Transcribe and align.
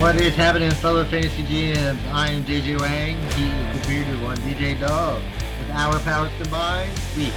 What 0.00 0.14
is 0.20 0.36
happening, 0.36 0.70
fellow 0.70 1.04
fantasy 1.04 1.42
GMs? 1.42 1.98
I 2.12 2.28
am 2.28 2.44
JJ 2.44 2.80
Wang. 2.80 3.16
He 3.32 3.48
is 3.48 3.80
the 3.80 3.88
bearded 3.88 4.22
one, 4.22 4.36
DJ 4.38 4.78
Dove. 4.78 5.20
With 5.58 5.70
our 5.70 5.98
powers 5.98 6.30
combined, 6.40 6.92
we 7.16 7.32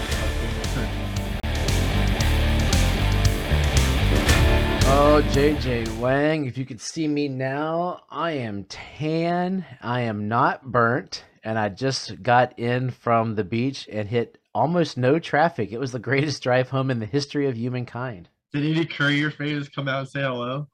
Oh, 4.93 5.23
JJ 5.31 5.97
Wang, 5.97 6.45
if 6.45 6.55
you 6.55 6.65
could 6.65 6.79
see 6.79 7.07
me 7.07 7.27
now, 7.27 8.03
I 8.11 8.33
am 8.33 8.65
tan, 8.65 9.65
I 9.81 10.01
am 10.01 10.27
not 10.27 10.71
burnt, 10.71 11.23
and 11.43 11.57
I 11.57 11.69
just 11.69 12.21
got 12.21 12.59
in 12.59 12.91
from 12.91 13.33
the 13.33 13.43
beach 13.43 13.89
and 13.91 14.07
hit 14.07 14.37
almost 14.53 14.97
no 14.97 15.17
traffic. 15.17 15.71
It 15.71 15.79
was 15.79 15.93
the 15.93 15.99
greatest 15.99 16.43
drive 16.43 16.69
home 16.69 16.91
in 16.91 16.99
the 16.99 17.07
history 17.07 17.47
of 17.47 17.57
humankind. 17.57 18.29
Did 18.53 18.65
any 18.65 18.85
courier 18.85 19.31
fans 19.31 19.67
come 19.67 19.87
out 19.87 20.01
and 20.01 20.09
say 20.09 20.21
hello? 20.21 20.67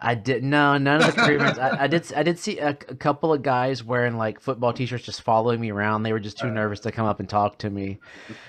I 0.00 0.14
did 0.14 0.44
no, 0.44 0.76
none 0.76 1.02
of 1.02 1.06
the 1.06 1.12
couriers. 1.22 1.58
I, 1.58 1.84
I, 1.84 1.86
did. 1.86 2.12
I 2.14 2.22
did 2.22 2.38
see 2.38 2.58
a, 2.58 2.70
a, 2.70 2.74
couple 2.74 3.32
of 3.32 3.42
guys 3.42 3.82
wearing 3.82 4.16
like 4.16 4.40
football 4.40 4.72
T-shirts, 4.72 5.04
just 5.04 5.22
following 5.22 5.60
me 5.60 5.70
around. 5.70 6.02
They 6.02 6.12
were 6.12 6.20
just 6.20 6.38
too 6.38 6.50
nervous 6.50 6.80
to 6.80 6.92
come 6.92 7.06
up 7.06 7.20
and 7.20 7.28
talk 7.28 7.58
to 7.58 7.70
me 7.70 7.98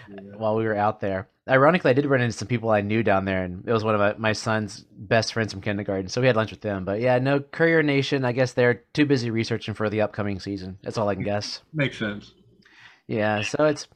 yeah. 0.09 0.19
while 0.35 0.55
we 0.55 0.65
were 0.65 0.75
out 0.75 0.99
there. 0.99 1.27
Ironically, 1.49 1.91
I 1.91 1.93
did 1.93 2.05
run 2.05 2.21
into 2.21 2.37
some 2.37 2.47
people 2.47 2.69
I 2.69 2.81
knew 2.81 3.03
down 3.03 3.23
there, 3.23 3.43
and 3.43 3.63
it 3.65 3.71
was 3.71 3.83
one 3.83 3.95
of 3.95 4.01
my, 4.01 4.15
my 4.17 4.33
son's 4.33 4.85
best 4.91 5.33
friends 5.33 5.53
from 5.53 5.61
kindergarten. 5.61 6.09
So 6.09 6.19
we 6.19 6.27
had 6.27 6.35
lunch 6.35 6.51
with 6.51 6.61
them. 6.61 6.83
But 6.83 6.99
yeah, 6.99 7.19
no 7.19 7.39
Courier 7.39 7.83
Nation. 7.83 8.25
I 8.25 8.33
guess 8.33 8.53
they're 8.53 8.83
too 8.93 9.05
busy 9.05 9.29
researching 9.29 9.73
for 9.73 9.89
the 9.89 10.01
upcoming 10.01 10.39
season. 10.39 10.77
That's 10.83 10.97
all 10.97 11.07
I 11.07 11.15
can 11.15 11.23
guess. 11.23 11.61
Makes 11.73 11.99
sense. 11.99 12.33
Yeah. 13.07 13.41
So 13.41 13.63
it's 13.65 13.87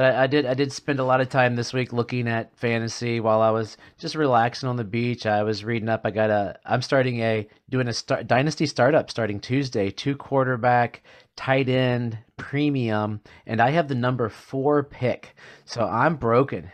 but 0.00 0.14
I, 0.14 0.22
I, 0.22 0.26
did 0.28 0.46
I 0.46 0.54
did 0.54 0.72
spend 0.72 0.98
a 0.98 1.04
lot 1.04 1.20
of 1.20 1.28
time 1.28 1.56
this 1.56 1.74
week 1.74 1.92
looking 1.92 2.26
at 2.26 2.56
fantasy 2.56 3.20
while 3.20 3.42
I 3.42 3.50
was 3.50 3.76
just 3.98 4.14
relaxing 4.14 4.66
on 4.66 4.76
the 4.76 4.82
beach. 4.82 5.26
I 5.26 5.42
was 5.42 5.62
reading 5.62 5.90
up. 5.90 6.00
I 6.06 6.10
got 6.10 6.30
a 6.30 6.58
I'm 6.64 6.80
starting 6.80 7.20
a 7.20 7.46
doing 7.68 7.86
a 7.86 7.92
start, 7.92 8.26
dynasty 8.26 8.64
startup 8.64 9.10
starting 9.10 9.40
Tuesday. 9.40 9.90
Two 9.90 10.16
quarterback, 10.16 11.02
tight 11.36 11.68
end, 11.68 12.16
premium, 12.38 13.20
and 13.44 13.60
I 13.60 13.72
have 13.72 13.88
the 13.88 13.94
number 13.94 14.30
four 14.30 14.84
pick. 14.84 15.36
So 15.66 15.82
I'm 15.82 16.16
broken. 16.16 16.70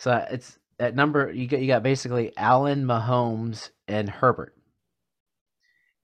So 0.00 0.26
it's 0.28 0.58
at 0.80 0.96
number 0.96 1.30
you 1.30 1.46
got 1.46 1.60
you 1.60 1.68
got 1.68 1.84
basically 1.84 2.36
Allen, 2.36 2.84
Mahomes, 2.84 3.70
and 3.86 4.10
Herbert. 4.10 4.56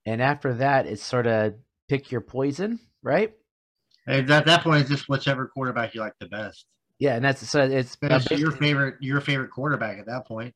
And 0.05 0.23
after 0.23 0.55
that, 0.55 0.87
it's 0.87 1.03
sort 1.03 1.27
of 1.27 1.55
pick 1.89 2.13
your 2.13 2.20
poison, 2.20 2.79
right? 3.03 3.35
And 4.07 4.31
at 4.31 4.47
that 4.47 4.62
point, 4.62 4.83
it's 4.83 4.91
just 4.91 5.09
whichever 5.09 5.47
quarterback 5.47 5.95
you 5.95 6.01
like 6.01 6.15
the 6.21 6.27
best. 6.27 6.67
Yeah, 6.99 7.17
and 7.17 7.25
that's 7.25 7.47
so 7.47 7.62
it's, 7.65 7.97
it's 8.01 8.31
your 8.31 8.53
favorite 8.53 8.95
your 9.01 9.21
favorite 9.21 9.51
quarterback 9.51 9.98
at 9.98 10.07
that 10.07 10.27
point. 10.27 10.55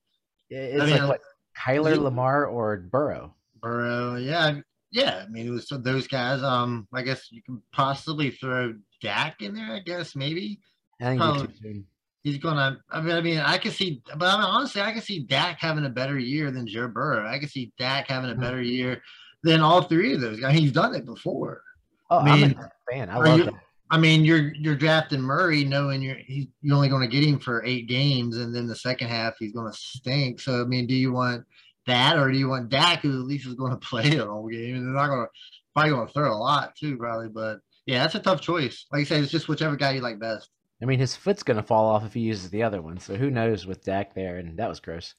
It's 0.48 0.82
I 0.82 0.86
mean, 0.86 0.98
like 0.98 1.08
what, 1.08 1.20
Kyler, 1.58 1.94
you, 1.94 2.00
Lamar, 2.00 2.46
or 2.46 2.76
Burrow. 2.78 3.34
Burrow, 3.60 4.16
yeah, 4.16 4.60
yeah. 4.90 5.24
I 5.24 5.28
mean, 5.28 5.46
it 5.46 5.50
was 5.50 5.68
those 5.70 6.06
guys. 6.06 6.42
Um, 6.42 6.88
I 6.94 7.02
guess 7.02 7.30
you 7.30 7.42
can 7.42 7.62
possibly 7.72 8.30
throw 8.30 8.74
Dak 9.02 9.42
in 9.42 9.54
there. 9.54 9.72
I 9.72 9.80
guess 9.80 10.16
maybe. 10.16 10.60
I 11.00 11.04
think 11.04 11.20
Probably, 11.20 11.84
he's 12.22 12.38
gonna. 12.38 12.78
I 12.90 13.00
mean, 13.00 13.16
I 13.16 13.20
mean, 13.20 13.38
I 13.38 13.58
can 13.58 13.72
see, 13.72 14.02
but 14.16 14.26
I 14.26 14.36
mean, 14.36 14.44
honestly, 14.44 14.80
I 14.80 14.92
can 14.92 15.02
see 15.02 15.20
Dak 15.20 15.58
having 15.60 15.84
a 15.84 15.90
better 15.90 16.18
year 16.18 16.50
than 16.50 16.66
Joe 16.66 16.88
Burrow. 16.88 17.28
I 17.28 17.38
can 17.38 17.48
see 17.48 17.72
Dak 17.78 18.08
having 18.08 18.30
a 18.30 18.32
mm-hmm. 18.32 18.42
better 18.42 18.62
year 18.62 19.02
than 19.42 19.60
all 19.60 19.82
three 19.82 20.14
of 20.14 20.20
those 20.20 20.40
guys. 20.40 20.58
He's 20.58 20.72
done 20.72 20.94
it 20.94 21.04
before. 21.04 21.62
Oh, 22.10 22.18
I 22.18 22.36
mean, 22.36 22.56
I'm 22.58 22.64
a 22.64 22.70
fan. 22.90 23.10
I 23.10 23.18
love 23.18 23.38
you, 23.38 23.44
that. 23.46 23.54
I 23.90 23.98
mean, 23.98 24.24
you're 24.24 24.52
you're 24.54 24.76
drafting 24.76 25.20
Murray, 25.20 25.64
knowing 25.64 26.02
you're 26.02 26.16
he's 26.16 26.46
you're 26.62 26.76
only 26.76 26.88
going 26.88 27.08
to 27.08 27.14
get 27.14 27.26
him 27.26 27.38
for 27.38 27.64
eight 27.64 27.88
games, 27.88 28.36
and 28.36 28.54
then 28.54 28.66
the 28.66 28.76
second 28.76 29.08
half 29.08 29.34
he's 29.38 29.52
going 29.52 29.70
to 29.70 29.76
stink. 29.76 30.40
So 30.40 30.60
I 30.60 30.64
mean, 30.64 30.86
do 30.86 30.94
you 30.94 31.12
want 31.12 31.44
that, 31.86 32.18
or 32.18 32.30
do 32.30 32.38
you 32.38 32.48
want 32.48 32.68
Dak, 32.68 33.00
who 33.00 33.20
at 33.20 33.26
least 33.26 33.46
is 33.46 33.54
going 33.54 33.72
to 33.78 33.78
play 33.78 34.10
the 34.10 34.26
whole 34.26 34.48
game, 34.48 34.76
and 34.76 34.86
they're 34.86 34.94
not 34.94 35.08
going 35.08 35.24
to 35.24 35.30
probably 35.74 35.90
going 35.90 36.06
to 36.06 36.12
throw 36.12 36.32
a 36.32 36.36
lot 36.36 36.74
too, 36.76 36.96
probably. 36.96 37.28
But 37.28 37.58
yeah, 37.86 38.02
that's 38.02 38.14
a 38.14 38.20
tough 38.20 38.40
choice. 38.40 38.86
Like 38.92 39.02
I 39.02 39.04
said, 39.04 39.22
it's 39.22 39.32
just 39.32 39.48
whichever 39.48 39.76
guy 39.76 39.92
you 39.92 40.00
like 40.00 40.18
best. 40.20 40.50
I 40.82 40.86
mean, 40.86 40.98
his 40.98 41.14
foot's 41.14 41.42
going 41.42 41.58
to 41.58 41.62
fall 41.62 41.86
off 41.86 42.06
if 42.06 42.14
he 42.14 42.20
uses 42.20 42.48
the 42.50 42.62
other 42.62 42.80
one, 42.80 42.98
so 42.98 43.14
who 43.14 43.30
knows 43.30 43.66
with 43.66 43.84
Dak 43.84 44.14
there? 44.14 44.38
And 44.38 44.58
that 44.58 44.68
was 44.68 44.80
gross. 44.80 45.14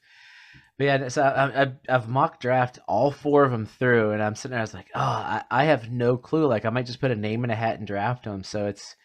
But 0.81 0.85
yeah, 0.85 1.07
so 1.09 1.21
I, 1.21 1.71
I've 1.87 2.09
mock 2.09 2.39
draft 2.39 2.79
all 2.87 3.11
four 3.11 3.43
of 3.43 3.51
them 3.51 3.67
through, 3.67 4.13
and 4.13 4.23
I'm 4.23 4.33
sitting 4.33 4.53
there. 4.53 4.61
I 4.61 4.63
was 4.63 4.73
like, 4.73 4.89
oh, 4.95 4.99
I, 4.99 5.43
I 5.51 5.65
have 5.65 5.91
no 5.91 6.17
clue. 6.17 6.47
Like, 6.47 6.65
I 6.65 6.71
might 6.71 6.87
just 6.87 6.99
put 6.99 7.11
a 7.11 7.15
name 7.15 7.43
in 7.43 7.51
a 7.51 7.55
hat 7.55 7.77
and 7.77 7.85
draft 7.85 8.23
them. 8.23 8.43
So 8.43 8.65
it's, 8.65 8.95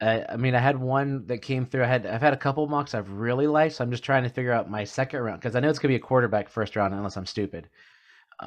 I, 0.00 0.24
I 0.28 0.36
mean, 0.36 0.54
I 0.54 0.60
had 0.60 0.78
one 0.78 1.26
that 1.26 1.38
came 1.38 1.66
through. 1.66 1.82
I 1.82 1.88
had 1.88 2.06
I've 2.06 2.20
had 2.20 2.32
a 2.32 2.36
couple 2.36 2.64
mocks 2.68 2.94
I've 2.94 3.10
really 3.10 3.48
liked. 3.48 3.74
So 3.74 3.82
I'm 3.82 3.90
just 3.90 4.04
trying 4.04 4.22
to 4.22 4.28
figure 4.28 4.52
out 4.52 4.70
my 4.70 4.84
second 4.84 5.18
round 5.18 5.40
because 5.40 5.56
I 5.56 5.60
know 5.60 5.68
it's 5.68 5.80
gonna 5.80 5.90
be 5.90 5.96
a 5.96 5.98
quarterback 5.98 6.48
first 6.48 6.76
round 6.76 6.94
unless 6.94 7.16
I'm 7.16 7.26
stupid. 7.26 7.68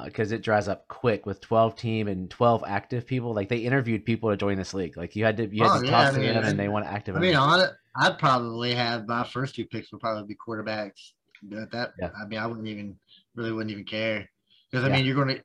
Because 0.02 0.32
uh, 0.32 0.36
it 0.36 0.42
dries 0.42 0.68
up 0.68 0.88
quick 0.88 1.26
with 1.26 1.42
12 1.42 1.76
team 1.76 2.08
and 2.08 2.30
12 2.30 2.64
active 2.66 3.06
people. 3.06 3.34
Like 3.34 3.50
they 3.50 3.58
interviewed 3.58 4.06
people 4.06 4.30
to 4.30 4.38
join 4.38 4.56
this 4.56 4.72
league. 4.72 4.96
Like 4.96 5.16
you 5.16 5.24
had 5.26 5.36
to 5.36 5.54
you 5.54 5.64
had 5.64 5.72
oh, 5.72 5.80
to 5.80 5.84
yeah, 5.84 5.90
talk 5.90 6.14
I 6.14 6.16
mean, 6.16 6.28
to 6.28 6.32
them, 6.32 6.44
and 6.44 6.58
they 6.58 6.68
want 6.68 6.86
to 6.86 6.90
active. 6.90 7.14
I 7.14 7.18
mean, 7.18 7.36
on 7.36 7.60
it, 7.60 7.72
I'd 7.94 8.18
probably 8.18 8.72
have 8.72 9.06
my 9.06 9.24
first 9.24 9.54
two 9.54 9.66
picks 9.66 9.92
would 9.92 10.00
probably 10.00 10.24
be 10.24 10.34
quarterbacks 10.34 11.12
but 11.42 11.70
that 11.72 11.92
yeah. 12.00 12.10
I 12.20 12.26
mean, 12.26 12.38
I 12.38 12.46
wouldn't 12.46 12.66
even 12.66 12.96
really 13.34 13.52
wouldn't 13.52 13.70
even 13.70 13.84
care 13.84 14.28
because 14.70 14.84
I 14.84 14.88
yeah. 14.88 14.96
mean, 14.96 15.06
you're 15.06 15.14
going 15.14 15.36
to 15.36 15.42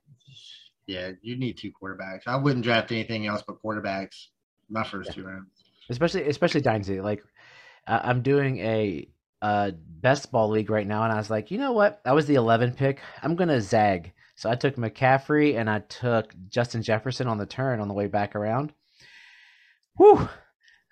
yeah, 0.87 1.11
you 1.21 1.37
need 1.37 1.57
two 1.57 1.71
quarterbacks. 1.71 2.27
I 2.27 2.35
wouldn't 2.35 2.63
draft 2.63 2.91
anything 2.91 3.27
else 3.27 3.43
but 3.45 3.61
quarterbacks 3.63 4.27
my 4.69 4.83
first 4.83 5.09
yeah. 5.09 5.15
two 5.15 5.23
rounds. 5.23 5.49
Especially 5.89 6.27
especially 6.27 6.61
dynasty. 6.61 7.01
Like 7.01 7.23
uh, 7.87 7.99
I'm 8.03 8.21
doing 8.21 8.59
a 8.59 9.07
uh, 9.41 9.71
best 10.01 10.31
ball 10.31 10.49
league 10.49 10.69
right 10.69 10.87
now, 10.87 11.03
and 11.03 11.11
I 11.11 11.17
was 11.17 11.29
like, 11.29 11.51
you 11.51 11.57
know 11.57 11.73
what? 11.73 12.01
I 12.05 12.13
was 12.13 12.25
the 12.25 12.35
11 12.35 12.73
pick. 12.73 13.01
I'm 13.21 13.35
gonna 13.35 13.61
zag. 13.61 14.13
So 14.35 14.49
I 14.49 14.55
took 14.55 14.75
McCaffrey 14.75 15.59
and 15.59 15.69
I 15.69 15.79
took 15.79 16.33
Justin 16.49 16.81
Jefferson 16.81 17.27
on 17.27 17.37
the 17.37 17.45
turn 17.45 17.79
on 17.79 17.87
the 17.87 17.93
way 17.93 18.07
back 18.07 18.35
around. 18.35 18.73
Whew. 19.97 20.27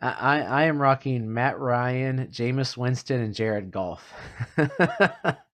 I, 0.01 0.41
I 0.41 0.63
am 0.63 0.81
rocking 0.81 1.31
Matt 1.31 1.59
Ryan, 1.59 2.27
Jameis 2.27 2.75
Winston, 2.75 3.21
and 3.21 3.33
Jared 3.33 3.71
Goff. 3.71 4.13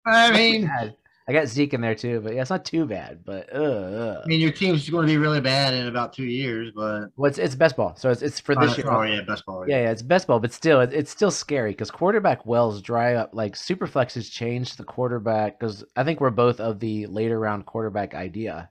I 0.05 0.31
mean, 0.31 0.71
I 1.27 1.33
got 1.33 1.47
Zeke 1.47 1.73
in 1.73 1.81
there 1.81 1.95
too, 1.95 2.21
but 2.21 2.33
yeah, 2.33 2.41
it's 2.41 2.49
not 2.49 2.63
too 2.63 2.85
bad. 2.85 3.25
But 3.25 3.53
uh, 3.53 4.21
I 4.23 4.27
mean, 4.27 4.39
your 4.39 4.51
team's 4.51 4.89
going 4.89 5.05
to 5.05 5.11
be 5.11 5.17
really 5.17 5.41
bad 5.41 5.73
in 5.73 5.87
about 5.87 6.13
two 6.13 6.25
years, 6.25 6.71
but 6.73 7.09
well, 7.17 7.27
it's, 7.27 7.37
it's 7.37 7.55
best 7.55 7.75
ball, 7.75 7.95
so 7.97 8.09
it's 8.09 8.21
it's 8.21 8.39
for 8.39 8.55
this 8.55 8.73
oh, 8.73 8.77
year. 8.77 8.89
Oh 8.89 9.01
yeah, 9.01 9.21
best 9.21 9.45
ball. 9.45 9.67
Yeah, 9.67 9.81
yeah, 9.81 9.91
it's 9.91 10.01
best 10.01 10.27
ball, 10.27 10.39
but 10.39 10.53
still, 10.53 10.79
it, 10.79 10.93
it's 10.93 11.11
still 11.11 11.31
scary 11.31 11.71
because 11.71 11.91
quarterback 11.91 12.45
wells 12.45 12.81
dry 12.81 13.15
up. 13.15 13.31
Like 13.33 13.55
Superflex 13.55 14.13
has 14.13 14.29
changed 14.29 14.77
the 14.77 14.85
quarterback 14.85 15.59
because 15.59 15.83
I 15.97 16.05
think 16.05 16.21
we're 16.21 16.29
both 16.29 16.61
of 16.61 16.79
the 16.79 17.07
later 17.07 17.37
round 17.37 17.65
quarterback 17.65 18.13
idea, 18.15 18.69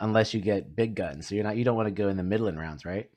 unless 0.00 0.34
you 0.34 0.40
get 0.40 0.74
big 0.74 0.96
guns. 0.96 1.28
So 1.28 1.36
you're 1.36 1.44
not 1.44 1.56
you 1.56 1.62
don't 1.62 1.76
want 1.76 1.86
to 1.86 1.94
go 1.94 2.08
in 2.08 2.16
the 2.16 2.24
middling 2.24 2.56
rounds, 2.56 2.84
right? 2.84 3.08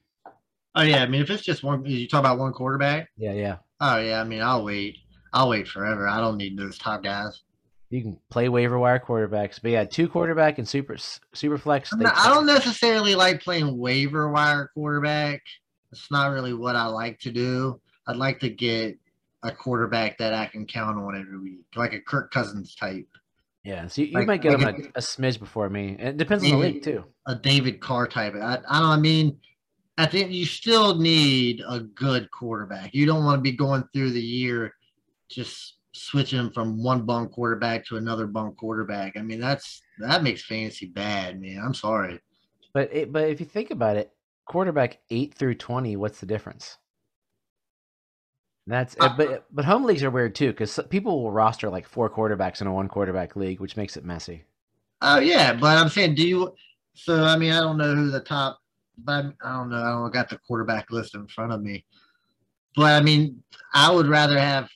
Oh 0.78 0.84
yeah, 0.84 1.02
I 1.02 1.08
mean 1.08 1.22
if 1.22 1.30
it's 1.32 1.44
just 1.44 1.64
one, 1.64 1.84
you 1.86 2.08
talk 2.08 2.20
about 2.20 2.38
one 2.38 2.54
quarterback. 2.54 3.10
Yeah, 3.18 3.34
yeah. 3.34 3.58
Oh 3.82 3.98
yeah, 3.98 4.22
I 4.22 4.24
mean 4.24 4.44
I'll 4.44 4.64
wait. 4.64 5.00
I'll 5.34 5.50
wait 5.50 5.68
forever. 5.68 6.08
I 6.08 6.20
don't 6.20 6.38
need 6.38 6.56
those 6.56 6.78
top 6.78 7.04
guys. 7.04 7.42
You 7.90 8.02
can 8.04 8.20
play 8.30 8.48
waiver 8.48 8.78
wire 8.78 9.00
quarterbacks, 9.00 9.60
but 9.60 9.72
yeah, 9.72 9.86
two 9.86 10.08
quarterback 10.08 10.60
and 10.60 10.68
super 10.68 10.96
super 11.34 11.58
flex. 11.58 11.92
Not, 11.96 12.16
I 12.16 12.30
don't 12.30 12.46
necessarily 12.46 13.16
like 13.16 13.42
playing 13.42 13.76
waiver 13.76 14.30
wire 14.30 14.70
quarterback. 14.76 15.42
It's 15.92 16.12
not 16.12 16.32
really 16.32 16.54
what 16.54 16.76
I 16.76 16.86
like 16.86 17.20
to 17.22 17.32
do. 17.32 17.82
I'd 18.08 18.18
like 18.18 18.40
to 18.42 18.50
get 18.50 19.00
a 19.42 19.52
quarterback 19.52 20.20
that 20.20 20.34
I 20.34 20.46
can 20.46 20.68
count 20.68 21.00
on 21.00 21.20
every 21.20 21.40
week, 21.40 21.66
like 21.76 21.94
a 21.94 22.02
Kirk 22.02 22.32
Cousins 22.32 22.76
type. 22.76 23.08
Yeah, 23.64 23.88
so 23.88 24.02
you, 24.02 24.10
you 24.10 24.14
like, 24.14 24.28
might 24.28 24.42
get 24.42 24.60
like 24.60 24.78
him 24.78 24.92
a, 24.96 25.00
a, 25.00 25.02
smidge 25.02 25.40
before 25.40 25.70
me. 25.70 25.98
It 26.00 26.18
depends 26.18 26.44
on 26.44 26.52
the 26.52 26.58
league 26.58 26.84
too. 26.84 27.04
A 27.26 27.36
David 27.36 27.82
Carr 27.82 28.08
type. 28.08 28.36
I, 28.36 28.60
I 28.70 28.80
don't. 28.80 28.90
I 28.90 28.98
mean, 28.98 29.40
at 29.97 30.12
the 30.12 30.24
end, 30.24 30.34
you 30.34 30.46
still 30.46 30.96
need 30.96 31.63
a 31.68 31.80
good 31.80 32.30
quarterback. 32.31 32.94
You 32.94 33.06
don't 33.06 33.25
want 33.25 33.39
to 33.39 33.42
be 33.42 33.57
going 33.57 33.83
through 33.94 34.12
the 34.12 34.22
year 34.22 34.74
just 35.30 35.77
switching 35.94 36.51
from 36.51 36.81
one 36.81 37.04
bum 37.04 37.27
quarterback 37.30 37.86
to 37.88 37.98
another 37.98 38.27
bum 38.27 38.54
quarterback. 38.54 39.18
I 39.18 39.22
mean, 39.22 39.39
that's 39.39 39.81
that 40.00 40.24
makes 40.24 40.44
fantasy 40.44 40.86
bad, 40.86 41.42
man. 41.42 41.62
I'm 41.63 41.74
sorry. 41.74 42.19
But 42.74 42.94
it, 42.94 43.12
but 43.12 43.30
if 43.30 43.39
you 43.39 43.45
think 43.45 43.72
about 43.72 43.98
it, 43.98 44.12
quarterback 44.45 45.00
eight 45.10 45.33
through 45.33 45.56
twenty, 45.56 45.95
what's 45.95 46.19
the 46.19 46.27
difference? 46.27 46.77
That's 48.68 48.95
uh, 49.00 49.16
but 49.18 49.45
but 49.51 49.66
home 49.66 49.86
leagues 49.86 50.04
are 50.04 50.12
weird 50.12 50.36
too 50.36 50.51
because 50.51 50.80
people 50.89 51.24
will 51.24 51.31
roster 51.31 51.69
like 51.69 51.88
four 51.88 52.10
quarterbacks 52.10 52.62
in 52.62 52.68
a 52.68 52.74
one 52.74 52.89
quarterback 52.89 53.36
league, 53.36 53.60
which 53.60 53.77
makes 53.77 53.98
it 53.98 54.06
messy. 54.06 54.44
Oh 55.01 55.19
yeah, 55.19 55.54
but 55.54 55.77
I'm 55.77 55.89
saying, 55.89 56.16
do 56.16 56.27
you? 56.27 56.54
So 56.94 57.24
I 57.24 57.38
mean, 57.38 57.54
I 57.54 57.62
don't 57.62 57.77
know 57.77 57.95
who 57.95 58.12
the 58.12 58.19
top 58.19 58.60
but 58.98 59.26
I 59.44 59.58
don't 59.58 59.70
know. 59.70 59.78
I 59.78 59.92
don't 59.92 60.14
got 60.14 60.30
the 60.30 60.38
quarterback 60.38 60.92
list 60.92 61.16
in 61.16 61.28
front 61.28 61.52
of 61.52 61.62
me. 61.62 61.86
But 62.76 62.94
I 62.94 63.02
mean, 63.02 63.44
I 63.74 63.92
would 63.92 64.08
rather 64.08 64.40
have 64.40 64.70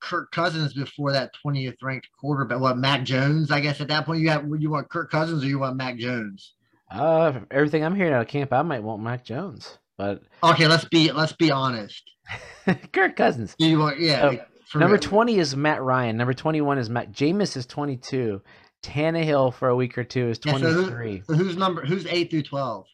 Kirk 0.00 0.30
Cousins 0.30 0.72
before 0.72 1.12
that 1.12 1.32
20th 1.44 1.76
ranked 1.82 2.08
quarterback. 2.18 2.60
What 2.60 2.78
Mac 2.78 3.02
Jones? 3.04 3.50
I 3.50 3.60
guess 3.60 3.80
at 3.80 3.88
that 3.88 4.06
point 4.06 4.20
you 4.20 4.30
have 4.30 4.44
you 4.58 4.70
want 4.70 4.88
Kirk 4.88 5.10
Cousins 5.10 5.42
or 5.42 5.46
you 5.46 5.58
want 5.58 5.76
Mac 5.76 5.96
Jones? 5.98 6.54
Uh, 6.90 7.40
everything 7.50 7.84
I'm 7.84 7.96
hearing 7.96 8.12
out 8.12 8.22
of 8.22 8.28
camp, 8.28 8.52
I 8.52 8.62
might 8.62 8.82
want 8.82 9.02
Mac 9.02 9.24
Jones. 9.24 9.78
But 9.98 10.22
okay, 10.42 10.68
let's 10.68 10.84
be 10.84 11.10
let's 11.10 11.32
be 11.32 11.50
honest. 11.50 12.02
Kirk 12.92 13.16
Cousins. 13.16 13.56
Do 13.58 13.66
you 13.66 13.78
want 13.78 14.00
yeah? 14.00 14.36
Number 14.74 14.94
real. 14.94 15.00
20 15.00 15.38
is 15.38 15.56
Matt 15.56 15.82
Ryan. 15.82 16.16
Number 16.16 16.34
21 16.34 16.78
is 16.78 16.90
Matt 16.90 17.12
Jameis 17.12 17.56
is 17.56 17.66
22. 17.66 18.42
Tannehill 18.82 19.54
for 19.54 19.68
a 19.68 19.76
week 19.76 19.96
or 19.96 20.04
two 20.04 20.28
is 20.28 20.38
23. 20.38 21.14
Yeah, 21.14 21.22
so 21.26 21.34
who's 21.34 21.56
number? 21.56 21.84
Who's 21.84 22.06
eight 22.06 22.30
through 22.30 22.42
12? 22.42 22.86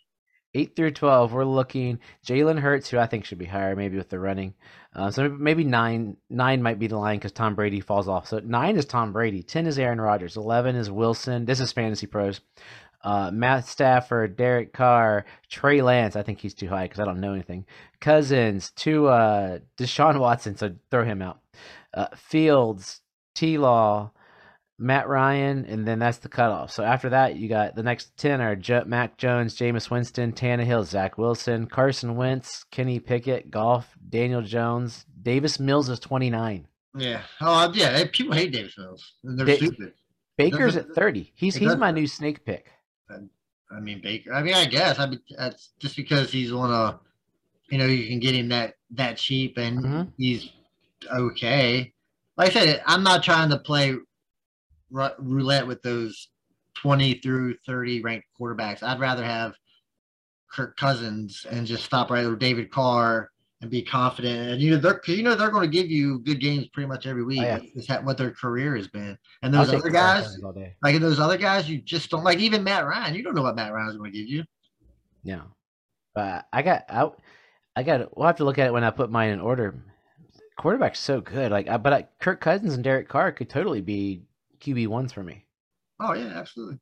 eight 0.54 0.76
through 0.76 0.92
twelve, 0.92 1.32
we're 1.32 1.44
looking 1.44 1.98
Jalen 2.26 2.58
Hurts, 2.60 2.88
who 2.90 2.98
I 2.98 3.06
think 3.06 3.24
should 3.24 3.38
be 3.38 3.46
higher, 3.46 3.74
maybe 3.76 3.96
with 3.96 4.08
the 4.08 4.18
running. 4.18 4.54
Uh, 4.94 5.10
so 5.10 5.28
maybe 5.28 5.64
nine, 5.64 6.16
nine 6.28 6.62
might 6.62 6.78
be 6.78 6.86
the 6.86 6.98
line 6.98 7.18
because 7.18 7.32
Tom 7.32 7.54
Brady 7.54 7.80
falls 7.80 8.08
off. 8.08 8.28
So 8.28 8.40
nine 8.44 8.76
is 8.76 8.84
Tom 8.84 9.12
Brady, 9.12 9.42
ten 9.42 9.66
is 9.66 9.78
Aaron 9.78 10.00
Rodgers, 10.00 10.36
eleven 10.36 10.76
is 10.76 10.90
Wilson. 10.90 11.44
This 11.44 11.60
is 11.60 11.72
Fantasy 11.72 12.06
Pros. 12.06 12.40
Uh, 13.04 13.32
Matt 13.32 13.66
Stafford, 13.66 14.36
Derek 14.36 14.72
Carr, 14.72 15.24
Trey 15.48 15.82
Lance. 15.82 16.14
I 16.14 16.22
think 16.22 16.38
he's 16.38 16.54
too 16.54 16.68
high 16.68 16.84
because 16.84 17.00
I 17.00 17.04
don't 17.04 17.20
know 17.20 17.32
anything. 17.32 17.66
Cousins 18.00 18.70
to 18.76 19.08
uh, 19.08 19.58
Deshaun 19.76 20.20
Watson, 20.20 20.56
so 20.56 20.74
throw 20.90 21.04
him 21.04 21.20
out. 21.20 21.40
Uh, 21.92 22.06
Fields, 22.14 23.00
T. 23.34 23.58
Law, 23.58 24.12
Matt 24.82 25.08
Ryan, 25.08 25.64
and 25.66 25.86
then 25.86 25.98
that's 25.98 26.18
the 26.18 26.28
cutoff. 26.28 26.72
So 26.72 26.82
after 26.82 27.08
that, 27.10 27.36
you 27.36 27.48
got 27.48 27.74
the 27.74 27.82
next 27.82 28.16
10 28.18 28.40
are 28.40 28.56
jo- 28.56 28.84
Mac 28.86 29.16
Jones, 29.16 29.56
Jameis 29.56 29.90
Winston, 29.90 30.32
Tannehill, 30.32 30.84
Zach 30.84 31.16
Wilson, 31.16 31.66
Carson 31.66 32.16
Wentz, 32.16 32.64
Kenny 32.70 32.98
Pickett, 32.98 33.50
Goff, 33.50 33.96
Daniel 34.08 34.42
Jones, 34.42 35.06
Davis 35.22 35.60
Mills 35.60 35.88
is 35.88 35.98
29. 36.00 36.66
Yeah. 36.96 37.22
Oh, 37.40 37.70
yeah. 37.74 37.92
they- 37.92 38.08
People 38.08 38.34
hate 38.34 38.52
Davis 38.52 38.76
Mills. 38.76 39.12
and 39.24 39.38
They're 39.38 39.46
Da- 39.46 39.56
stupid. 39.56 39.92
Baker's 40.36 40.76
at 40.76 40.88
30. 40.94 41.30
He's 41.34 41.54
he's 41.54 41.76
my 41.76 41.90
new 41.90 42.06
snake 42.06 42.44
pick. 42.44 42.72
I 43.70 43.80
mean 43.80 44.00
Baker. 44.02 44.32
I 44.34 44.42
mean, 44.42 44.54
I 44.54 44.66
guess. 44.66 44.98
I 44.98 45.06
mean, 45.06 45.20
that's 45.38 45.70
just 45.78 45.96
because 45.96 46.30
he's 46.32 46.52
on 46.52 46.70
a, 46.70 46.98
you 47.70 47.78
know, 47.78 47.86
you 47.86 48.06
can 48.08 48.18
get 48.18 48.34
him 48.34 48.48
that 48.50 48.74
that 48.90 49.16
cheap 49.16 49.56
and 49.56 49.78
Mhm. 49.78 50.12
he's 50.18 50.50
okay. 51.10 51.92
Like 52.36 52.50
I 52.50 52.52
said, 52.52 52.82
I'm 52.86 53.02
not 53.02 53.22
trying 53.22 53.50
to 53.50 53.58
play 53.58 53.94
roulette 54.92 55.66
with 55.66 55.82
those 55.82 56.28
20 56.76 57.14
through 57.14 57.56
30 57.66 58.02
ranked 58.02 58.26
quarterbacks. 58.38 58.82
I'd 58.82 59.00
rather 59.00 59.24
have 59.24 59.54
Kirk 60.52 60.76
Cousins 60.76 61.46
and 61.50 61.66
just 61.66 61.84
stop 61.84 62.10
right 62.10 62.26
with 62.26 62.38
David 62.38 62.70
Carr 62.70 63.30
and 63.60 63.70
be 63.70 63.82
confident. 63.82 64.50
And 64.50 64.60
you 64.60 64.72
know 64.72 64.76
they're 64.76 65.00
you 65.06 65.22
know 65.22 65.34
they're 65.34 65.50
going 65.50 65.70
to 65.70 65.76
give 65.76 65.90
you 65.90 66.18
good 66.20 66.40
games 66.40 66.68
pretty 66.68 66.88
much 66.88 67.06
every 67.06 67.24
week. 67.24 67.40
Oh, 67.40 67.60
yeah. 67.74 68.00
What 68.00 68.18
their 68.18 68.32
career 68.32 68.76
has 68.76 68.88
been? 68.88 69.16
And 69.42 69.56
I'll 69.56 69.64
those 69.64 69.74
other 69.74 69.90
guys, 69.90 70.24
Wentz 70.24 70.44
all 70.44 70.52
day. 70.52 70.74
like 70.82 71.00
those 71.00 71.20
other 71.20 71.38
guys, 71.38 71.68
you 71.68 71.78
just 71.78 72.10
don't 72.10 72.24
like. 72.24 72.38
Even 72.38 72.64
Matt 72.64 72.84
Ryan, 72.84 73.14
you 73.14 73.22
don't 73.22 73.34
know 73.34 73.42
what 73.42 73.56
Matt 73.56 73.72
Ryan 73.72 73.90
is 73.90 73.96
going 73.96 74.12
to 74.12 74.18
give 74.18 74.28
you. 74.28 74.44
Yeah. 75.22 75.42
But 76.14 76.46
I 76.52 76.62
got 76.62 76.84
I, 76.88 77.10
I 77.76 77.82
got 77.82 78.16
we'll 78.16 78.26
have 78.26 78.36
to 78.36 78.44
look 78.44 78.58
at 78.58 78.66
it 78.66 78.72
when 78.72 78.84
I 78.84 78.90
put 78.90 79.10
mine 79.10 79.30
in 79.30 79.40
order. 79.40 79.74
Quarterback's 80.58 81.00
so 81.00 81.20
good. 81.20 81.50
Like 81.50 81.66
but 81.82 81.92
I, 81.92 82.08
Kirk 82.20 82.40
Cousins 82.40 82.74
and 82.74 82.84
Derek 82.84 83.08
Carr 83.08 83.32
could 83.32 83.48
totally 83.48 83.80
be 83.80 84.22
QB 84.62 84.88
ones 84.88 85.12
for 85.12 85.22
me. 85.22 85.44
Oh 86.00 86.14
yeah, 86.14 86.32
absolutely. 86.34 86.78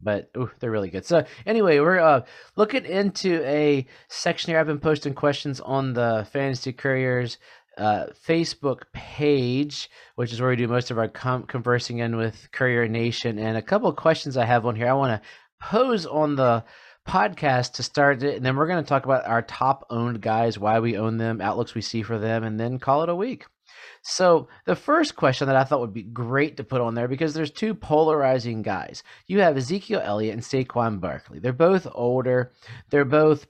but 0.00 0.30
ooh, 0.36 0.50
they're 0.58 0.70
really 0.70 0.90
good. 0.90 1.04
So 1.04 1.24
anyway, 1.46 1.78
we're 1.78 2.00
uh, 2.00 2.22
looking 2.56 2.84
into 2.84 3.42
a 3.44 3.86
section 4.08 4.50
here. 4.50 4.58
I've 4.58 4.66
been 4.66 4.80
posting 4.80 5.14
questions 5.14 5.60
on 5.60 5.92
the 5.92 6.26
Fantasy 6.32 6.72
Couriers 6.72 7.38
uh, 7.78 8.06
Facebook 8.26 8.82
page, 8.92 9.88
which 10.16 10.32
is 10.32 10.40
where 10.40 10.50
we 10.50 10.56
do 10.56 10.68
most 10.68 10.90
of 10.90 10.98
our 10.98 11.08
com- 11.08 11.44
conversing 11.44 11.98
in 11.98 12.16
with 12.16 12.48
Courier 12.52 12.88
Nation. 12.88 13.38
And 13.38 13.56
a 13.56 13.62
couple 13.62 13.88
of 13.88 13.96
questions 13.96 14.36
I 14.36 14.44
have 14.44 14.66
on 14.66 14.76
here 14.76 14.88
I 14.88 14.92
want 14.92 15.22
to 15.22 15.28
pose 15.60 16.04
on 16.06 16.34
the 16.36 16.64
podcast 17.08 17.72
to 17.74 17.82
start 17.82 18.22
it, 18.22 18.36
and 18.36 18.44
then 18.44 18.56
we're 18.56 18.66
going 18.66 18.82
to 18.82 18.88
talk 18.88 19.04
about 19.04 19.26
our 19.26 19.42
top 19.42 19.86
owned 19.90 20.20
guys, 20.20 20.58
why 20.58 20.80
we 20.80 20.96
own 20.96 21.16
them, 21.16 21.40
outlooks 21.40 21.74
we 21.74 21.80
see 21.80 22.02
for 22.02 22.18
them, 22.18 22.44
and 22.44 22.60
then 22.60 22.78
call 22.78 23.02
it 23.02 23.08
a 23.08 23.14
week. 23.14 23.46
So 24.02 24.48
the 24.66 24.76
first 24.76 25.16
question 25.16 25.46
that 25.46 25.56
I 25.56 25.64
thought 25.64 25.80
would 25.80 25.92
be 25.92 26.02
great 26.02 26.56
to 26.56 26.64
put 26.64 26.80
on 26.80 26.94
there 26.94 27.08
because 27.08 27.34
there's 27.34 27.50
two 27.50 27.74
polarizing 27.74 28.62
guys. 28.62 29.02
You 29.26 29.40
have 29.40 29.56
Ezekiel 29.56 30.02
Elliott 30.02 30.34
and 30.34 30.42
Saquon 30.42 31.00
Barkley. 31.00 31.38
They're 31.38 31.52
both 31.52 31.86
older. 31.94 32.52
They're 32.90 33.04
both 33.04 33.46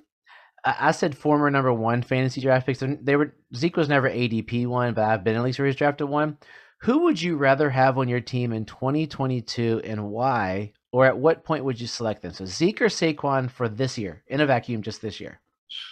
I 0.64 0.92
said 0.92 1.16
former 1.16 1.50
number 1.50 1.72
one 1.72 2.02
fantasy 2.02 2.40
draft 2.40 2.66
picks. 2.66 2.82
They 2.82 3.16
were 3.16 3.34
Zeke 3.54 3.76
was 3.76 3.88
never 3.88 4.08
ADP 4.08 4.66
one, 4.66 4.94
but 4.94 5.04
I've 5.04 5.24
been 5.24 5.34
at 5.34 5.42
least 5.42 5.58
where 5.58 5.66
he's 5.66 5.76
drafted 5.76 6.08
one. 6.08 6.38
Who 6.82 7.00
would 7.00 7.20
you 7.20 7.36
rather 7.36 7.70
have 7.70 7.98
on 7.98 8.08
your 8.08 8.20
team 8.20 8.52
in 8.52 8.64
2022 8.64 9.82
and 9.84 10.10
why? 10.10 10.72
Or 10.92 11.06
at 11.06 11.18
what 11.18 11.44
point 11.44 11.64
would 11.64 11.80
you 11.80 11.86
select 11.86 12.22
them? 12.22 12.32
So 12.32 12.44
Zeke 12.44 12.82
or 12.82 12.86
Saquon 12.86 13.50
for 13.50 13.68
this 13.68 13.98
year 13.98 14.22
in 14.26 14.40
a 14.40 14.46
vacuum, 14.46 14.82
just 14.82 15.00
this 15.00 15.20
year. 15.20 15.40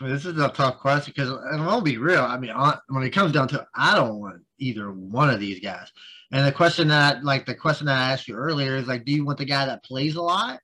This 0.00 0.24
is 0.24 0.38
a 0.38 0.48
tough 0.48 0.78
question 0.78 1.12
because, 1.14 1.30
and 1.30 1.62
I'll 1.62 1.80
be 1.80 1.98
real. 1.98 2.22
I 2.22 2.38
mean, 2.38 2.52
when 2.88 3.02
it 3.02 3.10
comes 3.10 3.32
down 3.32 3.48
to, 3.48 3.60
it, 3.60 3.66
I 3.74 3.94
don't 3.94 4.18
want 4.18 4.42
either 4.58 4.92
one 4.92 5.30
of 5.30 5.40
these 5.40 5.60
guys. 5.60 5.90
And 6.32 6.46
the 6.46 6.52
question 6.52 6.88
that, 6.88 7.24
like 7.24 7.46
the 7.46 7.54
question 7.54 7.86
that 7.86 7.98
I 7.98 8.12
asked 8.12 8.28
you 8.28 8.34
earlier, 8.34 8.76
is 8.76 8.86
like, 8.86 9.04
do 9.04 9.12
you 9.12 9.24
want 9.24 9.38
the 9.38 9.44
guy 9.44 9.66
that 9.66 9.84
plays 9.84 10.16
a 10.16 10.22
lot, 10.22 10.60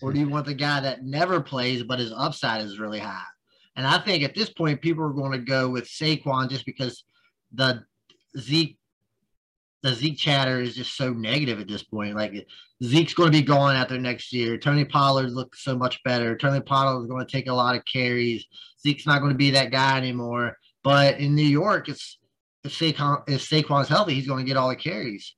or 0.00 0.12
do 0.12 0.18
you 0.18 0.28
want 0.28 0.46
the 0.46 0.54
guy 0.54 0.80
that 0.80 1.04
never 1.04 1.40
plays 1.40 1.82
but 1.82 1.98
his 1.98 2.12
upside 2.12 2.64
is 2.64 2.78
really 2.78 3.00
high? 3.00 3.22
And 3.76 3.86
I 3.86 3.98
think 3.98 4.24
at 4.24 4.34
this 4.34 4.50
point, 4.50 4.80
people 4.80 5.04
are 5.04 5.12
going 5.12 5.32
to 5.32 5.38
go 5.38 5.68
with 5.68 5.84
Saquon 5.84 6.50
just 6.50 6.66
because 6.66 7.04
the 7.52 7.84
Zeke, 8.38 8.78
the 9.82 9.94
Zeke 9.94 10.18
chatter 10.18 10.60
is 10.60 10.74
just 10.74 10.96
so 10.96 11.12
negative 11.12 11.60
at 11.60 11.68
this 11.68 11.82
point. 11.82 12.14
Like 12.14 12.46
Zeke's 12.82 13.14
going 13.14 13.32
to 13.32 13.38
be 13.38 13.42
gone 13.42 13.76
after 13.76 13.98
next 13.98 14.32
year. 14.32 14.58
Tony 14.58 14.84
Pollard 14.84 15.30
looks 15.30 15.62
so 15.64 15.76
much 15.76 16.02
better. 16.04 16.36
Tony 16.36 16.60
Pollard 16.60 17.02
is 17.02 17.08
going 17.08 17.24
to 17.24 17.30
take 17.32 17.48
a 17.48 17.54
lot 17.54 17.76
of 17.76 17.84
carries. 17.84 18.46
Zeke's 18.80 19.06
not 19.06 19.20
going 19.20 19.32
to 19.32 19.38
be 19.38 19.50
that 19.52 19.70
guy 19.70 19.96
anymore. 19.96 20.56
But 20.82 21.18
in 21.18 21.34
New 21.34 21.42
York, 21.42 21.88
it's 21.88 22.18
if 22.64 22.72
Saquon 22.72 23.22
if 23.28 23.48
Saquon's 23.48 23.88
healthy, 23.88 24.14
he's 24.14 24.26
going 24.26 24.44
to 24.44 24.48
get 24.48 24.56
all 24.56 24.68
the 24.68 24.76
carries. 24.76 25.34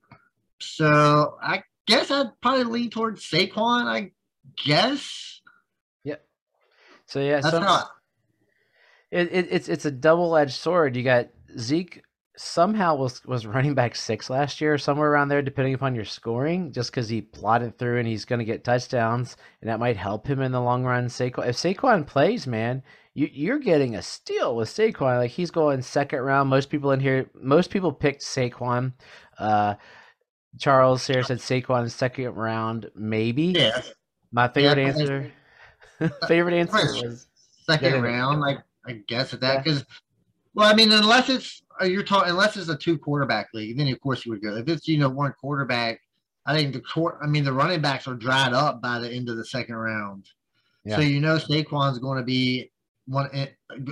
So 0.60 1.36
I 1.42 1.62
guess 1.86 2.10
I'd 2.10 2.30
probably 2.40 2.64
lean 2.64 2.90
towards 2.90 3.28
Saquon. 3.28 3.86
I 3.86 4.12
guess 4.64 5.40
Yep. 6.04 6.24
So 7.06 7.20
yeah, 7.20 7.40
that's 7.40 7.50
so 7.50 7.60
not. 7.60 7.88
it, 9.10 9.28
it, 9.32 9.48
it's 9.50 9.68
it's 9.68 9.84
a 9.84 9.90
double 9.90 10.36
edged 10.36 10.54
sword. 10.54 10.96
You 10.96 11.02
got 11.02 11.28
Zeke 11.58 12.02
somehow 12.36 12.94
was 12.96 13.24
was 13.24 13.46
running 13.46 13.74
back 13.74 13.94
six 13.94 14.30
last 14.30 14.60
year, 14.60 14.78
somewhere 14.78 15.10
around 15.10 15.28
there, 15.28 15.42
depending 15.42 15.74
upon 15.74 15.94
your 15.94 16.04
scoring, 16.04 16.72
just 16.72 16.90
because 16.90 17.08
he 17.08 17.20
plotted 17.20 17.78
through 17.78 17.98
and 17.98 18.08
he's 18.08 18.24
going 18.24 18.38
to 18.38 18.44
get 18.44 18.64
touchdowns, 18.64 19.36
and 19.60 19.68
that 19.70 19.80
might 19.80 19.96
help 19.96 20.26
him 20.26 20.40
in 20.40 20.52
the 20.52 20.60
long 20.60 20.84
run. 20.84 21.06
Saquon, 21.06 21.46
if 21.46 21.56
Saquon 21.56 22.06
plays, 22.06 22.46
man, 22.46 22.82
you 23.14 23.28
you're 23.32 23.58
getting 23.58 23.94
a 23.96 24.02
steal 24.02 24.56
with 24.56 24.68
Saquon. 24.68 25.18
Like 25.18 25.30
he's 25.30 25.50
going 25.50 25.82
second 25.82 26.20
round. 26.20 26.48
Most 26.48 26.70
people 26.70 26.90
in 26.92 27.00
here, 27.00 27.28
most 27.34 27.70
people 27.70 27.92
picked 27.92 28.22
Saquon. 28.22 28.92
Uh, 29.38 29.74
Charles 30.58 31.06
here 31.06 31.22
said 31.22 31.38
Saquon 31.38 31.90
second 31.90 32.34
round, 32.34 32.90
maybe. 32.94 33.46
Yeah, 33.46 33.82
My 34.32 34.48
favorite 34.48 34.82
Yeah, 34.82 34.88
answer. 34.88 35.32
favorite 36.28 36.54
answer 36.54 36.78
was 36.78 37.26
second 37.68 38.02
round. 38.02 38.40
Like 38.40 38.58
I 38.86 38.92
guess 39.06 39.32
at 39.32 39.40
that 39.40 39.54
Yeah. 39.54 39.62
because, 39.62 39.84
well, 40.54 40.70
I 40.70 40.74
mean, 40.74 40.90
unless 40.92 41.28
it's 41.28 41.61
Oh, 41.80 41.84
you're 41.84 42.02
talking 42.02 42.30
unless 42.30 42.56
it's 42.56 42.68
a 42.68 42.76
two 42.76 42.98
quarterback 42.98 43.48
league, 43.54 43.76
then 43.76 43.88
of 43.88 44.00
course 44.00 44.24
you 44.24 44.32
would 44.32 44.42
go. 44.42 44.56
If 44.56 44.68
it's 44.68 44.88
you 44.88 44.98
know 44.98 45.08
one 45.08 45.32
quarterback, 45.40 46.00
I 46.46 46.54
think 46.54 46.72
the 46.72 46.80
court. 46.80 47.18
I 47.22 47.26
mean, 47.26 47.44
the 47.44 47.52
running 47.52 47.80
backs 47.80 48.06
are 48.06 48.14
dried 48.14 48.52
up 48.52 48.80
by 48.82 48.98
the 48.98 49.10
end 49.10 49.28
of 49.28 49.36
the 49.36 49.44
second 49.44 49.76
round. 49.76 50.26
Yeah. 50.84 50.96
So 50.96 51.02
you 51.02 51.20
know 51.20 51.36
Saquon's 51.36 51.98
going 51.98 52.18
to 52.18 52.24
be 52.24 52.70
one 53.06 53.28
eh, 53.32 53.46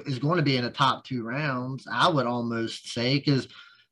is 0.06 0.18
going 0.18 0.36
to 0.36 0.42
be 0.42 0.56
in 0.56 0.64
the 0.64 0.70
top 0.70 1.04
two 1.04 1.24
rounds. 1.24 1.86
I 1.90 2.08
would 2.08 2.26
almost 2.26 2.92
say 2.92 3.18
because 3.18 3.48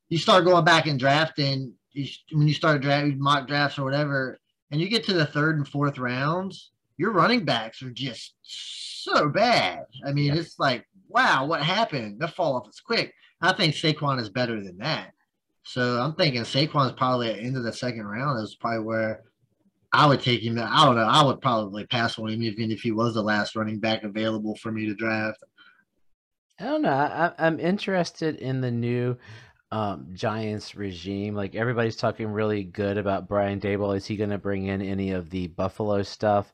you 0.09 0.17
start 0.17 0.45
going 0.45 0.65
back 0.65 0.87
and 0.87 0.99
drafting 0.99 1.73
you, 1.91 2.07
when 2.31 2.47
you 2.47 2.53
start 2.53 2.81
drafting 2.81 3.19
mock 3.21 3.47
drafts 3.47 3.79
or 3.79 3.83
whatever, 3.83 4.39
and 4.71 4.79
you 4.79 4.89
get 4.89 5.03
to 5.05 5.13
the 5.13 5.25
third 5.25 5.57
and 5.57 5.67
fourth 5.67 5.97
rounds, 5.97 6.71
your 6.97 7.11
running 7.11 7.45
backs 7.45 7.81
are 7.81 7.91
just 7.91 8.35
so 8.43 9.29
bad. 9.29 9.83
I 10.05 10.11
mean, 10.11 10.33
Yeah. 10.33 10.41
it's 10.41 10.59
like 10.59 10.85
wow, 11.09 11.45
what 11.45 11.63
happened? 11.63 12.19
They 12.19 12.27
fall 12.27 12.55
off 12.55 12.67
as 12.67 12.79
quick. 12.79 13.13
I 13.41 13.53
think 13.53 13.75
Saquon 13.75 14.19
is 14.19 14.29
better 14.29 14.61
than 14.61 14.77
that. 14.79 15.13
So 15.63 16.01
I'm 16.01 16.15
thinking 16.15 16.41
Saquon's 16.41 16.93
probably 16.93 17.29
at 17.29 17.37
the 17.37 17.43
end 17.43 17.57
of 17.57 17.63
the 17.63 17.73
second 17.73 18.05
round 18.05 18.43
is 18.43 18.55
probably 18.55 18.85
where 18.85 19.23
I 19.91 20.05
would 20.07 20.21
take 20.21 20.41
him. 20.41 20.59
I 20.59 20.85
don't 20.85 20.95
know. 20.95 21.03
I 21.03 21.23
would 21.23 21.41
probably 21.41 21.85
pass 21.87 22.17
on 22.19 22.29
him 22.29 22.43
even 22.43 22.71
if 22.71 22.81
he 22.81 22.91
was 22.91 23.13
the 23.13 23.23
last 23.23 23.55
running 23.55 23.79
back 23.79 24.03
available 24.03 24.55
for 24.55 24.71
me 24.71 24.85
to 24.85 24.95
draft. 24.95 25.43
I 26.59 26.65
don't 26.65 26.81
know. 26.81 26.91
I, 26.91 27.31
I'm 27.37 27.59
interested 27.59 28.35
in 28.37 28.61
the 28.61 28.71
new 28.71 29.17
um, 29.71 30.07
Giants 30.13 30.75
regime. 30.75 31.35
Like 31.35 31.55
everybody's 31.55 31.95
talking 31.95 32.27
really 32.27 32.63
good 32.63 32.97
about 32.97 33.27
Brian 33.27 33.59
Daboll. 33.59 33.95
Is 33.95 34.05
he 34.05 34.17
going 34.17 34.31
to 34.31 34.37
bring 34.37 34.65
in 34.65 34.81
any 34.81 35.11
of 35.11 35.29
the 35.29 35.47
Buffalo 35.47 36.03
stuff? 36.03 36.51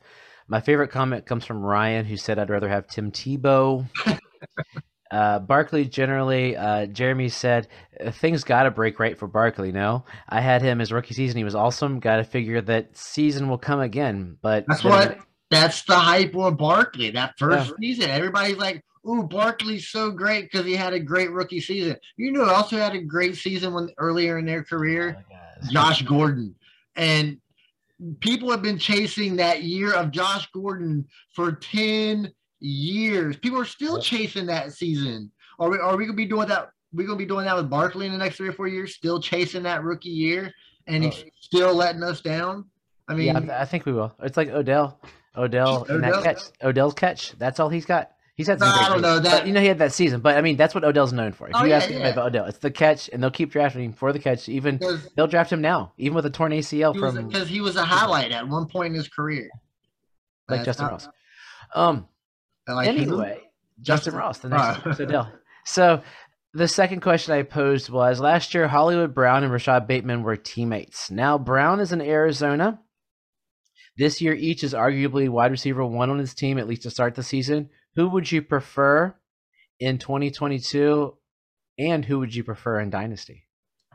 My 0.48 0.62
favorite 0.62 0.90
comment 0.92 1.26
comes 1.26 1.46
from 1.46 1.64
Ryan, 1.64 2.06
who 2.06 2.18
said, 2.18 2.38
"I'd 2.38 2.52
rather 2.52 2.70
have 2.70 2.88
Tim 2.88 3.12
Tebow." 3.12 3.86
uh, 5.12 5.40
Barkley 5.40 5.86
generally, 5.86 6.56
uh, 6.58 6.88
Jeremy 6.88 7.30
said, 7.30 7.68
"Uh, 8.04 8.12
things 8.12 8.44
got 8.44 8.64
to 8.64 8.72
break 8.72 9.00
right 9.00 9.18
for 9.18 9.28
Barkley. 9.28 9.72
No, 9.72 10.04
I 10.28 10.42
had 10.42 10.62
him 10.62 10.80
his 10.80 10.92
rookie 10.92 11.14
season. 11.14 11.38
He 11.38 11.44
was 11.44 11.56
awesome. 11.56 12.00
Got 12.00 12.18
to 12.18 12.24
figure 12.24 12.62
that 12.62 12.98
season 12.98 13.48
will 13.50 13.58
come 13.58 13.80
again. 13.80 14.38
But 14.42 14.66
That's 14.68 14.82
then- 14.82 14.92
what 14.92 15.20
that's 15.52 15.84
the 15.84 15.96
hype 15.98 16.36
on 16.36 16.56
Barkley. 16.56 17.12
That 17.12 17.36
first 17.38 17.74
season, 17.80 18.10
everybody's 18.10 18.58
like, 18.58 18.84
"Ooh, 19.08 19.24
Barkley's 19.24 19.88
so 19.90 20.10
great 20.10 20.52
because 20.52 20.66
he 20.66 20.76
had 20.76 20.94
a 20.94 21.00
great 21.00 21.32
rookie 21.32 21.62
season." 21.62 21.98
You 22.18 22.32
know, 22.32 22.46
also 22.46 22.78
had 22.78 22.96
a 22.96 23.02
great 23.02 23.36
season 23.36 23.74
when 23.74 23.90
earlier 24.00 24.40
in 24.40 24.46
their 24.46 24.64
career, 24.64 25.24
Oh. 25.32 25.68
Josh 25.72 26.02
Gordon, 26.02 26.56
and 26.96 27.38
people 28.20 28.52
have 28.52 28.62
been 28.62 28.78
chasing 28.80 29.36
that 29.38 29.64
year 29.64 29.94
of 29.94 30.12
Josh 30.12 30.50
Gordon 30.52 31.08
for 31.34 31.54
10 31.54 32.32
years. 32.66 33.38
People 33.38 33.60
are 33.60 33.66
still 33.66 34.00
chasing 34.02 34.46
that 34.48 34.74
season. 34.74 35.32
Are 35.60 35.70
we 35.70 35.78
are 35.78 35.96
we 35.96 36.06
gonna 36.06 36.16
be 36.16 36.26
doing 36.26 36.48
that? 36.48 36.70
We're 36.94 37.06
gonna 37.08 37.18
be 37.20 37.26
doing 37.26 37.46
that 37.46 37.56
with 37.56 37.70
Barkley 37.70 38.06
in 38.06 38.12
the 38.12 38.18
next 38.18 38.38
three 38.38 38.48
or 38.50 38.54
four 38.54 38.68
years, 38.68 38.96
still 38.96 39.20
chasing 39.22 39.64
that 39.64 39.84
rookie 39.84 40.10
year, 40.10 40.52
and 40.88 41.04
he's 41.04 41.24
Oh. 41.26 41.30
still 41.40 41.74
letting 41.76 42.04
us 42.04 42.22
down. 42.22 42.66
I 43.08 43.14
mean, 43.14 43.28
yeah, 43.28 43.38
I 43.38 43.40
th- 43.40 43.52
I 43.52 43.66
think 43.66 43.86
we 43.86 43.94
will. 43.94 44.14
It's 44.24 44.38
like 44.38 44.50
Odell. 44.50 45.00
Odell, 45.38 45.86
Odell? 45.90 46.24
catch. 46.24 46.40
Odell's 46.64 46.94
catch. 46.94 47.34
That's 47.34 47.60
all 47.60 47.70
he's 47.70 47.86
got. 47.86 48.12
He's 48.36 48.48
had 48.48 48.60
some. 48.60 48.68
No, 48.70 48.76
I 48.76 48.90
don't 48.90 49.02
know 49.02 49.22
But, 49.22 49.46
you 49.48 49.54
know, 49.54 49.62
he 49.62 49.68
had 49.68 49.80
that 49.80 49.94
season, 49.94 50.20
but 50.22 50.38
I 50.38 50.42
mean, 50.42 50.58
that's 50.58 50.74
what 50.76 50.84
Odell's 50.84 51.14
known 51.14 51.32
for. 51.34 51.48
If 51.48 51.56
Oh, 51.56 51.64
you 51.64 51.70
yeah, 51.70 51.78
ask 51.78 51.90
yeah. 51.90 52.08
about 52.08 52.28
Odell, 52.28 52.46
it's 52.46 52.58
the 52.58 52.72
catch, 52.72 53.10
and 53.14 53.22
they'll 53.22 53.32
keep 53.32 53.52
drafting 53.52 53.84
him 53.84 53.94
for 53.94 54.12
the 54.12 54.20
catch. 54.20 54.50
Even 54.50 54.80
they'll 55.16 55.28
draft 55.28 55.52
him 55.54 55.62
now, 55.62 55.94
even 55.98 56.16
with 56.16 56.26
a 56.26 56.30
torn 56.30 56.52
ACL 56.52 56.94
from 56.98 57.32
'cause 57.32 57.48
he 57.48 57.62
was 57.62 57.76
a 57.78 57.84
highlight 57.86 58.32
at 58.32 58.48
one 58.48 58.66
point 58.68 58.88
in 58.88 58.96
his 58.96 59.08
career. 59.08 59.50
like 60.50 60.60
That's 60.60 60.66
Justin 60.66 60.86
not- 60.86 60.92
Ross. 60.92 61.10
Um. 61.74 62.08
Like 62.68 62.90
who? 62.90 62.98
anyway, 62.98 63.42
Justin, 63.82 64.14
Justin- 64.14 64.16
Ross, 64.16 64.38
the 64.40 64.50
next 64.50 64.86
one. 64.86 64.96
So 64.96 65.06
Dell. 65.06 65.32
So 65.66 66.02
the 66.54 66.68
second 66.68 67.02
question 67.02 67.34
I 67.34 67.44
posed 67.44 67.90
was 67.90 68.20
last 68.20 68.54
year 68.54 68.68
Hollywood 68.68 69.14
Brown 69.14 69.44
and 69.44 69.52
Rashod 69.52 69.88
Bateman 69.88 70.24
were 70.24 70.38
teammates. 70.38 71.12
Now 71.12 71.38
Brown 71.38 71.80
is 71.80 71.92
in 71.92 72.02
Arizona. 72.02 72.80
This 73.98 74.22
year 74.22 74.34
each 74.34 74.64
is 74.64 74.74
arguably 74.74 75.30
wide 75.30 75.52
receiver 75.52 75.86
one 75.86 76.10
on 76.10 76.20
his 76.20 76.34
team, 76.34 76.58
at 76.58 76.68
least 76.68 76.84
to 76.84 76.90
start 76.90 77.16
the 77.16 77.24
season. 77.24 77.70
Who 77.96 78.10
would 78.10 78.32
you 78.32 78.42
prefer 78.42 79.16
in 79.80 80.00
2022? 80.00 81.16
And 81.78 82.06
who 82.06 82.20
would 82.20 82.34
you 82.34 82.44
prefer 82.44 82.80
in 82.80 82.90
Dynasty? 82.90 83.44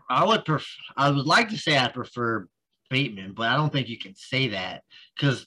I 0.09 0.25
would 0.25 0.45
prefer. 0.45 0.67
I 0.97 1.11
would 1.11 1.27
like 1.27 1.51
to 1.51 1.57
say 1.57 1.79
I 1.79 1.89
prefer 1.89 2.49
Bateman, 2.91 3.33
but 3.35 3.47
I 3.49 3.57
don't 3.57 3.73
think 3.73 3.89
you 3.89 3.99
can 3.99 4.15
say 4.17 4.49
that 4.49 4.83
because 5.15 5.47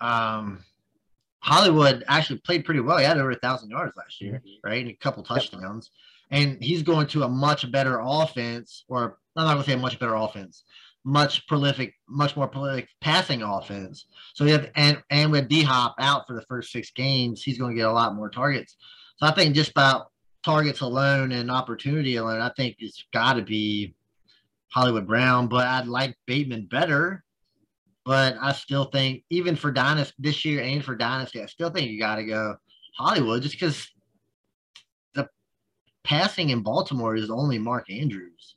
um, 0.00 0.64
Hollywood 1.46 2.02
actually 2.08 2.40
played 2.40 2.64
pretty 2.64 2.80
well. 2.80 2.98
He 2.98 3.04
had 3.04 3.18
over 3.18 3.30
a 3.30 3.36
thousand 3.36 3.70
yards 3.70 3.96
last 3.96 4.20
year, 4.20 4.42
mm-hmm. 4.44 4.68
right? 4.68 4.80
And 4.80 4.90
a 4.90 4.94
couple 4.94 5.22
touchdowns, 5.22 5.90
and 6.32 6.60
he's 6.60 6.82
going 6.82 7.06
to 7.08 7.22
a 7.22 7.28
much 7.28 7.70
better 7.70 8.00
offense, 8.02 8.84
or 8.88 9.18
I'm 9.36 9.44
not 9.44 9.52
going 9.52 9.64
to 9.64 9.70
say 9.70 9.74
a 9.74 9.78
much 9.78 10.00
better 10.00 10.16
offense, 10.16 10.64
much 11.04 11.46
prolific, 11.46 11.94
much 12.08 12.36
more 12.36 12.48
prolific 12.48 12.88
passing 13.00 13.42
offense. 13.42 14.06
So 14.34 14.44
you 14.44 14.52
have 14.52 14.70
and 14.74 15.00
and 15.10 15.30
with 15.30 15.48
D 15.48 15.62
Hop 15.62 15.94
out 16.00 16.26
for 16.26 16.34
the 16.34 16.44
first 16.48 16.72
six 16.72 16.90
games, 16.90 17.44
he's 17.44 17.58
going 17.58 17.70
to 17.70 17.80
get 17.80 17.88
a 17.88 17.92
lot 17.92 18.16
more 18.16 18.28
targets. 18.28 18.76
So 19.18 19.26
I 19.26 19.32
think 19.32 19.54
just 19.54 19.70
about 19.70 20.08
targets 20.44 20.80
alone 20.80 21.30
and 21.30 21.48
opportunity 21.48 22.16
alone, 22.16 22.40
I 22.40 22.50
think 22.56 22.74
it's 22.80 23.04
got 23.12 23.34
to 23.34 23.42
be 23.42 23.94
Hollywood 24.72 25.06
Brown. 25.06 25.46
But 25.46 25.68
I'd 25.68 25.86
like 25.86 26.16
Bateman 26.26 26.66
better. 26.66 27.22
But 28.06 28.36
I 28.40 28.52
still 28.52 28.84
think, 28.84 29.24
even 29.30 29.56
for 29.56 29.72
Dynasty 29.72 30.14
this 30.20 30.44
year 30.44 30.62
and 30.62 30.82
for 30.84 30.94
Dynasty, 30.94 31.42
I 31.42 31.46
still 31.46 31.70
think 31.70 31.90
you 31.90 31.98
got 31.98 32.16
to 32.16 32.24
go 32.24 32.54
Hollywood 32.96 33.42
just 33.42 33.56
because 33.56 33.88
the 35.14 35.28
passing 36.04 36.50
in 36.50 36.62
Baltimore 36.62 37.16
is 37.16 37.30
only 37.30 37.58
Mark 37.58 37.90
Andrews. 37.90 38.54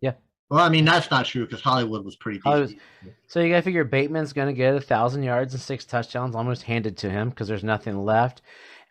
Yeah. 0.00 0.12
Well, 0.48 0.60
I 0.64 0.68
mean, 0.68 0.84
that's 0.84 1.10
not 1.10 1.26
true 1.26 1.44
because 1.44 1.60
Hollywood 1.60 2.04
was 2.04 2.14
pretty 2.14 2.38
decent. 2.38 2.78
So 3.26 3.40
you 3.40 3.48
got 3.50 3.56
to 3.56 3.62
figure 3.62 3.82
Bateman's 3.84 4.32
going 4.32 4.46
to 4.46 4.54
get 4.54 4.76
a 4.76 4.80
thousand 4.80 5.24
yards 5.24 5.54
and 5.54 5.60
six 5.60 5.84
touchdowns, 5.84 6.36
almost 6.36 6.62
handed 6.62 6.96
to 6.98 7.10
him 7.10 7.30
because 7.30 7.48
there's 7.48 7.64
nothing 7.64 7.98
left. 7.98 8.42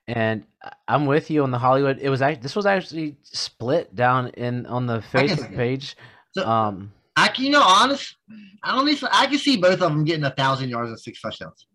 And 0.09 0.43
I'm 0.89 1.05
with 1.05 1.31
you 1.31 1.43
on 1.43 1.51
the 1.51 1.59
Hollywood. 1.59 1.99
It 2.01 2.09
was 2.09 2.19
this 2.19 2.57
was 2.57 2.65
actually 2.65 3.15
split 3.21 3.95
down 3.95 4.27
in 4.31 4.65
on 4.65 4.85
the 4.85 4.95
I 5.13 5.27
can 5.27 5.29
see 5.29 5.35
Facebook 5.43 5.55
page. 5.55 5.95
So- 6.33 6.45
Um, 6.45 6.91
I 7.15 7.27
can, 7.27 7.45
you 7.45 7.51
know, 7.51 7.61
honest, 7.61 8.15
I 8.63 8.75
don't 8.75 8.85
need. 8.85 8.99
I 9.11 9.27
can 9.27 9.37
see 9.37 9.57
both 9.57 9.73
of 9.73 9.79
them 9.79 10.03
getting 10.03 10.23
a 10.23 10.31
thousand 10.31 10.69
yards 10.69 10.89
and 10.89 10.99
six 10.99 11.21
touchdowns. 11.21 11.67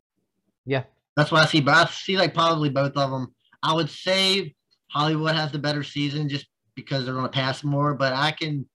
Yeah. 0.67 0.85
that's 1.17 1.33
what 1.33 1.43
I 1.43 1.47
see. 1.47 1.61
But 1.61 1.75
I 1.75 1.91
see 1.91 2.17
like 2.17 2.35
probably 2.35 2.71
both 2.71 2.97
of 2.97 3.11
them. 3.11 3.35
I 3.63 3.73
would 3.73 3.89
say 3.89 4.55
Hollywood 4.91 5.35
has 5.35 5.53
the 5.53 5.59
better 5.59 5.83
season 5.83 6.29
just 6.29 6.47
because 6.75 7.05
they're 7.05 7.15
going 7.15 7.25
to 7.25 7.31
pass 7.31 7.65
more. 7.65 7.95
But 7.95 8.13
I 8.13 8.33
can 8.33 8.67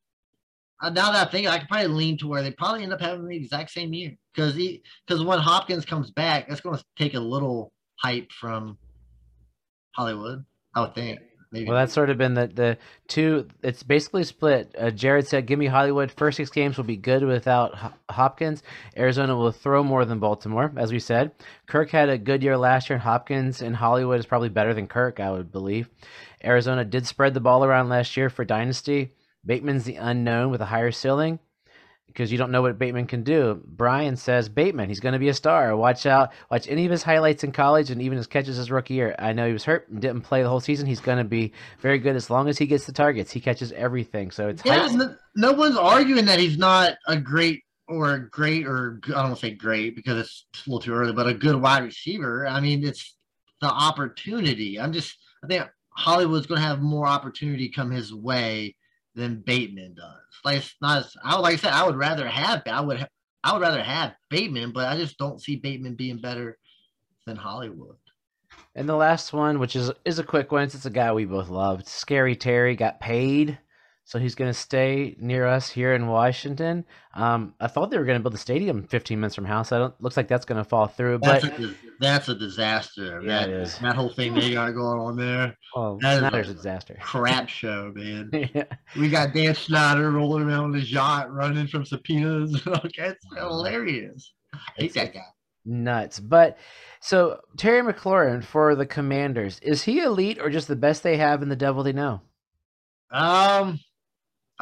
uh, 0.84 0.90
now 0.90 1.12
that 1.12 1.28
I 1.28 1.32
think, 1.32 1.48
I 1.48 1.60
can 1.60 1.68
probably 1.68 1.88
lean 1.88 2.18
to 2.18 2.28
where 2.28 2.44
they 2.44 2.52
probably 2.52 2.84
end 2.84 2.92
up 2.92 3.00
having 3.00 3.26
the 3.26 3.38
exact 3.38 3.72
same 3.72 3.94
year 3.94 4.12
because 4.36 4.54
he 4.54 4.84
because 5.08 5.24
when 5.24 5.40
Hopkins 5.40 5.86
comes 5.86 6.12
back, 6.12 6.50
that's 6.50 6.60
going 6.60 6.78
to 6.78 6.84
take 6.98 7.14
a 7.14 7.20
little 7.20 7.72
hype 7.96 8.32
from 8.34 8.78
Hollywood. 9.96 10.44
I 10.76 10.82
would 10.82 10.94
think. 10.94 11.20
Maybe. 11.54 11.68
well, 11.68 11.78
that's 11.78 11.94
sort 11.94 12.10
of 12.10 12.18
been 12.18 12.34
the 12.34 12.48
the 12.48 12.78
two. 13.08 13.48
It's 13.62 13.84
basically 13.84 14.24
split. 14.24 14.76
Uh, 14.78 14.90
Jared 14.90 15.28
said, 15.28 15.46
"Give 15.46 15.60
me 15.60 15.68
Hollywood. 15.68 16.12
First 16.12 16.38
six 16.38 16.50
games 16.50 16.78
will 16.78 16.84
be 16.84 16.98
good 16.98 17.24
without 17.24 17.76
Ho- 17.76 17.94
Hopkins. 18.10 18.64
Arizona 18.98 19.36
will 19.38 19.52
throw 19.52 19.84
more 19.84 20.04
than 20.04 20.18
Baltimore, 20.18 20.74
as 20.76 20.92
we 20.92 20.98
said. 20.98 21.32
Kirk 21.68 21.92
had 21.92 22.10
a 22.10 22.18
good 22.18 22.42
year 22.42 22.58
last 22.58 22.90
year, 22.90 22.96
and 22.96 23.04
Hopkins 23.04 23.62
and 23.62 23.76
Hollywood 23.76 24.20
is 24.20 24.26
probably 24.26 24.50
better 24.50 24.74
than 24.74 24.88
Kirk, 24.88 25.20
I 25.20 25.30
would 25.30 25.52
believe. 25.52 25.90
Arizona 26.44 26.84
did 26.84 27.06
spread 27.06 27.36
the 27.36 27.40
ball 27.40 27.64
around 27.64 27.88
last 27.88 28.18
year 28.18 28.32
for 28.32 28.44
dynasty. 28.44 29.14
Bateman's 29.46 29.84
the 29.84 29.96
unknown 29.98 30.50
with 30.50 30.60
a 30.62 30.66
higher 30.66 30.92
ceiling." 30.92 31.38
Because 32.14 32.32
you 32.32 32.38
don't 32.38 32.52
know 32.52 32.62
what 32.62 32.78
Bateman 32.78 33.08
can 33.08 33.24
do. 33.24 33.60
Brian 33.66 34.16
says 34.16 34.48
Bateman, 34.48 34.88
he's 34.88 35.00
going 35.00 35.14
to 35.14 35.20
be 35.20 35.30
a 35.30 35.34
star. 35.34 35.76
Watch 35.76 36.06
out. 36.06 36.32
Watch 36.52 36.68
any 36.68 36.86
of 36.86 36.92
his 36.92 37.02
highlights 37.02 37.44
in 37.44 37.52
college 37.52 37.90
and 37.90 38.02
even 38.02 38.18
his 38.18 38.28
catches 38.28 38.58
his 38.58 38.70
rookie 38.70 38.94
year. 38.94 39.16
I 39.18 39.34
know 39.34 39.48
he 39.48 39.54
was 39.54 39.66
hurt 39.66 39.90
and 39.90 40.00
didn't 40.00 40.22
play 40.22 40.44
the 40.44 40.50
whole 40.50 40.60
season. 40.60 40.86
He's 40.86 41.00
going 41.00 41.18
to 41.18 41.24
be 41.24 41.54
very 41.80 41.98
good 41.98 42.16
as 42.16 42.30
long 42.30 42.48
as 42.48 42.60
he 42.60 42.68
gets 42.68 42.86
the 42.86 42.92
targets. 42.92 43.32
He 43.32 43.40
catches 43.40 43.72
everything. 43.72 44.30
So 44.30 44.50
it's 44.50 44.64
Yeah, 44.64 44.88
no, 44.94 45.16
no 45.36 45.52
one's 45.54 45.76
arguing 45.76 46.26
that 46.26 46.40
he's 46.40 46.58
not 46.58 46.94
a 47.08 47.18
great 47.18 47.64
or 47.88 48.14
a 48.14 48.30
great 48.30 48.68
or 48.68 49.00
I 49.08 49.10
don't 49.10 49.24
want 49.24 49.36
to 49.36 49.42
say 49.42 49.56
great 49.56 49.96
because 49.96 50.20
it's 50.20 50.46
a 50.56 50.70
little 50.70 50.82
too 50.82 50.94
early, 50.94 51.14
but 51.14 51.28
a 51.28 51.34
good 51.34 51.56
wide 51.56 51.84
receiver. 51.84 52.46
I 52.46 52.60
mean, 52.60 52.86
it's 52.86 53.16
the 53.60 53.68
opportunity. 53.68 54.80
I'm 54.80 54.94
just 54.94 55.18
I 55.44 55.48
think 55.48 55.66
Hollywood's 55.96 56.46
going 56.46 56.62
to 56.62 56.68
have 56.68 56.82
more 56.82 57.08
opportunity 57.08 57.70
come 57.70 57.92
his 57.92 58.14
way 58.14 58.76
than 59.16 59.42
Bateman 59.46 59.96
does. 59.96 60.22
Like 60.44 60.58
it's 60.58 60.76
not 60.82 61.08
I 61.24 61.36
would 61.36 61.42
like 61.42 61.54
I 61.54 61.58
said 61.58 61.74
I 61.74 61.86
would 61.86 61.96
rather 61.96 62.28
have 62.28 62.64
I 62.66 62.82
would 62.82 63.08
I 63.44 63.54
would 63.54 63.62
rather 63.62 63.84
have 63.84 64.14
Bateman, 64.30 64.72
but 64.72 64.88
I 64.88 64.98
just 64.98 65.18
don't 65.18 65.42
see 65.42 65.58
Bateman 65.58 65.96
being 65.96 66.20
better 66.20 66.58
than 67.26 67.36
Hollywood. 67.36 67.98
And 68.76 68.90
the 68.90 68.96
last 68.96 69.34
one, 69.34 69.60
which 69.60 69.76
is 69.76 69.92
is 70.06 70.20
a 70.20 70.24
quick 70.24 70.52
one, 70.52 70.64
it's 70.64 70.86
a 70.86 70.90
guy 70.90 71.12
we 71.12 71.26
both 71.26 71.50
loved. 71.50 71.88
Scary 71.88 72.36
Terry 72.36 72.76
got 72.76 73.00
paid, 73.00 73.58
so 74.06 74.20
he's 74.20 74.36
going 74.36 74.50
to 74.50 74.58
stay 74.58 75.16
near 75.18 75.46
us 75.48 75.70
here 75.70 75.94
in 75.94 76.08
Washington. 76.08 76.84
Um, 77.14 77.54
I 77.60 77.68
thought 77.68 77.90
they 77.90 77.98
were 77.98 78.04
going 78.06 78.18
to 78.20 78.22
build 78.22 78.34
a 78.34 78.38
stadium 78.38 78.84
15 78.88 79.20
minutes 79.20 79.36
from 79.36 79.46
house. 79.46 79.72
I 79.72 79.78
don't 79.80 80.02
looks 80.02 80.18
like 80.18 80.28
that's 80.28 80.46
going 80.46 80.62
to 80.62 80.68
fall 80.70 80.88
through. 80.88 81.20
That's 81.22 81.46
But 81.48 81.60
a, 81.60 81.74
that's 82.00 82.28
a 82.30 82.36
disaster. 82.36 83.22
Yeah, 83.24 83.48
that, 83.48 83.78
that 83.82 83.96
whole 83.96 84.10
thing 84.14 84.34
they 84.34 84.52
got 84.54 84.72
going 84.72 85.00
on 85.00 85.16
there. 85.16 85.56
well, 85.76 85.98
that 86.02 86.14
is 86.16 86.20
Snyder's 86.20 86.50
a- 86.50 86.54
disaster. 86.54 86.98
Crap 87.02 87.48
show, 87.62 87.92
man. 87.96 88.30
yeah. 88.54 88.64
We 88.98 89.10
got 89.10 89.34
Dan 89.34 89.56
Snyder 89.56 90.12
rolling 90.12 90.44
around 90.44 90.66
on 90.66 90.74
his 90.74 90.92
yacht, 90.92 91.32
running 91.34 91.68
from 91.68 91.86
subpoenas. 91.86 92.62
okay, 92.68 93.08
it's 93.10 93.26
hilarious. 93.38 94.34
I 94.54 94.58
hate 94.78 94.94
that 94.96 95.14
guy. 95.14 95.22
nuts. 95.66 96.20
But 96.20 96.58
so 97.00 97.40
Terry 97.58 97.82
McLaurin 97.82 98.44
for 98.44 98.76
the 98.76 98.86
Commanders, 98.86 99.60
is 99.62 99.84
he 99.84 100.02
elite 100.02 100.40
or 100.40 100.50
just 100.50 100.68
the 100.68 100.76
best 100.76 101.04
they 101.04 101.16
have 101.18 101.42
in 101.42 101.48
the 101.50 101.56
devil 101.56 101.84
they 101.84 101.94
know? 101.94 102.20
Um, 103.12 103.80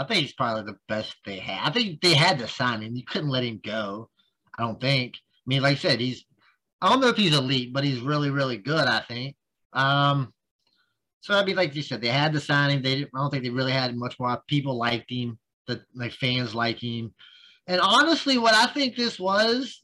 I 0.01 0.07
think 0.07 0.21
he's 0.21 0.33
probably 0.33 0.63
the 0.63 0.79
best 0.87 1.15
they 1.25 1.37
had. 1.37 1.67
I 1.67 1.71
think 1.71 2.01
they 2.01 2.13
had 2.13 2.39
to 2.39 2.47
sign 2.47 2.81
him. 2.81 2.95
You 2.95 3.03
couldn't 3.03 3.29
let 3.29 3.43
him 3.43 3.61
go. 3.63 4.09
I 4.57 4.63
don't 4.63 4.81
think. 4.81 5.15
I 5.15 5.45
mean, 5.45 5.61
like 5.61 5.77
I 5.77 5.79
said, 5.79 5.99
he's. 5.99 6.25
I 6.81 6.89
don't 6.89 6.99
know 6.99 7.09
if 7.09 7.17
he's 7.17 7.35
elite, 7.35 7.73
but 7.73 7.83
he's 7.83 7.99
really, 7.99 8.31
really 8.31 8.57
good. 8.57 8.87
I 8.87 9.01
think. 9.01 9.35
Um, 9.73 10.33
so 11.21 11.35
I'd 11.35 11.45
be 11.45 11.53
like 11.53 11.75
you 11.75 11.83
said, 11.83 12.01
they 12.01 12.07
had 12.07 12.33
to 12.33 12.39
sign 12.39 12.71
him. 12.71 12.81
They 12.81 12.95
didn't. 12.95 13.11
I 13.15 13.19
don't 13.19 13.29
think 13.29 13.43
they 13.43 13.51
really 13.51 13.71
had 13.71 13.95
much 13.95 14.19
more. 14.19 14.41
People 14.47 14.77
liked 14.77 15.11
him. 15.11 15.37
The 15.67 15.81
like 15.93 16.13
fans 16.13 16.55
like 16.55 16.81
him. 16.81 17.13
And 17.67 17.79
honestly, 17.79 18.39
what 18.39 18.55
I 18.55 18.65
think 18.67 18.95
this 18.95 19.19
was, 19.19 19.83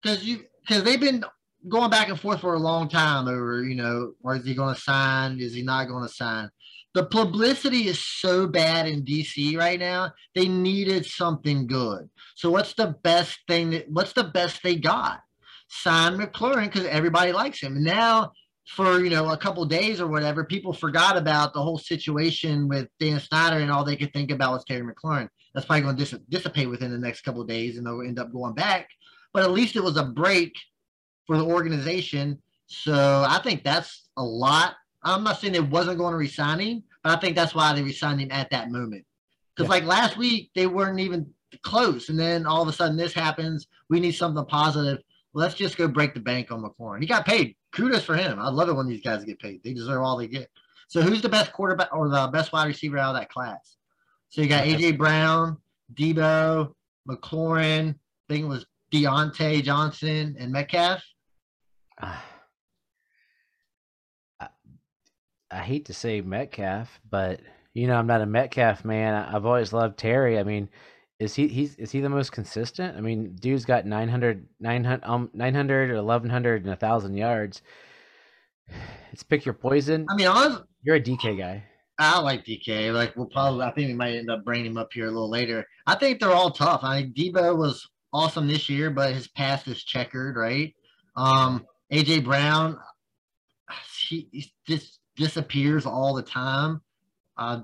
because 0.00 0.24
you 0.24 0.44
because 0.60 0.84
they've 0.84 1.00
been 1.00 1.24
going 1.68 1.90
back 1.90 2.08
and 2.08 2.18
forth 2.18 2.40
for 2.40 2.54
a 2.54 2.58
long 2.58 2.88
time 2.88 3.28
over, 3.28 3.62
you 3.62 3.74
know, 3.74 4.14
or 4.22 4.36
is 4.36 4.44
he 4.44 4.54
going 4.54 4.74
to 4.74 4.80
sign? 4.80 5.40
Is 5.40 5.54
he 5.54 5.62
not 5.62 5.88
going 5.88 6.06
to 6.06 6.12
sign? 6.12 6.50
The 6.94 7.06
publicity 7.06 7.86
is 7.86 7.98
so 7.98 8.46
bad 8.46 8.86
in 8.86 9.04
DC 9.04 9.56
right 9.56 9.80
now. 9.80 10.12
They 10.34 10.46
needed 10.46 11.06
something 11.06 11.66
good. 11.66 12.10
So 12.34 12.50
what's 12.50 12.74
the 12.74 12.94
best 13.02 13.38
thing 13.48 13.70
that 13.70 13.90
what's 13.90 14.12
the 14.12 14.24
best 14.24 14.62
they 14.62 14.76
got? 14.76 15.20
Sign 15.68 16.18
McLaurin 16.18 16.64
because 16.64 16.84
everybody 16.86 17.32
likes 17.32 17.62
him. 17.62 17.76
And 17.76 17.84
now 17.84 18.32
for 18.68 19.00
you 19.00 19.10
know 19.10 19.30
a 19.30 19.36
couple 19.36 19.64
days 19.64 20.00
or 20.00 20.06
whatever, 20.06 20.44
people 20.44 20.72
forgot 20.72 21.16
about 21.16 21.54
the 21.54 21.62
whole 21.62 21.78
situation 21.78 22.68
with 22.68 22.88
Dan 23.00 23.20
Snyder 23.20 23.58
and 23.58 23.70
all 23.70 23.84
they 23.84 23.96
could 23.96 24.12
think 24.12 24.30
about 24.30 24.52
was 24.52 24.64
Terry 24.64 24.82
McLaurin. 24.82 25.28
That's 25.54 25.66
probably 25.66 25.82
going 25.82 25.96
to 25.96 26.04
dis- 26.04 26.20
dissipate 26.28 26.70
within 26.70 26.90
the 26.90 26.98
next 26.98 27.22
couple 27.22 27.44
days, 27.44 27.76
and 27.76 27.86
they'll 27.86 28.00
end 28.02 28.18
up 28.18 28.32
going 28.32 28.54
back. 28.54 28.88
But 29.32 29.44
at 29.44 29.50
least 29.50 29.76
it 29.76 29.82
was 29.82 29.96
a 29.96 30.04
break 30.04 30.54
for 31.26 31.36
the 31.36 31.44
organization. 31.44 32.42
So 32.66 33.24
I 33.28 33.40
think 33.42 33.64
that's 33.64 34.08
a 34.16 34.22
lot. 34.22 34.74
I'm 35.04 35.24
not 35.24 35.40
saying 35.40 35.52
they 35.52 35.60
wasn't 35.60 35.98
going 35.98 36.12
to 36.12 36.18
resign 36.18 36.60
him, 36.60 36.82
but 37.02 37.16
I 37.16 37.20
think 37.20 37.36
that's 37.36 37.54
why 37.54 37.72
they 37.74 37.82
resigned 37.82 38.20
him 38.20 38.30
at 38.30 38.50
that 38.50 38.70
moment. 38.70 39.04
Because 39.54 39.68
Yeah. 39.68 39.74
like 39.80 39.84
last 39.84 40.16
week, 40.16 40.50
they 40.54 40.66
weren't 40.66 41.00
even 41.00 41.32
close, 41.62 42.08
and 42.08 42.18
then 42.18 42.46
all 42.46 42.62
of 42.62 42.68
a 42.68 42.72
sudden 42.72 42.96
this 42.96 43.12
happens. 43.12 43.66
We 43.90 44.00
need 44.00 44.12
something 44.12 44.44
positive. 44.46 45.02
Let's 45.34 45.54
just 45.54 45.76
go 45.76 45.88
break 45.88 46.14
the 46.14 46.20
bank 46.20 46.50
on 46.52 46.62
McLaurin. 46.62 47.00
He 47.00 47.06
got 47.06 47.26
paid. 47.26 47.56
Kudos 47.72 48.04
for 48.04 48.14
him. 48.16 48.38
I 48.38 48.48
love 48.50 48.68
it 48.68 48.74
when 48.74 48.86
these 48.86 49.00
guys 49.02 49.24
get 49.24 49.38
paid. 49.38 49.62
They 49.62 49.72
deserve 49.72 50.02
all 50.02 50.16
they 50.16 50.28
get. 50.28 50.50
So 50.88 51.00
who's 51.00 51.22
the 51.22 51.28
best 51.28 51.52
quarterback 51.52 51.88
or 51.94 52.08
the 52.08 52.28
best 52.32 52.52
wide 52.52 52.66
receiver 52.66 52.98
out 52.98 53.14
of 53.14 53.20
that 53.20 53.30
class? 53.30 53.76
So 54.28 54.42
you 54.42 54.48
got 54.48 54.64
AJ 54.64 54.98
Brown, 54.98 55.56
Deebo, 55.94 56.74
McLaurin. 57.08 57.90
I 57.94 58.32
think 58.32 58.44
it 58.44 58.48
was 58.48 58.66
Diontae 58.92 59.62
Johnson 59.62 60.36
and 60.38 60.52
Metcalf. 60.52 61.02
Ah, 62.00 62.22
I, 64.40 64.48
I 65.52 65.58
hate 65.58 65.84
to 65.86 65.94
say 65.94 66.20
Metcalf, 66.20 67.00
but 67.10 67.40
you 67.74 67.86
know 67.86 67.96
I'm 67.96 68.06
not 68.06 68.20
a 68.20 68.26
Metcalf 68.26 68.84
man. 68.84 69.14
I, 69.14 69.36
I've 69.36 69.46
always 69.46 69.72
loved 69.72 69.98
Terry. 69.98 70.38
I 70.38 70.42
mean, 70.42 70.68
is 71.18 71.34
he 71.34 71.48
he's 71.48 71.76
is 71.76 71.90
he 71.92 72.00
the 72.00 72.08
most 72.08 72.32
consistent? 72.32 72.96
I 72.96 73.00
mean, 73.00 73.36
dude's 73.36 73.64
got 73.64 73.86
900 73.86 74.46
900 74.60 75.04
um 75.04 75.30
900 75.34 75.94
1100 75.94 76.62
and 76.62 76.70
1000 76.70 77.16
yards. 77.16 77.62
It's 79.12 79.22
pick 79.22 79.44
your 79.44 79.52
poison. 79.52 80.06
I 80.08 80.14
mean, 80.14 80.26
honestly, 80.26 80.64
You're 80.82 80.96
a 80.96 81.00
DK 81.00 81.36
guy. 81.36 81.64
I 81.98 82.18
like 82.20 82.46
DK. 82.46 82.90
Like 82.94 83.14
we'll 83.14 83.26
probably, 83.26 83.62
I 83.62 83.72
think 83.72 83.88
we 83.88 83.94
might 83.94 84.14
end 84.14 84.30
up 84.30 84.42
bringing 84.42 84.66
him 84.66 84.78
up 84.78 84.88
here 84.90 85.04
a 85.04 85.10
little 85.10 85.28
later. 85.28 85.66
I 85.86 85.96
think 85.96 86.18
they're 86.18 86.32
all 86.32 86.50
tough. 86.50 86.80
I 86.82 87.02
mean, 87.02 87.12
Deebo 87.12 87.58
was 87.58 87.86
awesome 88.12 88.48
this 88.48 88.70
year, 88.70 88.88
but 88.90 89.12
his 89.12 89.28
past 89.28 89.68
is 89.68 89.84
checkered, 89.84 90.36
right? 90.36 90.74
Um, 91.14 91.66
AJ 91.92 92.24
Brown, 92.24 92.78
he, 94.08 94.28
he 94.32 94.50
just 94.66 94.98
disappears 95.22 95.86
all 95.86 96.14
the 96.14 96.22
time. 96.22 96.80
Uh, 97.36 97.62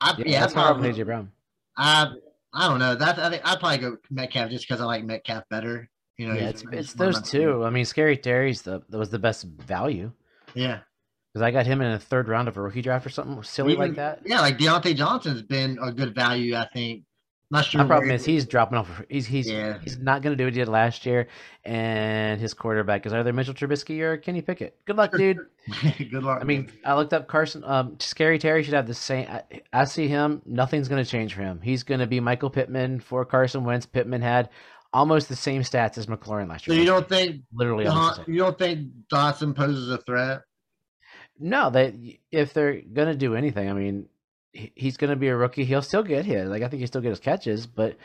I, 0.00 0.14
Yeah, 0.18 0.24
yeah, 0.26 0.40
that's 0.40 0.54
I 0.54 0.62
probably, 0.62 0.92
AJ 0.92 1.06
Brown. 1.06 1.32
I, 1.76 2.12
I 2.52 2.68
don't 2.68 2.78
know. 2.78 2.94
That's 2.94 3.18
I 3.18 3.30
think 3.30 3.42
I'd 3.44 3.58
probably 3.60 3.78
go 3.78 3.96
Metcalf 4.10 4.50
just 4.50 4.66
because 4.68 4.80
I 4.80 4.84
like 4.84 5.04
Metcalf 5.04 5.44
better. 5.48 5.88
You 6.16 6.28
know, 6.28 6.34
Yeah, 6.34 6.48
it's 6.48 6.64
it's 6.72 6.92
those 6.94 7.22
two. 7.22 7.64
I 7.64 7.70
mean, 7.70 7.84
Scary 7.84 8.16
Terry's 8.16 8.62
the 8.62 8.82
that 8.88 8.98
was 8.98 9.10
the 9.10 9.18
best 9.18 9.44
value 9.44 10.10
Yeah. 10.54 10.80
because 11.32 11.42
I 11.42 11.50
got 11.50 11.66
him 11.66 11.80
in 11.80 11.92
a 11.92 11.98
third 11.98 12.28
round 12.28 12.48
of 12.48 12.56
a 12.56 12.60
rookie 12.62 12.82
draft 12.82 13.06
or 13.06 13.10
something 13.10 13.42
silly 13.42 13.76
like 13.76 13.94
that. 13.96 14.22
Yeah, 14.24 14.40
like 14.40 14.58
Diontae 14.58 14.96
Johnson's 14.96 15.42
been 15.42 15.78
a 15.80 15.92
good 15.92 16.14
value, 16.14 16.54
I 16.56 16.66
think. 16.72 17.04
Not 17.50 17.64
sure. 17.64 17.80
My 17.80 17.86
problem 17.86 18.10
is 18.10 18.26
he's 18.26 18.44
dropping 18.44 18.76
off. 18.76 19.02
He's 19.08 19.26
he's 19.26 19.48
Yeah. 19.50 19.78
he's 19.82 19.96
not 19.98 20.20
going 20.20 20.34
to 20.34 20.36
do 20.36 20.44
what 20.44 20.52
he 20.52 20.60
did 20.60 20.68
last 20.68 21.06
year, 21.06 21.28
and 21.64 22.38
his 22.38 22.52
quarterback 22.52 23.06
is 23.06 23.12
either 23.14 23.32
Mitchell 23.32 23.54
Trubisky 23.54 24.00
or 24.00 24.18
Kenny 24.18 24.42
Pickett. 24.42 24.76
Good 24.84 24.96
luck, 24.96 25.12
dude. 25.16 25.38
good 26.10 26.22
luck. 26.22 26.40
I 26.42 26.44
mean, 26.44 26.70
I 26.84 26.94
looked 26.94 27.14
up 27.14 27.26
Carson. 27.26 27.64
Um, 27.64 27.96
Scary 28.00 28.38
Terry 28.38 28.62
should 28.62 28.74
have 28.74 28.86
the 28.86 28.92
same. 28.92 29.28
I, 29.30 29.42
I 29.72 29.84
see 29.84 30.08
him. 30.08 30.42
Nothing's 30.44 30.88
going 30.88 31.02
to 31.02 31.10
change 31.10 31.32
for 31.34 31.40
him. 31.40 31.60
He's 31.62 31.84
going 31.84 32.00
to 32.00 32.06
be 32.06 32.20
Michael 32.20 32.50
Pittman 32.50 33.00
for 33.00 33.24
Carson 33.24 33.64
Wentz. 33.64 33.86
Pittman 33.86 34.20
had 34.20 34.50
almost 34.92 35.30
the 35.30 35.36
same 35.36 35.62
stats 35.62 35.96
as 35.96 36.06
McLaurin 36.06 36.48
last 36.50 36.66
year. 36.66 36.76
so 36.76 36.80
you 36.80 36.86
don't 36.86 37.08
think 37.08 37.42
literally 37.52 37.84
Don- 37.84 38.24
you 38.26 38.36
don't 38.38 38.58
think 38.58 38.88
Dotson 39.10 39.54
poses 39.54 39.90
a 39.90 39.96
threat? 39.98 40.42
No, 41.40 41.70
they 41.70 42.20
if 42.30 42.52
they're 42.52 42.80
going 42.80 43.08
to 43.08 43.16
do 43.16 43.34
anything, 43.36 43.70
I 43.70 43.72
mean, 43.72 44.06
he's 44.52 44.96
going 44.96 45.10
to 45.10 45.16
be 45.16 45.28
a 45.28 45.36
rookie. 45.36 45.64
He'll 45.64 45.82
still 45.82 46.02
get 46.02 46.24
hit. 46.24 46.46
Like 46.46 46.62
I 46.62 46.68
think 46.68 46.78
he'll 46.80 46.86
still 46.88 47.00
get 47.00 47.10
his 47.10 47.20
catches, 47.20 47.66
but 47.66 47.96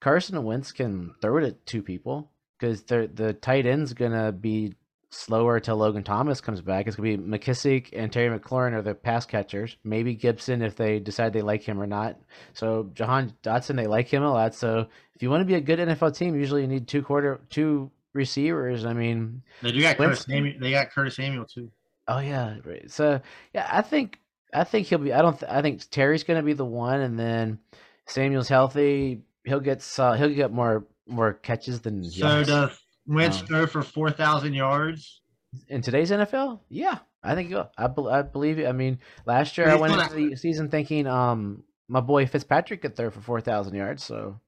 Carson 0.00 0.42
Wentz 0.44 0.72
can 0.72 1.14
throw 1.20 1.38
it 1.38 1.44
at 1.44 1.66
two 1.66 1.82
people 1.82 2.30
because 2.58 2.82
the 2.82 3.36
tight 3.40 3.66
end's 3.66 3.92
going 3.92 4.12
to 4.12 4.32
be 4.32 4.74
slower 5.12 5.58
till 5.58 5.76
Logan 5.76 6.04
Thomas 6.04 6.40
comes 6.40 6.60
back. 6.60 6.86
It's 6.86 6.96
going 6.96 7.18
to 7.18 7.22
be 7.22 7.38
McKissic 7.38 7.88
and 7.92 8.12
Terry 8.12 8.36
McLaurin 8.38 8.74
are 8.74 8.82
the 8.82 8.94
pass 8.94 9.26
catchers. 9.26 9.76
Maybe 9.82 10.14
Gibson 10.14 10.62
if 10.62 10.76
they 10.76 11.00
decide 11.00 11.32
they 11.32 11.42
like 11.42 11.62
him 11.62 11.80
or 11.80 11.86
not. 11.86 12.16
So 12.54 12.90
Jahan 12.94 13.34
Dotson, 13.42 13.76
they 13.76 13.86
like 13.88 14.08
him 14.08 14.22
a 14.22 14.32
lot. 14.32 14.54
So 14.54 14.86
if 15.16 15.22
you 15.22 15.28
want 15.28 15.40
to 15.40 15.46
be 15.46 15.54
a 15.54 15.60
good 15.60 15.80
NFL 15.80 16.16
team, 16.16 16.36
usually 16.36 16.62
you 16.62 16.68
need 16.68 16.86
two 16.86 17.02
quarter 17.02 17.40
two 17.50 17.90
receivers. 18.12 18.84
I 18.84 18.92
mean, 18.92 19.42
They 19.62 19.72
do 19.72 19.80
got 19.80 19.98
Wentz- 19.98 20.24
Curtis 20.24 20.24
Samuel. 20.26 20.54
They 20.60 20.70
got 20.70 20.90
Curtis 20.90 21.16
Samuel 21.16 21.44
too. 21.44 21.70
Oh 22.06 22.20
yeah, 22.20 22.56
right. 22.64 22.90
So 22.90 23.20
yeah, 23.52 23.68
I 23.70 23.82
think 23.82 24.18
I 24.54 24.64
think 24.64 24.86
he'll 24.88 24.98
be. 24.98 25.12
I 25.12 25.22
don't. 25.22 25.38
Th- 25.38 25.50
I 25.50 25.62
think 25.62 25.88
Terry's 25.90 26.24
going 26.24 26.38
to 26.38 26.44
be 26.44 26.52
the 26.52 26.64
one, 26.64 27.00
and 27.00 27.18
then 27.18 27.58
Samuel's 28.06 28.48
healthy. 28.48 29.22
He'll 29.44 29.60
get. 29.60 29.86
Uh, 29.98 30.12
he'll 30.14 30.34
get 30.34 30.52
more 30.52 30.86
more 31.06 31.32
catches 31.34 31.80
than 31.80 32.04
So 32.04 32.26
yards. 32.26 32.48
does 32.48 32.80
Wentz 33.06 33.40
Um, 33.40 33.46
throw 33.46 33.66
for 33.66 33.82
four 33.82 34.10
thousand 34.10 34.54
yards? 34.54 35.22
in 35.68 35.82
today's 35.82 36.10
NFL. 36.12 36.60
Yeah, 36.68 36.98
I 37.24 37.34
think 37.34 37.48
he'll. 37.48 37.70
I, 37.76 37.86
bel 37.88 38.08
I 38.08 38.22
believe 38.22 38.58
it. 38.58 38.66
I 38.68 38.72
mean, 38.72 38.98
last 39.26 39.56
year 39.58 39.66
But 39.66 39.72
I 39.76 39.80
went 39.80 39.92
gonna- 39.94 40.14
into 40.14 40.30
the 40.30 40.36
season 40.36 40.68
thinking, 40.68 41.06
um, 41.06 41.64
my 41.88 42.00
boy 42.00 42.26
Fitzpatrick 42.26 42.82
could 42.82 42.94
throw 42.96 43.10
for 43.10 43.20
four 43.20 43.40
thousand 43.40 43.74
yards. 43.74 44.04
So 44.04 44.40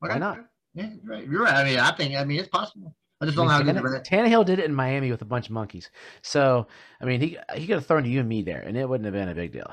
why 0.00 0.18
not? 0.18 0.38
Yeah, 0.74 0.90
right. 1.04 1.26
You're 1.28 1.42
right. 1.44 1.54
I 1.54 1.64
mean, 1.64 1.78
I 1.78 1.90
think. 1.92 2.14
I 2.14 2.24
mean, 2.24 2.38
it's 2.40 2.48
possible. 2.48 2.94
I 3.20 3.26
just 3.26 3.36
don't 3.36 3.46
know 3.46 3.52
how 3.52 3.62
mean, 3.62 3.74
good 3.74 4.04
Tannehill 4.04 4.46
did 4.46 4.60
it 4.60 4.64
in 4.64 4.74
Miami 4.74 5.10
with 5.10 5.20
a 5.20 5.26
bunch 5.26 5.46
of 5.46 5.52
monkeys. 5.52 5.90
So 6.22 6.66
I 7.00 7.04
mean, 7.04 7.20
he 7.20 7.38
he 7.54 7.66
could 7.66 7.74
have 7.74 7.86
thrown 7.86 8.04
to 8.04 8.08
you 8.08 8.20
and 8.20 8.28
me 8.28 8.42
there, 8.42 8.60
and 8.60 8.76
it 8.76 8.88
wouldn't 8.88 9.04
have 9.04 9.14
been 9.14 9.28
a 9.28 9.34
big 9.34 9.52
deal. 9.52 9.70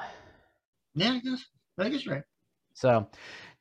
Yeah, 0.96 1.14
I 1.14 1.20
guess. 1.20 1.46
I 1.80 1.90
guess 1.90 2.06
you're 2.06 2.16
right. 2.16 2.24
So, 2.74 3.08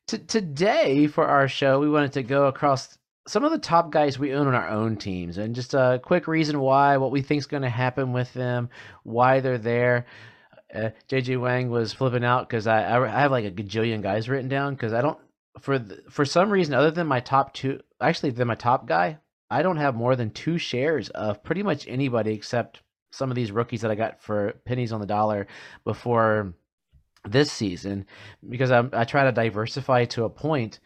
t- 0.08 0.18
today 0.18 1.06
for 1.06 1.26
our 1.26 1.48
show, 1.48 1.78
we 1.80 1.88
wanted 1.88 2.12
to 2.14 2.22
go 2.22 2.46
across 2.46 2.98
some 3.28 3.44
of 3.44 3.50
the 3.50 3.58
top 3.58 3.90
guys 3.90 4.18
we 4.18 4.34
own 4.34 4.46
on 4.46 4.54
our 4.54 4.68
own 4.68 4.96
teams 4.96 5.38
and 5.38 5.54
just 5.54 5.74
a 5.74 6.00
quick 6.02 6.26
reason 6.28 6.60
why, 6.60 6.96
what 6.96 7.10
we 7.10 7.22
think 7.22 7.40
is 7.40 7.46
going 7.46 7.62
to 7.62 7.68
happen 7.68 8.12
with 8.12 8.32
them, 8.34 8.70
why 9.02 9.40
they're 9.40 9.58
there. 9.58 10.06
Uh, 10.74 10.90
JJ 11.08 11.40
Wang 11.40 11.70
was 11.70 11.92
flipping 11.92 12.24
out 12.24 12.48
because 12.48 12.66
I, 12.66 12.82
I 12.82 13.04
I 13.04 13.20
have 13.20 13.30
like 13.30 13.44
a 13.44 13.50
gajillion 13.50 14.02
guys 14.02 14.28
written 14.28 14.48
down 14.48 14.74
because 14.74 14.92
I 14.92 15.00
don't 15.00 15.18
for 15.60 15.78
the, 15.78 16.02
for 16.10 16.24
some 16.24 16.50
reason 16.50 16.74
other 16.74 16.90
than 16.90 17.06
my 17.06 17.20
top 17.20 17.54
two 17.54 17.80
actually 18.00 18.30
than 18.30 18.48
my 18.48 18.56
top 18.56 18.86
guy 18.86 19.18
I 19.50 19.62
don't 19.62 19.76
have 19.76 19.94
more 19.94 20.16
than 20.16 20.30
two 20.30 20.58
shares 20.58 21.08
of 21.10 21.42
pretty 21.42 21.62
much 21.62 21.86
anybody 21.86 22.32
except 22.32 22.82
some 23.10 23.30
of 23.30 23.36
these 23.36 23.52
rookies 23.52 23.80
that 23.82 23.90
I 23.90 23.94
got 23.94 24.20
for 24.20 24.54
pennies 24.64 24.92
on 24.92 25.00
the 25.00 25.06
dollar 25.06 25.46
before 25.84 26.54
this 27.24 27.50
season 27.50 28.06
because 28.48 28.70
I'm, 28.70 28.90
I 28.92 29.04
try 29.04 29.24
to 29.24 29.32
diversify 29.32 30.04
to 30.06 30.24
a 30.24 30.30
point, 30.30 30.80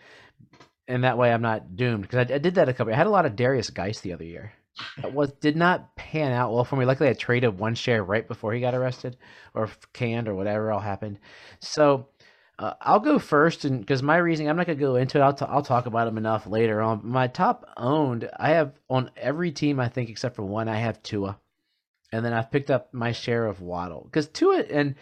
and 0.87 1.05
that 1.05 1.18
way 1.18 1.33
I'm 1.33 1.42
not 1.42 1.75
doomed. 1.77 2.03
Because 2.03 2.31
I, 2.31 2.35
I 2.35 2.38
did 2.38 2.55
that 2.57 2.68
a 2.68 2.75
couple. 2.75 2.92
I 2.92 2.96
had 2.96 3.07
a 3.07 3.11
lot 3.11 3.27
of 3.27 3.35
Darius 3.35 3.70
Guice 3.70 4.01
the 4.01 4.12
other 4.12 4.25
year. 4.25 4.53
That 5.03 5.12
was 5.12 5.33
did 5.33 5.57
not 5.57 5.96
pan 5.96 6.33
out 6.33 6.53
well 6.53 6.64
for 6.64 6.77
me. 6.77 6.85
Luckily, 6.85 7.09
I 7.09 7.14
traded 7.14 7.59
one 7.59 7.75
share 7.75 8.05
right 8.05 8.27
before 8.29 8.53
he 8.53 8.61
got 8.61 8.75
arrested 8.75 9.16
or 9.55 9.70
canned 9.92 10.29
or 10.29 10.35
whatever 10.35 10.70
all 10.70 10.81
happened. 10.81 11.18
So. 11.61 12.10
Uh, 12.61 12.75
I'll 12.83 13.01
go 13.01 13.18
first, 13.18 13.64
and 13.64 13.81
because 13.81 14.03
my 14.03 14.18
reasoning, 14.18 14.51
I'm 14.51 14.57
not 14.59 14.66
gonna 14.66 14.79
go 14.79 14.96
into 14.96 15.16
it. 15.16 15.23
I'll, 15.23 15.33
t- 15.33 15.46
I'll 15.49 15.62
talk 15.62 15.87
about 15.87 16.05
them 16.05 16.18
enough 16.18 16.46
later 16.46 16.83
on. 16.83 17.01
My 17.03 17.27
top 17.27 17.64
owned, 17.79 18.29
I 18.38 18.51
have 18.51 18.75
on 18.90 19.11
every 19.16 19.51
team, 19.51 19.81
I 19.81 19.88
think, 19.88 20.11
except 20.11 20.37
for 20.37 20.42
one, 20.42 20.68
I 20.68 20.77
have 20.77 21.03
Tua, 21.03 21.38
and 22.12 22.23
then 22.23 22.35
I've 22.35 22.51
picked 22.51 22.70
up 22.70 22.92
my 22.92 23.12
share 23.12 23.46
of 23.46 23.62
Waddle 23.62 24.03
because 24.05 24.29
Tua, 24.29 24.59
and 24.61 24.96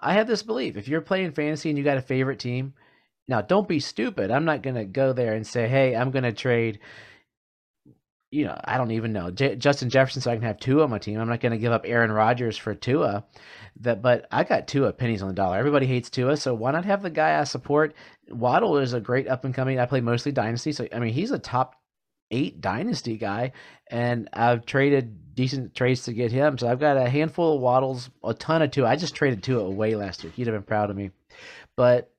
I 0.00 0.14
have 0.14 0.26
this 0.26 0.42
belief: 0.42 0.78
if 0.78 0.88
you're 0.88 1.02
playing 1.02 1.32
fantasy 1.32 1.68
and 1.68 1.76
you 1.76 1.84
got 1.84 1.98
a 1.98 2.02
favorite 2.02 2.38
team, 2.38 2.72
now 3.28 3.42
don't 3.42 3.68
be 3.68 3.78
stupid. 3.78 4.30
I'm 4.30 4.46
not 4.46 4.62
gonna 4.62 4.86
go 4.86 5.12
there 5.12 5.34
and 5.34 5.46
say, 5.46 5.68
"Hey, 5.68 5.94
I'm 5.94 6.12
gonna 6.12 6.32
trade." 6.32 6.78
You 8.32 8.46
know, 8.46 8.58
I 8.64 8.78
don't 8.78 8.92
even 8.92 9.12
know 9.12 9.30
J- 9.30 9.56
Justin 9.56 9.90
Jefferson, 9.90 10.22
so 10.22 10.30
I 10.30 10.34
can 10.34 10.42
have 10.42 10.58
Tua 10.58 10.84
on 10.84 10.90
my 10.90 10.98
team. 10.98 11.20
I'm 11.20 11.28
not 11.28 11.40
gonna 11.40 11.58
give 11.58 11.70
up 11.70 11.82
Aaron 11.84 12.10
Rodgers 12.10 12.56
for 12.56 12.74
Tua. 12.74 13.24
That, 13.80 14.00
but 14.00 14.26
I 14.32 14.42
got 14.44 14.66
Tua 14.66 14.92
pennies 14.94 15.20
on 15.20 15.28
the 15.28 15.34
dollar. 15.34 15.58
Everybody 15.58 15.86
hates 15.86 16.08
Tua, 16.08 16.36
so 16.38 16.54
why 16.54 16.72
not 16.72 16.86
have 16.86 17.02
the 17.02 17.10
guy 17.10 17.38
I 17.38 17.44
support? 17.44 17.94
Waddle 18.30 18.78
is 18.78 18.94
a 18.94 19.00
great 19.00 19.28
up 19.28 19.44
and 19.44 19.54
coming. 19.54 19.78
I 19.78 19.86
play 19.86 20.00
mostly 20.00 20.32
dynasty, 20.32 20.72
so 20.72 20.88
I 20.92 20.98
mean 20.98 21.12
he's 21.12 21.30
a 21.30 21.38
top 21.38 21.76
eight 22.30 22.60
dynasty 22.60 23.18
guy, 23.18 23.52
and 23.90 24.28
I've 24.32 24.64
traded 24.64 25.34
decent 25.34 25.74
trades 25.74 26.04
to 26.04 26.12
get 26.12 26.32
him. 26.32 26.58
So 26.58 26.68
I've 26.68 26.80
got 26.80 26.96
a 26.96 27.08
handful 27.08 27.56
of 27.56 27.60
Waddles, 27.60 28.10
a 28.24 28.34
ton 28.34 28.62
of 28.62 28.70
Tua. 28.70 28.88
I 28.88 28.96
just 28.96 29.14
traded 29.14 29.42
Tua 29.42 29.64
away 29.64 29.94
last 29.94 30.24
week. 30.24 30.32
He'd 30.34 30.46
have 30.46 30.56
been 30.56 30.62
proud 30.62 30.90
of 30.90 30.96
me. 30.96 31.10
But 31.76 32.10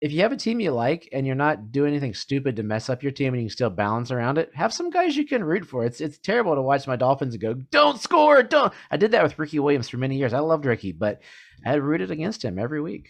if 0.00 0.12
you 0.12 0.22
have 0.22 0.32
a 0.32 0.36
team 0.36 0.60
you 0.60 0.70
like 0.70 1.08
and 1.12 1.26
you're 1.26 1.36
not 1.36 1.72
doing 1.72 1.90
anything 1.90 2.14
stupid 2.14 2.56
to 2.56 2.62
mess 2.62 2.88
up 2.88 3.02
your 3.02 3.12
team 3.12 3.34
and 3.34 3.42
you 3.42 3.48
can 3.48 3.52
still 3.52 3.70
balance 3.70 4.10
around 4.10 4.38
it, 4.38 4.50
have 4.54 4.72
some 4.72 4.88
guys 4.88 5.16
you 5.16 5.26
can 5.26 5.44
root 5.44 5.66
for. 5.66 5.84
It's 5.84 6.00
it's 6.00 6.18
terrible 6.18 6.54
to 6.54 6.62
watch 6.62 6.86
my 6.86 6.96
Dolphins 6.96 7.34
and 7.34 7.42
go, 7.42 7.54
don't 7.54 8.00
score, 8.00 8.42
don't. 8.42 8.72
I 8.90 8.96
did 8.96 9.10
that 9.10 9.22
with 9.22 9.38
Ricky 9.38 9.58
Williams 9.58 9.88
for 9.88 9.98
many 9.98 10.16
years. 10.16 10.32
I 10.32 10.38
loved 10.38 10.64
Ricky, 10.64 10.92
but 10.92 11.20
I 11.66 11.70
had 11.70 11.82
rooted 11.82 12.10
against 12.10 12.44
him 12.44 12.58
every 12.58 12.80
week, 12.80 13.08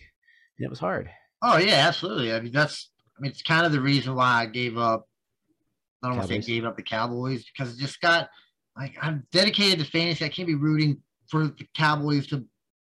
and 0.59 0.67
it 0.67 0.71
was 0.71 0.81
hard. 0.81 1.11
Oh 1.43 1.59
yeah, 1.59 1.87
absolutely. 1.87 2.33
I 2.33 2.41
mean, 2.41 2.53
that's. 2.53 2.91
I 3.17 3.23
mean, 3.23 3.31
it's 3.31 3.43
kind 3.43 3.67
of 3.67 3.73
the 3.73 3.81
reason 3.81 4.15
why 4.15 4.43
I 4.43 4.47
gave 4.47 4.77
up. 4.77 5.07
I 6.03 6.09
don't 6.09 6.17
want 6.17 6.29
to 6.29 6.43
say 6.43 6.55
gave 6.55 6.65
up 6.65 6.77
the 6.77 6.83
Cowboys 6.83 7.45
because 7.45 7.75
it 7.75 7.81
just 7.81 8.01
got 8.01 8.29
like 8.77 8.97
I'm 9.01 9.27
dedicated 9.31 9.79
to 9.79 9.91
fantasy. 9.91 10.25
I 10.25 10.29
can't 10.29 10.49
be 10.49 10.55
rooting 10.55 11.03
for 11.29 11.45
the 11.45 11.67
Cowboys 11.77 12.27
to 12.29 12.45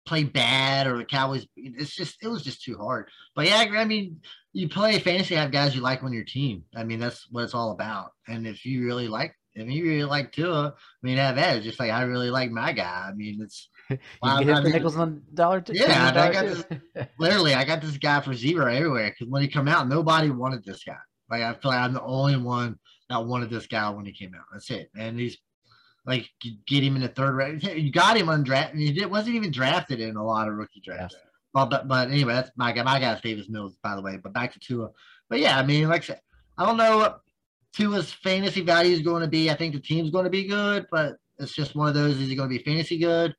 play 0.07 0.23
bad 0.23 0.87
or 0.87 0.97
the 0.97 1.05
Cowboys. 1.05 1.45
It's 1.55 1.93
just 1.95 2.17
it 2.23 2.27
was 2.27 2.43
just 2.43 2.63
too 2.63 2.77
hard. 2.77 3.09
But 3.35 3.45
yeah, 3.47 3.65
I 3.75 3.85
mean, 3.85 4.21
you 4.53 4.67
play 4.69 4.97
fantasy, 4.99 5.35
have 5.35 5.51
guys 5.51 5.75
you 5.75 5.81
like 5.81 6.03
on 6.03 6.13
your 6.13 6.23
team. 6.23 6.63
I 6.75 6.83
mean, 6.83 6.99
that's 6.99 7.27
what 7.31 7.43
it's 7.43 7.53
all 7.53 7.71
about. 7.71 8.11
And 8.27 8.47
if 8.47 8.65
you 8.65 8.85
really 8.85 9.07
like, 9.07 9.35
if 9.53 9.69
you 9.69 9.83
really 9.83 10.03
like 10.03 10.31
Tua, 10.31 10.73
I 10.75 11.01
mean, 11.03 11.17
have. 11.17 11.37
It's 11.37 11.65
just 11.65 11.79
like 11.79 11.91
I 11.91 12.03
really 12.03 12.29
like 12.29 12.49
my 12.51 12.73
guy. 12.73 13.07
I 13.09 13.13
mean, 13.13 13.39
it's 13.41 13.69
you 13.89 13.97
Well, 14.21 14.43
get 14.43 14.55
I 14.55 14.61
mean- 14.63 14.71
nickels 14.73 14.97
on 14.97 15.21
the 15.29 15.35
dollar. 15.35 15.61
T- 15.61 15.73
Yeah, 15.77 16.11
the 16.11 16.19
I 16.21 16.31
got 16.31 16.69
too. 16.69 17.05
Literally, 17.19 17.53
I 17.53 17.63
got 17.65 17.81
this 17.81 17.97
guy 17.97 18.21
for 18.21 18.33
zero 18.33 18.73
everywhere 18.73 19.09
because 19.11 19.29
when 19.31 19.41
he 19.41 19.47
come 19.47 19.67
out, 19.67 19.87
nobody 19.87 20.29
wanted 20.29 20.63
this 20.63 20.83
guy. 20.83 20.97
Like 21.29 21.41
I 21.43 21.53
feel 21.53 21.71
like 21.71 21.79
I'm 21.81 21.93
the 21.93 22.01
only 22.01 22.37
one 22.37 22.77
that 23.09 23.25
wanted 23.25 23.49
this 23.49 23.67
guy 23.67 23.89
when 23.89 24.05
he 24.05 24.11
came 24.13 24.33
out. 24.35 24.45
That's 24.51 24.69
it. 24.71 24.89
And 24.97 25.19
he's 25.19 25.37
like 26.07 26.29
get 26.65 26.83
him 26.83 26.95
in 26.95 27.01
the 27.01 27.09
third 27.09 27.35
round. 27.35 27.63
You 27.75 27.91
got 27.91 28.17
him 28.17 28.27
undrafted. 28.27 28.77
He 28.77 29.05
wasn't 29.05 29.35
even 29.35 29.51
drafted 29.51 29.99
in 29.99 30.15
a 30.15 30.25
lot 30.25 30.47
of 30.47 30.55
rookie 30.55 30.81
drafts. 30.81 31.15
Yes. 31.17 31.23
Well, 31.53 31.65
but 31.65 31.87
but 31.87 32.09
anyway, 32.09 32.33
that's 32.33 32.51
my 32.55 32.71
guy. 32.71 32.83
My 32.83 32.99
guy's 32.99 33.21
Davis 33.21 33.49
Mills, 33.49 33.75
by 33.83 33.95
the 33.95 34.01
way. 34.01 34.17
But 34.21 34.33
back 34.33 34.53
to 34.53 34.59
Tua. 34.59 34.89
But 35.29 35.39
yeah, 35.39 35.59
I 35.59 35.65
mean, 35.65 35.89
like 35.89 36.03
I 36.03 36.05
said, 36.05 36.21
I 36.57 36.65
don't 36.65 36.77
know 36.77 36.97
what 36.97 37.21
Tua's 37.73 38.11
fantasy 38.11 38.61
value 38.61 38.93
is 38.93 39.01
going 39.01 39.21
to 39.21 39.27
be. 39.27 39.49
I 39.49 39.55
think 39.55 39.73
the 39.73 39.79
team's 39.79 40.09
going 40.09 40.23
to 40.23 40.29
be 40.29 40.47
good, 40.47 40.87
but 40.89 41.17
it's 41.39 41.53
just 41.53 41.75
one 41.75 41.89
of 41.89 41.93
those. 41.93 42.19
Is 42.19 42.29
he 42.29 42.35
going 42.35 42.49
to 42.49 42.57
be 42.57 42.63
fantasy 42.63 42.97
good, 42.97 43.35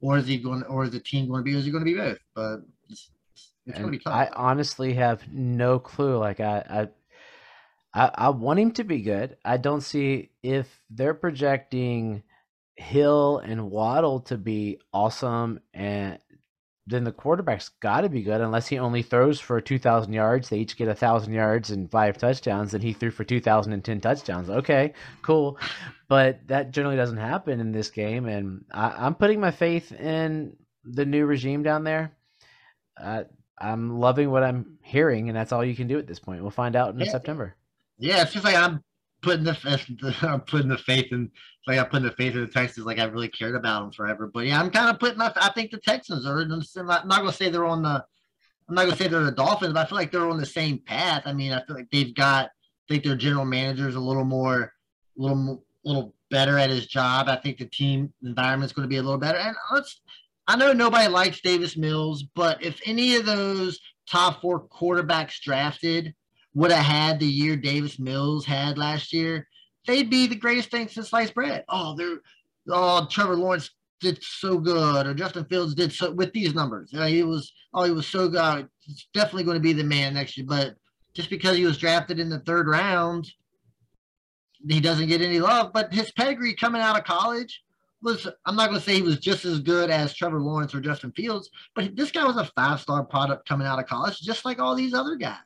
or 0.00 0.18
is 0.18 0.26
he 0.26 0.38
going, 0.38 0.62
or 0.64 0.84
is 0.84 0.92
the 0.92 1.00
team 1.00 1.28
going 1.28 1.40
to 1.40 1.44
be? 1.44 1.56
Is 1.56 1.64
he 1.64 1.70
going 1.70 1.84
to 1.84 1.90
be 1.90 1.96
both? 1.96 2.18
But 2.34 2.60
it's, 2.88 3.10
it's 3.66 3.78
going 3.78 3.90
to 3.92 3.98
be 3.98 4.02
tough. 4.02 4.14
I 4.14 4.30
honestly 4.34 4.94
have 4.94 5.26
no 5.32 5.78
clue. 5.78 6.16
Like 6.16 6.40
I, 6.40 6.64
I, 6.68 6.88
I, 7.94 8.10
I 8.14 8.28
want 8.30 8.58
him 8.60 8.72
to 8.72 8.84
be 8.84 9.00
good. 9.02 9.36
I 9.44 9.56
don't 9.56 9.80
see 9.80 10.30
if 10.42 10.68
they're 10.90 11.14
projecting 11.14 12.22
Hill 12.76 13.38
and 13.38 13.70
Waddle 13.70 14.20
to 14.22 14.36
be 14.38 14.78
awesome, 14.92 15.60
and 15.74 16.18
then 16.86 17.04
the 17.04 17.12
quarterback's 17.12 17.70
got 17.80 18.02
to 18.02 18.08
be 18.08 18.22
good 18.22 18.40
unless 18.40 18.68
he 18.68 18.78
only 18.78 19.02
throws 19.02 19.40
for 19.40 19.60
2,000 19.60 20.12
yards. 20.12 20.48
They 20.48 20.58
each 20.58 20.76
get 20.76 20.86
1,000 20.86 21.32
yards 21.32 21.70
and 21.70 21.90
five 21.90 22.18
touchdowns, 22.18 22.74
and 22.74 22.82
he 22.82 22.92
threw 22.92 23.10
for 23.10 23.24
2,010 23.24 24.00
touchdowns. 24.00 24.48
Okay, 24.48 24.94
cool. 25.22 25.58
But 26.08 26.46
that 26.48 26.70
generally 26.70 26.96
doesn't 26.96 27.18
happen 27.18 27.60
in 27.60 27.72
this 27.72 27.90
game, 27.90 28.26
and 28.26 28.64
I, 28.72 28.90
I'm 28.96 29.14
putting 29.14 29.40
my 29.40 29.50
faith 29.50 29.92
in 29.92 30.56
the 30.84 31.04
new 31.04 31.26
regime 31.26 31.62
down 31.62 31.84
there. 31.84 32.12
Uh, 32.98 33.24
I'm 33.60 33.98
loving 33.98 34.30
what 34.30 34.44
I'm 34.44 34.78
hearing, 34.82 35.28
and 35.28 35.36
that's 35.36 35.52
all 35.52 35.64
you 35.64 35.74
can 35.76 35.88
do 35.88 35.98
at 35.98 36.06
this 36.06 36.20
point. 36.20 36.40
We'll 36.42 36.50
find 36.50 36.76
out 36.76 36.94
in 36.94 37.00
Yeah. 37.00 37.10
September. 37.10 37.54
Yeah, 37.98 38.22
it's 38.22 38.32
just 38.32 38.44
like 38.44 38.56
I'm 38.56 38.82
putting 39.22 39.44
the 39.44 40.16
I'm 40.22 40.40
putting 40.42 40.68
the 40.68 40.78
faith 40.78 41.12
in 41.12 41.30
like 41.66 41.78
I'm 41.78 41.86
putting 41.86 42.06
the 42.06 42.14
faith 42.14 42.34
in 42.34 42.40
the 42.40 42.46
Texans 42.46 42.86
like 42.86 42.98
I 42.98 43.04
really 43.04 43.28
cared 43.28 43.54
about 43.54 43.82
them 43.82 43.92
forever. 43.92 44.30
But 44.32 44.46
yeah, 44.46 44.60
I'm 44.60 44.70
kind 44.70 44.90
of 44.90 44.98
putting 44.98 45.20
I 45.20 45.50
think 45.54 45.70
the 45.70 45.78
Texans 45.78 46.26
are 46.26 46.40
I'm 46.40 46.48
not, 46.48 47.02
I'm 47.02 47.08
not 47.08 47.18
gonna 47.20 47.32
say 47.32 47.50
they're 47.50 47.66
on 47.66 47.82
the 47.82 48.04
I'm 48.68 48.74
not 48.74 48.84
gonna 48.84 48.96
say 48.96 49.08
they're 49.08 49.24
the 49.24 49.32
Dolphins, 49.32 49.72
but 49.72 49.86
I 49.86 49.88
feel 49.88 49.96
like 49.96 50.12
they're 50.12 50.28
on 50.28 50.38
the 50.38 50.46
same 50.46 50.78
path. 50.78 51.22
I 51.26 51.32
mean, 51.32 51.52
I 51.52 51.64
feel 51.64 51.76
like 51.76 51.90
they've 51.90 52.14
got 52.14 52.46
I 52.46 52.94
think 52.94 53.04
their 53.04 53.16
general 53.16 53.44
manager 53.44 53.88
is 53.88 53.96
a 53.96 54.00
little 54.00 54.24
more 54.24 54.62
a 54.62 54.70
little 55.20 55.36
mo- 55.36 55.62
little 55.84 56.14
better 56.30 56.58
at 56.58 56.70
his 56.70 56.86
job. 56.86 57.28
I 57.28 57.36
think 57.36 57.58
the 57.58 57.66
team 57.66 58.12
environment's 58.22 58.72
going 58.72 58.84
to 58.84 58.88
be 58.88 58.98
a 58.98 59.02
little 59.02 59.18
better. 59.18 59.38
And 59.38 59.56
let's 59.72 60.00
I 60.46 60.56
know 60.56 60.72
nobody 60.72 61.08
likes 61.08 61.40
Davis 61.40 61.76
Mills, 61.76 62.22
but 62.34 62.62
if 62.62 62.80
any 62.86 63.16
of 63.16 63.26
those 63.26 63.78
top 64.08 64.40
four 64.40 64.66
quarterbacks 64.66 65.40
drafted 65.40 66.14
would 66.54 66.70
have 66.70 66.84
had 66.84 67.20
the 67.20 67.26
year 67.26 67.56
Davis 67.56 67.98
Mills 67.98 68.44
had 68.44 68.78
last 68.78 69.12
year, 69.12 69.46
they'd 69.86 70.10
be 70.10 70.26
the 70.26 70.34
greatest 70.34 70.70
thing 70.70 70.88
since 70.88 71.10
sliced 71.10 71.34
bread. 71.34 71.64
Oh, 71.68 71.94
they're 71.96 72.20
oh 72.68 73.06
Trevor 73.10 73.36
Lawrence 73.36 73.70
did 74.00 74.22
so 74.22 74.58
good, 74.58 75.06
or 75.06 75.14
Justin 75.14 75.44
Fields 75.46 75.74
did 75.74 75.92
so 75.92 76.12
with 76.12 76.32
these 76.32 76.54
numbers. 76.54 76.92
You 76.92 77.00
know, 77.00 77.06
he 77.06 77.22
was 77.22 77.52
oh 77.74 77.84
he 77.84 77.90
was 77.90 78.06
so 78.06 78.28
good. 78.28 78.68
He's 78.80 79.06
definitely 79.12 79.44
going 79.44 79.56
to 79.56 79.60
be 79.60 79.72
the 79.72 79.84
man 79.84 80.14
next 80.14 80.36
year. 80.36 80.46
But 80.48 80.74
just 81.14 81.30
because 81.30 81.56
he 81.56 81.64
was 81.64 81.78
drafted 81.78 82.20
in 82.20 82.28
the 82.28 82.40
third 82.40 82.68
round, 82.68 83.28
he 84.68 84.80
doesn't 84.80 85.08
get 85.08 85.20
any 85.20 85.40
love. 85.40 85.72
But 85.72 85.92
his 85.92 86.12
pedigree 86.12 86.54
coming 86.54 86.80
out 86.80 86.98
of 86.98 87.04
college 87.04 87.62
was 88.02 88.28
I'm 88.46 88.56
not 88.56 88.68
going 88.68 88.80
to 88.80 88.84
say 88.84 88.94
he 88.94 89.02
was 89.02 89.18
just 89.18 89.44
as 89.44 89.60
good 89.60 89.90
as 89.90 90.14
Trevor 90.14 90.40
Lawrence 90.40 90.74
or 90.74 90.80
Justin 90.80 91.12
Fields, 91.12 91.50
but 91.74 91.96
this 91.96 92.12
guy 92.12 92.24
was 92.24 92.36
a 92.36 92.44
five 92.56 92.80
star 92.80 93.04
product 93.04 93.48
coming 93.48 93.66
out 93.66 93.78
of 93.78 93.86
college, 93.86 94.20
just 94.20 94.44
like 94.44 94.60
all 94.60 94.74
these 94.74 94.94
other 94.94 95.16
guys. 95.16 95.36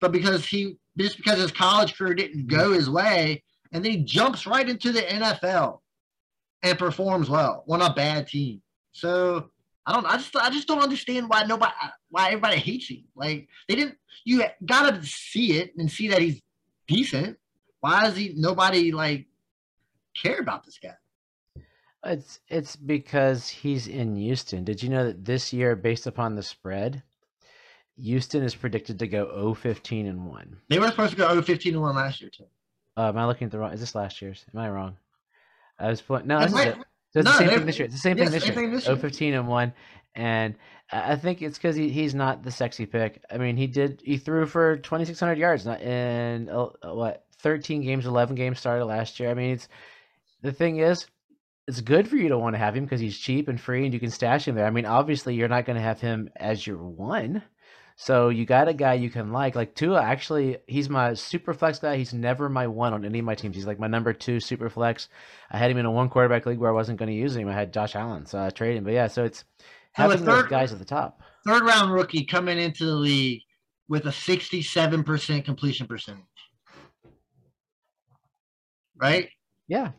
But 0.00 0.12
because 0.12 0.46
he 0.46 0.76
just 0.96 1.16
because 1.16 1.38
his 1.38 1.52
college 1.52 1.96
career 1.96 2.14
didn't 2.14 2.46
go 2.46 2.72
his 2.72 2.88
way, 2.88 3.42
and 3.72 3.84
then 3.84 3.92
he 3.92 3.98
jumps 3.98 4.46
right 4.46 4.68
into 4.68 4.92
the 4.92 5.00
NFL 5.02 5.80
and 6.62 6.78
performs 6.78 7.28
well 7.28 7.64
on 7.68 7.82
a 7.82 7.92
bad 7.92 8.26
team. 8.26 8.62
So 8.92 9.50
I 9.86 9.92
don't. 9.92 10.06
I 10.06 10.16
just. 10.16 10.36
I 10.36 10.50
just 10.50 10.68
don't 10.68 10.82
understand 10.82 11.28
why 11.28 11.44
nobody. 11.44 11.72
Why 12.10 12.28
everybody 12.28 12.58
hates 12.58 12.88
him. 12.88 13.04
Like 13.16 13.48
they 13.68 13.74
didn't. 13.74 13.96
You 14.24 14.44
gotta 14.64 15.02
see 15.04 15.52
it 15.58 15.72
and 15.78 15.90
see 15.90 16.08
that 16.08 16.20
he's 16.20 16.42
decent. 16.86 17.38
Why 17.80 18.06
is 18.06 18.16
he? 18.16 18.34
Nobody 18.36 18.92
like 18.92 19.26
care 20.20 20.40
about 20.40 20.64
this 20.64 20.78
guy. 20.78 20.94
It's 22.04 22.40
it's 22.48 22.76
because 22.76 23.48
he's 23.48 23.88
in 23.88 24.16
Houston. 24.16 24.64
Did 24.64 24.82
you 24.82 24.88
know 24.88 25.06
that 25.06 25.24
this 25.24 25.52
year, 25.52 25.74
based 25.74 26.06
upon 26.06 26.34
the 26.34 26.42
spread, 26.42 27.02
Houston 28.00 28.42
is 28.42 28.54
predicted 28.54 28.98
to 28.98 29.06
go 29.06 29.26
0-15 29.26 30.08
and 30.08 30.26
one. 30.26 30.56
They 30.68 30.78
were 30.78 30.88
supposed 30.88 31.12
to 31.12 31.16
go 31.16 31.28
0 31.28 31.42
15 31.42 31.72
to 31.74 31.80
1 31.80 31.96
last 31.96 32.20
year, 32.20 32.30
too. 32.30 32.44
Uh, 32.96 33.08
am 33.08 33.18
I 33.18 33.26
looking 33.26 33.46
at 33.46 33.52
the 33.52 33.58
wrong? 33.58 33.72
Is 33.72 33.80
this 33.80 33.94
last 33.94 34.20
year's? 34.20 34.44
Am 34.52 34.60
I 34.60 34.68
wrong? 34.70 34.96
I 35.78 35.88
was 35.88 36.00
playing. 36.00 36.26
No, 36.26 36.40
this 36.40 36.52
is 36.52 36.58
it. 36.58 36.76
So 37.10 37.20
it's 37.20 37.24
no, 37.24 37.32
the 37.32 37.38
same 37.38 37.48
thing 37.48 37.66
this 37.66 37.78
year. 37.78 37.86
It's 37.86 37.94
the 37.94 38.00
same 38.00 38.18
yeah, 38.18 38.24
thing 38.24 38.32
this 38.32 38.42
same 38.42 38.52
year. 38.52 38.62
thing 38.62 38.72
this 38.72 38.86
year. 38.86 38.96
15 38.96 39.34
and 39.34 39.48
one, 39.48 39.72
and 40.14 40.54
I 40.90 41.16
think 41.16 41.42
it's 41.42 41.56
because 41.56 41.76
he, 41.76 41.88
he's 41.90 42.14
not 42.14 42.42
the 42.42 42.50
sexy 42.50 42.86
pick. 42.86 43.22
I 43.30 43.38
mean, 43.38 43.56
he 43.56 43.66
did 43.66 44.02
he 44.04 44.16
threw 44.16 44.46
for 44.46 44.76
2,600 44.78 45.38
yards 45.38 45.64
not 45.64 45.80
in 45.80 46.48
uh, 46.48 46.66
what 46.82 47.24
13 47.38 47.82
games, 47.82 48.04
11 48.04 48.34
games 48.36 48.58
started 48.58 48.84
last 48.84 49.20
year. 49.20 49.30
I 49.30 49.34
mean, 49.34 49.52
it's 49.52 49.68
the 50.42 50.52
thing 50.52 50.78
is, 50.78 51.06
it's 51.66 51.80
good 51.80 52.08
for 52.08 52.16
you 52.16 52.28
to 52.30 52.38
want 52.38 52.54
to 52.54 52.58
have 52.58 52.74
him 52.74 52.84
because 52.84 53.00
he's 53.00 53.16
cheap 53.16 53.48
and 53.48 53.60
free, 53.60 53.84
and 53.84 53.94
you 53.94 54.00
can 54.00 54.10
stash 54.10 54.48
him 54.48 54.54
there. 54.54 54.66
I 54.66 54.70
mean, 54.70 54.86
obviously, 54.86 55.34
you're 55.34 55.48
not 55.48 55.66
going 55.66 55.76
to 55.76 55.82
have 55.82 56.00
him 56.00 56.30
as 56.36 56.66
your 56.66 56.78
one. 56.78 57.42
So 58.00 58.28
you 58.28 58.46
got 58.46 58.68
a 58.68 58.74
guy 58.74 58.94
you 58.94 59.10
can 59.10 59.32
like. 59.32 59.56
Like 59.56 59.74
Tua, 59.74 60.00
actually, 60.00 60.58
he's 60.68 60.88
my 60.88 61.14
super 61.14 61.52
flex 61.52 61.80
guy. 61.80 61.96
He's 61.96 62.14
never 62.14 62.48
my 62.48 62.68
one 62.68 62.94
on 62.94 63.04
any 63.04 63.18
of 63.18 63.24
my 63.24 63.34
teams. 63.34 63.56
He's 63.56 63.66
like 63.66 63.80
my 63.80 63.88
number 63.88 64.12
two 64.12 64.38
super 64.38 64.70
flex. 64.70 65.08
I 65.50 65.58
had 65.58 65.68
him 65.68 65.78
in 65.78 65.84
a 65.84 65.90
one 65.90 66.08
quarterback 66.08 66.46
league 66.46 66.58
where 66.58 66.70
I 66.70 66.74
wasn't 66.74 67.00
going 67.00 67.08
to 67.08 67.14
use 67.14 67.34
him. 67.34 67.48
I 67.48 67.52
had 67.52 67.72
Josh 67.72 67.96
Allen, 67.96 68.24
so 68.24 68.40
I 68.40 68.50
traded 68.50 68.76
him. 68.76 68.84
But 68.84 68.92
yeah, 68.92 69.08
so 69.08 69.24
it's 69.24 69.40
So 69.96 70.04
a 70.04 70.10
having 70.10 70.24
those 70.24 70.44
guys 70.44 70.72
at 70.72 70.78
the 70.78 70.84
top. 70.84 71.22
Third 71.44 71.64
round 71.64 71.92
rookie 71.92 72.24
coming 72.24 72.56
into 72.56 72.86
the 72.86 72.94
league 72.94 73.42
with 73.88 74.06
a 74.06 74.10
67% 74.10 75.44
completion 75.44 75.88
percentage. 75.88 76.22
Right? 78.94 79.28
Yeah, 79.66 79.90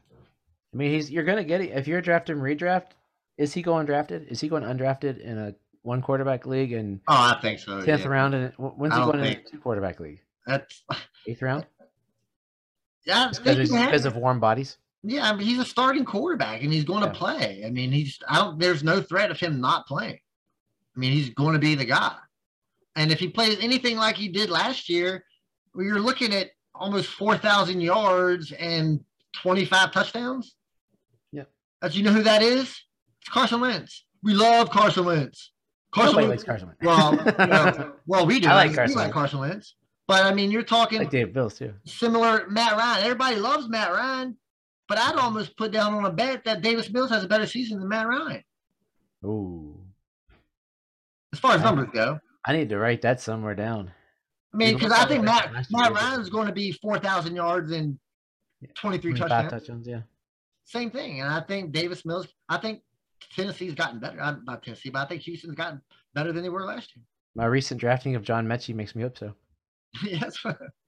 I 0.74 0.78
mean, 0.78 0.92
he's 0.92 1.12
you're 1.12 1.26
gonna 1.26 1.44
get 1.44 1.60
it 1.60 1.72
if 1.72 1.86
you're 1.86 2.02
drafting 2.02 2.38
redraft. 2.38 2.92
Is 3.38 3.54
he 3.54 3.62
going 3.62 3.86
drafted? 3.86 4.28
Is 4.30 4.40
he 4.40 4.48
going 4.48 4.64
undrafted 4.64 5.20
in 5.20 5.38
a 5.38 5.54
one 5.84 6.02
quarterback 6.02 6.46
league 6.46 6.74
and 6.74 7.00
Oh, 7.08 7.14
I 7.36 7.40
think 7.42 7.60
so. 7.60 7.82
tenth 7.82 8.02
yeah. 8.02 8.08
round? 8.08 8.34
And 8.36 8.54
when's 8.58 8.94
he 8.94 9.00
going 9.02 9.20
in 9.20 9.26
a 9.26 9.36
two 9.44 9.60
quarterback 9.60 10.00
league? 10.00 10.22
That's 10.46 10.84
Eighth 11.28 11.42
round 11.42 11.66
yeah, 13.06 13.30
because 13.30 13.70
think 13.70 13.86
because 13.86 14.06
of 14.06 14.16
warm 14.16 14.40
bodies. 14.40 14.78
yeah. 15.04 15.30
I 15.30 15.36
mean, 15.36 15.48
he's 15.48 15.60
a 15.60 15.66
starting 15.66 16.06
quarterback 16.06 16.62
and 16.64 16.72
he's 16.72 16.84
going 16.84 17.02
to 17.04 17.10
play. 17.10 17.64
I 17.66 17.70
mean, 17.70 17.92
he's 17.92 18.20
I 18.28 18.36
don't. 18.38 18.60
There's 18.60 18.84
no 18.84 19.02
threat 19.02 19.32
of 19.32 19.40
him 19.40 19.60
not 19.62 19.88
playing. 19.88 20.20
I 20.96 21.00
mean, 21.00 21.12
he's 21.14 21.30
going 21.30 21.54
to 21.54 21.60
be 21.60 21.76
the 21.76 21.86
guy. 21.86 22.16
And 22.96 23.12
if 23.12 23.20
he 23.20 23.30
plays 23.30 23.58
anything 23.62 23.98
like 23.98 24.16
he 24.16 24.28
did 24.28 24.50
last 24.50 24.90
year, 24.90 25.24
well, 25.74 25.86
you're 25.86 26.00
looking 26.02 26.34
at 26.34 26.50
almost 26.76 27.10
four 27.10 27.38
thousand 27.38 27.82
yards 27.82 28.52
and 28.52 29.00
25 29.42 29.92
touchdowns. 29.92 30.56
Yeah, 31.32 31.44
As 31.82 31.96
you 31.96 32.04
know 32.04 32.12
who 32.12 32.24
that 32.24 32.42
is? 32.42 32.64
It's 33.22 33.30
Carson 33.30 33.62
Wentz. 33.62 34.06
We 34.24 34.34
love 34.34 34.70
Carson 34.70 35.06
Wentz. 35.06 35.52
Carson 35.92 36.12
Nobody 36.14 36.28
Wentz. 36.28 36.42
likes 36.48 36.48
Carson 36.48 36.68
Wentz. 36.68 36.84
Well, 36.84 37.14
you 37.40 37.48
know, 37.48 37.94
well, 38.06 38.26
we 38.26 38.40
do. 38.40 38.48
I 38.48 38.54
like 38.56 38.70
We 38.72 38.76
Carson 38.76 38.96
like 38.96 39.04
Wentz. 39.06 39.14
Carson 39.14 39.40
Wentz. 39.40 39.76
But 40.08 40.26
I 40.26 40.34
mean, 40.34 40.52
you're 40.52 40.64
talking 40.64 41.00
like 41.00 41.10
Davis 41.12 41.34
Mills 41.36 41.58
too. 41.58 41.74
similar 41.86 42.48
Matt 42.50 42.74
Ryan. 42.74 43.04
Everybody 43.04 43.36
loves 43.38 43.70
Matt 43.70 43.92
Ryan, 43.92 44.36
but 44.88 44.98
I'd 44.98 45.16
almost 45.16 45.56
put 45.58 45.72
down 45.72 45.94
on 45.94 46.06
a 46.06 46.12
bet 46.12 46.44
that 46.46 46.62
Davis 46.62 46.90
Mills 46.90 47.10
has 47.12 47.24
a 47.24 47.28
better 47.28 47.46
season 47.46 47.80
than 47.80 47.88
Matt 47.90 48.08
Ryan 48.08 48.44
Ooh, 49.24 49.80
as 51.34 51.40
far 51.40 51.54
as 51.56 51.62
numbers 51.62 51.90
go. 51.94 52.20
I 52.46 52.54
need 52.54 52.70
to 52.70 52.78
write 52.78 53.02
that 53.04 53.20
somewhere 53.22 53.54
down. 53.56 53.92
I 54.54 54.58
mean, 54.58 54.74
because 54.76 54.92
I 54.92 55.06
think 55.06 55.24
Matt. 55.24 55.52
Matt 55.70 55.94
Ryan's 55.94 56.30
going 56.30 56.48
to 56.48 56.54
be 56.54 56.72
four 56.72 56.98
thousand 56.98 57.36
yards 57.36 57.72
and 57.72 58.00
twenty 58.76 58.98
three 58.98 59.14
touchdowns. 59.14 59.52
touchdowns. 59.52 59.88
Yeah. 59.88 60.02
Same 60.66 60.90
thing, 60.90 61.22
and 61.22 61.32
I 61.32 61.42
think 61.42 61.72
Davis 61.72 62.04
Mills. 62.06 62.28
I 62.48 62.58
think 62.58 62.82
Tennessee's 63.36 63.76
gotten 63.76 64.00
better. 64.00 64.22
Uh, 64.22 64.36
Not 64.46 64.64
Tennessee, 64.64 64.90
but 64.90 65.00
I 65.00 65.06
think 65.06 65.22
Houston's 65.24 65.56
gotten 65.56 65.82
better 66.14 66.32
than 66.32 66.44
they 66.44 66.50
were 66.50 66.66
last 66.66 66.96
year. 66.96 67.04
My 67.36 67.46
recent 67.46 67.80
drafting 67.80 68.16
of 68.16 68.24
John 68.24 68.48
Metchie 68.48 68.76
makes 68.76 68.96
me 68.96 69.04
hope 69.04 69.18
so. 69.18 69.34
yes. 70.04 70.38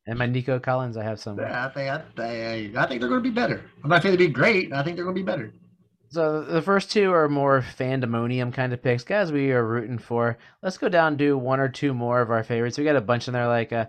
And 0.08 0.18
my 0.18 0.26
Nico 0.26 0.60
Collins, 0.60 0.98
I 0.98 1.04
have 1.04 1.20
some. 1.20 1.38
Yeah, 1.40 1.68
I 1.68 1.70
think 1.70 1.90
I, 1.90 1.98
think 2.16 2.76
I 2.76 2.86
think 2.88 3.02
they're 3.02 3.10
going 3.10 3.24
to 3.24 3.30
be 3.30 3.34
better. 3.34 3.64
I'm 3.84 3.90
not 3.90 4.02
saying 4.02 4.18
they'll 4.18 4.28
be 4.28 4.34
great. 4.34 4.74
I 4.74 4.84
think 4.84 4.96
they're 4.96 5.06
going 5.06 5.16
to 5.16 5.22
be 5.22 5.26
better. 5.26 5.54
So 6.10 6.44
the 6.44 6.62
first 6.62 6.92
two 6.92 7.14
are 7.14 7.30
more 7.30 7.62
fandemonium 7.62 8.54
kind 8.54 8.74
of 8.74 8.84
picks, 8.84 9.04
guys. 9.04 9.32
We 9.32 9.52
are 9.52 9.66
rooting 9.66 9.98
for. 9.98 10.38
Let's 10.62 10.78
go 10.78 10.90
down 10.90 11.10
and 11.10 11.18
do 11.18 11.38
one 11.38 11.60
or 11.62 11.70
two 11.70 11.94
more 11.94 12.20
of 12.22 12.32
our 12.32 12.44
favorites. 12.44 12.78
We 12.78 12.84
got 12.84 12.98
a 12.98 13.02
bunch 13.02 13.28
in 13.28 13.34
there. 13.34 13.48
Like, 13.48 13.72
uh, 13.72 13.86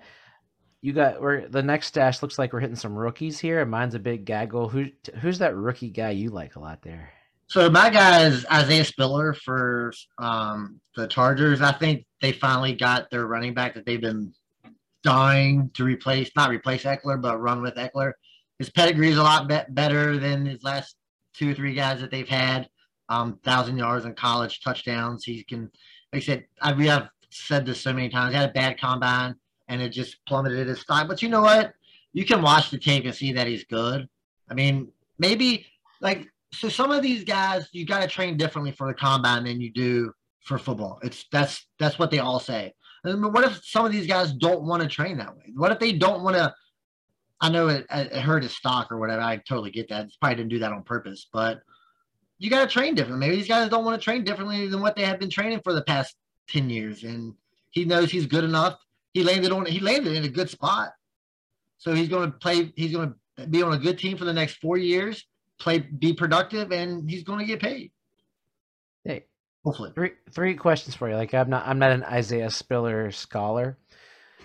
you 0.82 0.92
got 0.92 1.20
we're 1.20 1.48
the 1.48 1.62
next 1.62 1.88
stash 1.88 2.22
looks 2.22 2.38
like 2.38 2.52
we're 2.52 2.60
hitting 2.60 2.76
some 2.76 2.96
rookies 2.96 3.38
here. 3.40 3.60
and 3.60 3.70
Mine's 3.70 3.94
a 3.94 3.98
big 3.98 4.24
gaggle. 4.24 4.68
Who 4.68 4.86
who's 5.20 5.38
that 5.38 5.56
rookie 5.56 5.90
guy 5.90 6.10
you 6.10 6.30
like 6.30 6.56
a 6.56 6.60
lot 6.60 6.82
there? 6.82 7.10
So 7.52 7.68
my 7.68 7.90
guy 7.90 8.24
is 8.24 8.46
Isaiah 8.50 8.82
Spiller 8.82 9.34
for 9.34 9.92
um, 10.16 10.80
the 10.96 11.06
Chargers. 11.06 11.60
I 11.60 11.72
think 11.72 12.06
they 12.22 12.32
finally 12.32 12.72
got 12.72 13.10
their 13.10 13.26
running 13.26 13.52
back 13.52 13.74
that 13.74 13.84
they've 13.84 14.00
been 14.00 14.32
dying 15.04 15.70
to 15.74 15.84
replace, 15.84 16.30
not 16.34 16.48
replace 16.48 16.84
Ekeler, 16.84 17.20
but 17.20 17.42
run 17.42 17.60
with 17.60 17.74
Ekeler. 17.74 18.12
His 18.58 18.70
pedigree 18.70 19.10
is 19.10 19.18
a 19.18 19.22
lot 19.22 19.48
be- 19.48 19.60
better 19.68 20.16
than 20.16 20.46
his 20.46 20.64
last 20.64 20.96
two 21.34 21.50
or 21.50 21.54
three 21.54 21.74
guys 21.74 22.00
that 22.00 22.10
they've 22.10 22.26
had. 22.26 22.70
Um, 23.10 23.38
thousand 23.44 23.76
yards 23.76 24.06
in 24.06 24.14
college, 24.14 24.62
touchdowns. 24.62 25.22
He 25.22 25.44
can, 25.44 25.70
like 26.10 26.22
I 26.22 26.24
said, 26.24 26.46
I 26.62 26.72
we 26.72 26.86
have 26.86 27.10
said 27.28 27.66
this 27.66 27.82
so 27.82 27.92
many 27.92 28.08
times. 28.08 28.32
He 28.32 28.40
had 28.40 28.48
a 28.48 28.52
bad 28.54 28.80
combine 28.80 29.34
and 29.68 29.82
it 29.82 29.90
just 29.90 30.24
plummeted 30.26 30.68
his 30.68 30.80
stock. 30.80 31.06
But 31.06 31.20
you 31.20 31.28
know 31.28 31.42
what? 31.42 31.74
You 32.14 32.24
can 32.24 32.40
watch 32.40 32.70
the 32.70 32.78
tape 32.78 33.04
and 33.04 33.14
see 33.14 33.34
that 33.34 33.46
he's 33.46 33.64
good. 33.64 34.08
I 34.48 34.54
mean, 34.54 34.90
maybe 35.18 35.66
like 36.00 36.31
so 36.52 36.68
some 36.68 36.90
of 36.90 37.02
these 37.02 37.24
guys 37.24 37.68
you 37.72 37.86
got 37.86 38.02
to 38.02 38.08
train 38.08 38.36
differently 38.36 38.72
for 38.72 38.86
the 38.86 38.94
combine 38.94 39.44
than 39.44 39.60
you 39.60 39.72
do 39.72 40.12
for 40.44 40.58
football. 40.58 40.98
It's 41.02 41.24
that's 41.32 41.66
that's 41.78 41.98
what 41.98 42.10
they 42.10 42.18
all 42.18 42.40
say. 42.40 42.74
And 43.04 43.32
what 43.32 43.44
if 43.44 43.64
some 43.64 43.84
of 43.84 43.92
these 43.92 44.06
guys 44.06 44.32
don't 44.32 44.62
want 44.62 44.82
to 44.82 44.88
train 44.88 45.18
that 45.18 45.36
way? 45.36 45.52
What 45.54 45.72
if 45.72 45.78
they 45.78 45.92
don't 45.92 46.22
want 46.22 46.36
to? 46.36 46.54
I 47.40 47.48
know 47.48 47.68
it, 47.68 47.86
it 47.90 48.12
hurt 48.12 48.44
his 48.44 48.54
stock 48.54 48.92
or 48.92 48.98
whatever. 48.98 49.20
I 49.20 49.38
totally 49.48 49.72
get 49.72 49.88
that. 49.88 50.04
It's 50.04 50.16
probably 50.16 50.36
didn't 50.36 50.50
do 50.50 50.60
that 50.60 50.72
on 50.72 50.84
purpose, 50.84 51.26
but 51.32 51.60
you 52.38 52.50
got 52.50 52.60
to 52.60 52.72
train 52.72 52.94
different. 52.94 53.18
Maybe 53.18 53.36
these 53.36 53.48
guys 53.48 53.68
don't 53.68 53.84
want 53.84 54.00
to 54.00 54.04
train 54.04 54.22
differently 54.22 54.68
than 54.68 54.80
what 54.80 54.94
they 54.94 55.02
have 55.02 55.18
been 55.18 55.30
training 55.30 55.60
for 55.64 55.72
the 55.72 55.82
past 55.82 56.14
ten 56.48 56.70
years, 56.70 57.02
and 57.02 57.34
he 57.70 57.84
knows 57.84 58.10
he's 58.10 58.26
good 58.26 58.44
enough. 58.44 58.78
He 59.14 59.24
landed 59.24 59.52
on 59.52 59.66
he 59.66 59.80
landed 59.80 60.14
in 60.14 60.24
a 60.24 60.28
good 60.28 60.50
spot, 60.50 60.90
so 61.78 61.94
he's 61.94 62.08
going 62.08 62.30
to 62.30 62.38
play. 62.38 62.72
He's 62.76 62.92
going 62.92 63.14
to 63.38 63.46
be 63.48 63.62
on 63.62 63.72
a 63.72 63.78
good 63.78 63.98
team 63.98 64.16
for 64.16 64.24
the 64.24 64.32
next 64.32 64.58
four 64.58 64.76
years 64.76 65.24
play, 65.62 65.78
be 65.78 66.12
productive, 66.12 66.72
and 66.72 67.08
he's 67.08 67.22
going 67.22 67.38
to 67.38 67.44
get 67.44 67.60
paid. 67.60 67.92
Hey, 69.04 69.24
hopefully. 69.64 69.92
Three 69.94 70.10
three 70.32 70.54
questions 70.54 70.94
for 70.94 71.08
you. 71.08 71.14
Like 71.14 71.32
I'm 71.34 71.48
not 71.48 71.66
I'm 71.66 71.78
not 71.78 71.92
an 71.92 72.04
Isaiah 72.04 72.50
Spiller 72.50 73.10
scholar, 73.10 73.78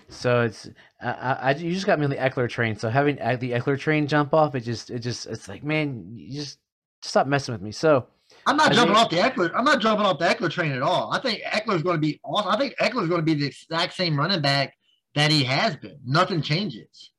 so 0.10 0.41
it's 0.41 0.69
I, 1.01 1.38
I 1.41 1.56
you 1.56 1.73
just 1.73 1.86
got 1.86 1.99
me 1.99 2.06
on 2.06 2.12
the 2.12 2.17
Ekeler 2.17 2.49
train. 2.49 2.77
So 2.77 2.89
having 2.89 3.19
uh, 3.19 3.36
the 3.36 3.51
Ekeler 3.51 3.80
train 3.80 4.08
jump 4.08 4.34
off, 4.34 4.56
it 4.56 4.62
just 4.62 4.89
it 4.89 4.99
just 4.99 5.25
it's 5.25 5.47
like 5.47 5.63
man, 5.63 6.06
you 6.13 6.39
just 6.39 6.60
stop 7.01 7.27
messing 7.27 7.53
with 7.53 7.62
me. 7.62 7.71
So. 7.71 8.08
I'm 8.45 8.58
not 8.58 8.71
Isaiah, 8.71 8.86
jumping 8.86 8.95
off 8.95 9.10
the 9.10 9.17
Ekeler. 9.17 9.51
I'm 9.56 9.63
not 9.63 9.80
jumping 9.80 10.06
off 10.06 10.19
the 10.19 10.25
Ekeler 10.25 10.51
train 10.51 10.71
at 10.71 10.82
all. 10.82 11.12
I 11.12 11.19
think 11.19 11.41
Ekeler's 11.43 11.84
going 11.84 11.95
to 11.95 12.01
be 12.01 12.19
awesome. 12.23 12.51
I 12.51 12.58
think 12.58 12.75
Ekeler's 12.77 13.10
going 13.10 13.19
to 13.19 13.25
be 13.25 13.34
the 13.34 13.45
exact 13.45 13.93
same 13.93 14.17
running 14.17 14.41
back 14.41 14.73
that 15.15 15.32
he 15.32 15.43
has 15.45 15.75
been. 15.77 15.97
Nothing 16.06 16.41
changes. 16.41 17.12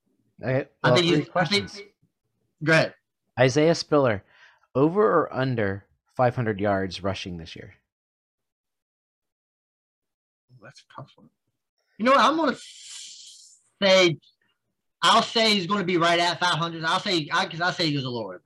Okay, 0.42 0.68
well, 0.82 0.92
I 0.92 0.96
think 0.96 1.06
he's. 1.06 1.28
Questions. 1.28 1.72
I 1.72 1.76
think, 1.76 1.88
go 2.62 2.72
ahead. 2.72 2.94
Isaiah 3.38 3.74
Spiller, 3.74 4.24
over 4.74 5.02
or 5.02 5.32
under 5.34 5.84
500 6.16 6.60
yards 6.60 7.02
rushing 7.02 7.36
this 7.36 7.54
year? 7.54 7.74
That's 10.62 10.80
a 10.80 10.94
tough 11.00 11.12
one. 11.16 11.28
You 11.98 12.04
know 12.04 12.12
what? 12.12 12.20
I'm 12.20 12.36
going 12.36 12.54
to 12.54 12.60
say, 13.80 14.18
I'll 15.02 15.22
say 15.22 15.54
he's 15.54 15.66
going 15.66 15.80
to 15.80 15.86
be 15.86 15.96
right 15.96 16.18
at 16.18 16.40
500. 16.40 16.84
I'll 16.84 17.00
say, 17.00 17.24
because 17.24 17.60
I, 17.60 17.68
I 17.68 17.72
say 17.72 17.86
he 17.86 17.94
goes 17.94 18.04
a 18.04 18.08
little 18.08 18.26
over. 18.28 18.42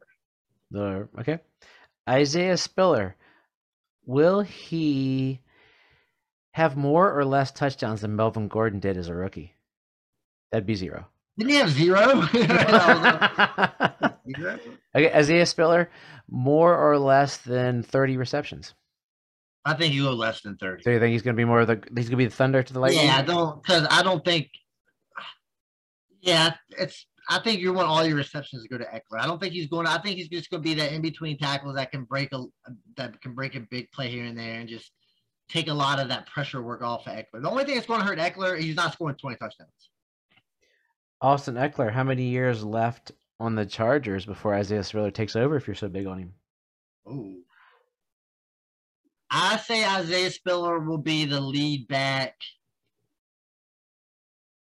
The, 0.71 1.09
okay. 1.21 1.39
Isaiah 2.09 2.57
Spiller, 2.57 3.17
will 4.07 4.41
he 4.41 5.41
have 6.53 6.77
more 6.77 7.19
or 7.19 7.25
less 7.25 7.51
touchdowns 7.51 8.03
than 8.03 8.17
Melvin 8.17 8.49
Gordon 8.49 8.81
did 8.81 8.97
as 8.97 9.09
a 9.09 9.15
rookie? 9.15 9.55
That'd 10.51 10.67
be 10.67 10.75
zero. 10.75 11.07
Didn't 11.39 11.51
he 11.51 11.57
have 11.57 11.71
zero? 11.71 12.29
okay, 14.95 15.13
Isaiah 15.13 15.47
Spiller, 15.47 15.91
more 16.31 16.77
or 16.77 16.99
less 16.99 17.39
than 17.39 17.83
30 17.83 18.17
receptions? 18.17 18.75
I 19.65 19.75
think 19.75 19.95
you 19.95 20.05
go 20.05 20.13
less 20.13 20.41
than 20.41 20.57
30. 20.57 20.83
So 20.83 20.91
you 20.91 20.99
think 20.99 21.13
he's 21.13 21.23
going 21.23 21.37
to 21.37 21.41
be 21.41 21.45
more 21.45 21.61
of 21.61 21.69
the 21.69 21.83
he's 21.97 22.09
going 22.09 22.11
to 22.11 22.17
be 22.17 22.27
the 22.27 22.35
thunder 22.35 22.63
to 22.63 22.73
the 22.73 22.81
lightning? 22.81 23.07
Yeah, 23.07 23.17
I 23.17 23.23
don't 23.23 23.63
because 23.63 23.87
I 23.91 24.03
don't 24.03 24.25
think. 24.25 24.49
Yeah, 26.21 26.55
it's. 26.71 27.07
I 27.29 27.39
think 27.39 27.61
you 27.61 27.73
want 27.73 27.87
all 27.87 28.05
your 28.05 28.17
receptions 28.17 28.65
to 28.65 28.69
go 28.69 28.79
to 28.79 28.85
Ekeler. 28.85 29.21
I 29.21 29.27
don't 29.27 29.41
think 29.41 29.53
he's 29.53 29.69
going. 29.69 29.87
To, 29.87 29.93
I 29.93 30.01
think 30.01 30.17
he's 30.17 30.29
just 30.29 30.51
going 30.51 30.63
to 30.63 30.69
be 30.69 30.75
that 30.75 30.93
in 30.93 31.01
between 31.01 31.39
tackles 31.39 31.77
that 31.77 31.93
can 31.93 32.05
break 32.05 32.33
a 32.33 32.43
that 32.97 33.21
can 33.21 33.35
break 33.35 33.55
a 33.55 33.61
big 33.61 33.91
play 33.93 34.11
here 34.11 34.25
and 34.25 34.37
there 34.37 34.59
and 34.59 34.69
just 34.69 34.91
take 35.49 35.69
a 35.69 35.75
lot 35.75 36.01
of 36.01 36.09
that 36.09 36.27
pressure 36.27 36.63
work 36.63 36.83
off 36.83 37.07
of 37.07 37.13
Ekeler. 37.13 37.43
The 37.43 37.51
only 37.51 37.65
thing 37.65 37.75
that's 37.75 37.87
going 37.87 38.01
to 38.01 38.07
hurt 38.07 38.19
Ekeler, 38.19 38.59
he's 38.59 38.75
not 38.75 38.93
scoring 38.93 39.17
20 39.17 39.37
touchdowns. 39.37 39.71
Austin 41.21 41.55
Ekeler, 41.55 41.93
how 41.93 42.03
many 42.03 42.25
years 42.25 42.65
left 42.65 43.13
on 43.43 43.57
the 43.57 43.67
Chargers 43.67 44.25
before 44.25 44.55
Isaiah 44.55 44.85
Spiller 44.85 45.11
takes 45.11 45.35
over 45.35 45.57
if 45.57 45.67
you're 45.67 45.75
so 45.75 45.89
big 45.89 46.07
on 46.07 46.19
him? 46.19 46.35
Oh. 47.07 47.35
I 49.31 49.57
say 49.57 49.85
Isaiah 49.85 50.31
Spiller 50.31 50.79
will 50.79 50.99
be 50.99 51.25
the 51.25 51.41
lead 51.41 51.89
back. 51.89 52.37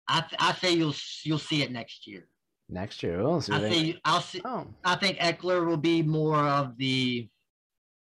I, 0.08 0.22
th- 0.22 0.40
I 0.40 0.54
say 0.54 0.74
you'll 0.74 0.96
you'll 1.24 1.40
see 1.40 1.64
it 1.64 1.72
next 1.72 2.06
year. 2.08 2.28
Next 2.70 3.02
year, 3.02 3.24
we'll 3.24 3.42
see. 3.42 3.54
I 3.54 3.60
say 3.60 4.00
I'll 4.06 4.22
see. 4.22 4.42
Oh. 4.46 4.68
I 4.86 4.96
think 4.96 5.18
Ekeler 5.18 5.66
will 5.66 5.78
be 5.78 6.04
more 6.04 6.38
of 6.38 6.78
the 6.78 7.28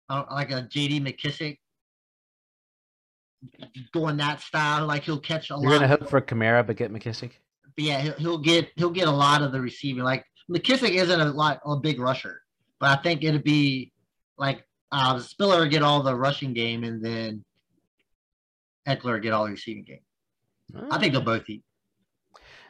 uh, 0.10 0.24
like 0.32 0.52
a 0.52 0.62
J.D. 0.62 1.02
McKissic 1.02 1.58
going 3.92 4.18
that 4.18 4.40
style. 4.40 4.86
Like 4.86 5.04
he'll 5.04 5.20
catch 5.20 5.50
a 5.50 5.54
You're 5.54 5.58
lot. 5.58 5.64
You're 5.64 5.80
gonna 5.80 5.88
hope 5.88 6.10
for 6.10 6.22
Kamara, 6.22 6.66
but 6.66 6.78
get 6.78 6.92
McKissic 6.94 7.32
but 7.76 7.84
yeah, 7.84 8.02
he'll, 8.02 8.14
he'll 8.14 8.38
get 8.38 8.70
he'll 8.76 8.90
get 8.90 9.08
a 9.08 9.12
lot 9.12 9.42
of 9.42 9.52
the 9.52 9.62
receiving. 9.62 10.04
Like 10.04 10.26
McKissic 10.52 10.92
isn't 10.92 11.20
a 11.20 11.32
lot 11.32 11.62
a 11.66 11.78
big 11.78 12.00
rusher, 12.00 12.42
but 12.80 12.98
I 13.00 13.02
think 13.02 13.24
it'd 13.24 13.44
be 13.44 13.92
like 14.38 14.66
uh, 14.92 15.20
Spiller 15.20 15.68
get 15.68 15.82
all 15.82 16.04
the 16.04 16.16
rushing 16.16 16.54
game, 16.54 16.84
and 16.84 17.04
then 17.04 17.44
Ekeler 18.88 19.22
get 19.22 19.34
all 19.34 19.46
the 19.46 19.52
receiving 19.52 19.84
game. 19.84 20.02
I 20.90 20.98
think 20.98 21.14
they'll 21.14 21.22
both 21.22 21.50
eat. 21.50 21.64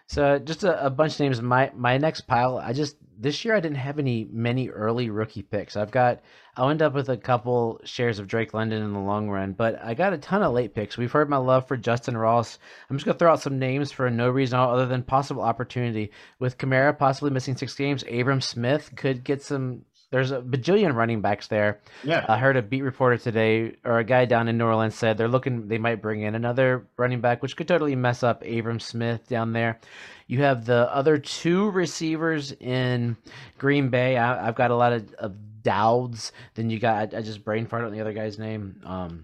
So 0.08 0.40
just 0.40 0.64
a, 0.64 0.86
a, 0.86 0.90
bunch 0.90 1.14
of 1.14 1.20
names. 1.22 1.42
My 1.42 1.72
my 1.76 1.98
next 1.98 2.22
pile. 2.22 2.58
I 2.58 2.74
just 2.74 2.98
this 3.22 3.46
year 3.46 3.56
I 3.56 3.60
didn't 3.60 3.78
have 3.78 4.00
any 4.00 4.28
many 4.32 4.70
early 4.70 5.10
rookie 5.10 5.44
picks. 5.44 5.78
I've 5.78 5.92
got 5.92 6.22
I'll 6.58 6.70
end 6.70 6.82
up 6.82 6.94
with 6.94 7.08
a 7.08 7.16
couple 7.16 7.80
shares 7.86 8.20
of 8.20 8.28
Drake 8.28 8.54
London 8.54 8.82
in 8.82 8.94
the 8.94 9.00
long 9.00 9.30
run, 9.30 9.54
but 9.54 9.82
I 9.82 9.94
got 9.94 10.14
a 10.14 10.18
ton 10.18 10.42
of 10.44 10.54
late 10.54 10.74
picks. 10.74 10.98
We've 10.98 11.12
heard 11.12 11.30
my 11.30 11.38
love 11.38 11.68
for 11.68 11.78
Justin 11.78 12.18
Ross. 12.18 12.58
I'm 12.90 12.98
just 12.98 13.06
gonna 13.06 13.18
throw 13.18 13.32
out 13.32 13.42
some 13.42 13.60
names 13.60 13.92
for 13.92 14.10
no 14.10 14.30
reason 14.30 14.60
other 14.60 14.88
than 14.88 15.04
possible 15.04 15.44
opportunity. 15.44 16.12
With 16.40 16.58
Kamara 16.58 16.98
possibly 16.98 17.30
missing 17.30 17.56
six 17.56 17.76
games, 17.76 18.04
Abram 18.12 18.42
Smith 18.42 18.92
could 18.96 19.24
get 19.24 19.44
some 19.44 19.86
there's 20.12 20.32
a 20.32 20.42
bajillion 20.42 20.94
running 20.94 21.22
backs 21.22 21.48
there. 21.48 21.80
Yeah. 22.04 22.26
I 22.28 22.38
heard 22.38 22.58
a 22.58 22.62
beat 22.62 22.82
reporter 22.82 23.18
today 23.18 23.78
or 23.86 24.00
a 24.00 24.04
guy 24.04 24.26
down 24.26 24.50
in 24.50 24.58
New 24.58 24.66
Orleans 24.66 24.94
said 24.94 25.18
they're 25.18 25.30
looking 25.30 25.68
they 25.70 25.78
might 25.78 26.02
bring 26.02 26.22
in 26.22 26.36
another 26.36 26.86
running 26.98 27.22
back, 27.22 27.42
which 27.42 27.56
could 27.56 27.68
totally 27.68 27.96
mess 27.96 28.22
up 28.22 28.44
Abram 28.46 28.80
Smith 28.80 29.28
down 29.28 29.54
there. 29.54 29.80
You 30.28 30.44
have 30.44 30.66
the 30.66 30.94
other 30.94 31.18
two 31.18 31.72
receivers 31.72 32.52
in 32.60 33.16
Green 33.58 33.90
Bay. 33.90 34.18
I, 34.18 34.46
have 34.46 34.56
got 34.56 34.72
a 34.72 34.76
lot 34.76 34.94
of, 34.94 35.14
of 35.16 35.36
Doubs. 35.64 36.34
Then 36.56 36.70
you 36.70 36.80
got 36.80 37.14
I, 37.14 37.22
just 37.22 37.46
brain 37.46 37.66
farted 37.66 37.86
on 37.86 37.94
the 37.94 38.02
other 38.02 38.14
guy's 38.14 38.38
name. 38.38 38.82
Um 38.86 39.24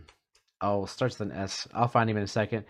oh 0.62 0.86
starts 0.86 1.20
with 1.20 1.32
an 1.32 1.38
S. 1.38 1.68
I'll 1.74 1.88
find 1.88 2.10
him 2.10 2.18
in 2.18 2.24
a 2.24 2.28
second. 2.28 2.66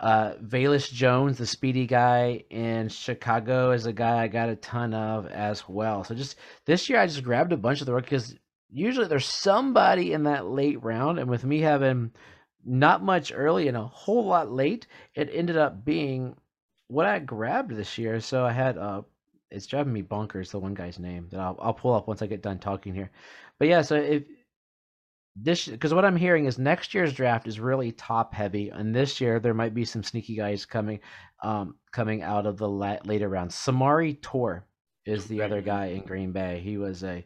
Uh, 0.00 0.34
Velus 0.42 0.90
Jones, 0.92 1.38
the 1.38 1.46
speedy 1.46 1.86
guy 1.86 2.44
in 2.50 2.88
Chicago, 2.88 3.70
is 3.70 3.86
a 3.86 3.92
guy 3.92 4.22
I 4.22 4.28
got 4.28 4.48
a 4.48 4.56
ton 4.56 4.94
of 4.94 5.26
as 5.28 5.68
well. 5.68 6.02
So 6.02 6.14
just 6.14 6.36
this 6.64 6.88
year, 6.88 6.98
I 6.98 7.06
just 7.06 7.22
grabbed 7.22 7.52
a 7.52 7.56
bunch 7.56 7.80
of 7.80 7.86
the 7.86 7.94
rookies. 7.94 8.08
Because 8.10 8.34
usually, 8.68 9.06
there's 9.06 9.26
somebody 9.26 10.12
in 10.12 10.24
that 10.24 10.46
late 10.46 10.82
round, 10.82 11.18
and 11.18 11.30
with 11.30 11.44
me 11.44 11.60
having 11.60 12.10
not 12.64 13.04
much 13.04 13.32
early 13.34 13.68
and 13.68 13.76
a 13.76 13.86
whole 13.86 14.26
lot 14.26 14.50
late, 14.50 14.86
it 15.14 15.30
ended 15.32 15.56
up 15.56 15.84
being 15.84 16.36
what 16.88 17.06
I 17.06 17.18
grabbed 17.20 17.74
this 17.74 17.96
year. 17.96 18.20
So 18.20 18.44
I 18.44 18.52
had 18.52 18.78
uh, 18.78 19.02
it's 19.50 19.66
driving 19.66 19.92
me 19.92 20.02
bonkers. 20.02 20.50
The 20.50 20.58
one 20.58 20.74
guy's 20.74 20.98
name 20.98 21.28
that 21.30 21.40
I'll 21.40 21.58
I'll 21.60 21.74
pull 21.74 21.94
up 21.94 22.08
once 22.08 22.22
I 22.22 22.26
get 22.26 22.42
done 22.42 22.58
talking 22.58 22.94
here. 22.94 23.10
But 23.58 23.68
yeah, 23.68 23.82
so 23.82 23.94
if 23.96 24.24
this 25.34 25.66
because 25.66 25.94
what 25.94 26.04
I'm 26.04 26.16
hearing 26.16 26.44
is 26.44 26.58
next 26.58 26.92
year's 26.92 27.12
draft 27.12 27.48
is 27.48 27.58
really 27.58 27.92
top 27.92 28.34
heavy, 28.34 28.68
and 28.68 28.94
this 28.94 29.20
year 29.20 29.40
there 29.40 29.54
might 29.54 29.74
be 29.74 29.84
some 29.84 30.02
sneaky 30.02 30.36
guys 30.36 30.66
coming, 30.66 31.00
um, 31.42 31.76
coming 31.90 32.22
out 32.22 32.46
of 32.46 32.58
the 32.58 32.68
la- 32.68 32.98
later 33.04 33.28
rounds. 33.28 33.54
Samori 33.54 34.20
Toure 34.20 34.62
is 35.06 35.26
the 35.26 35.42
other 35.42 35.62
guy 35.62 35.86
in 35.86 36.02
Green 36.02 36.32
Bay. 36.32 36.60
He 36.62 36.76
was 36.76 37.02
a 37.02 37.24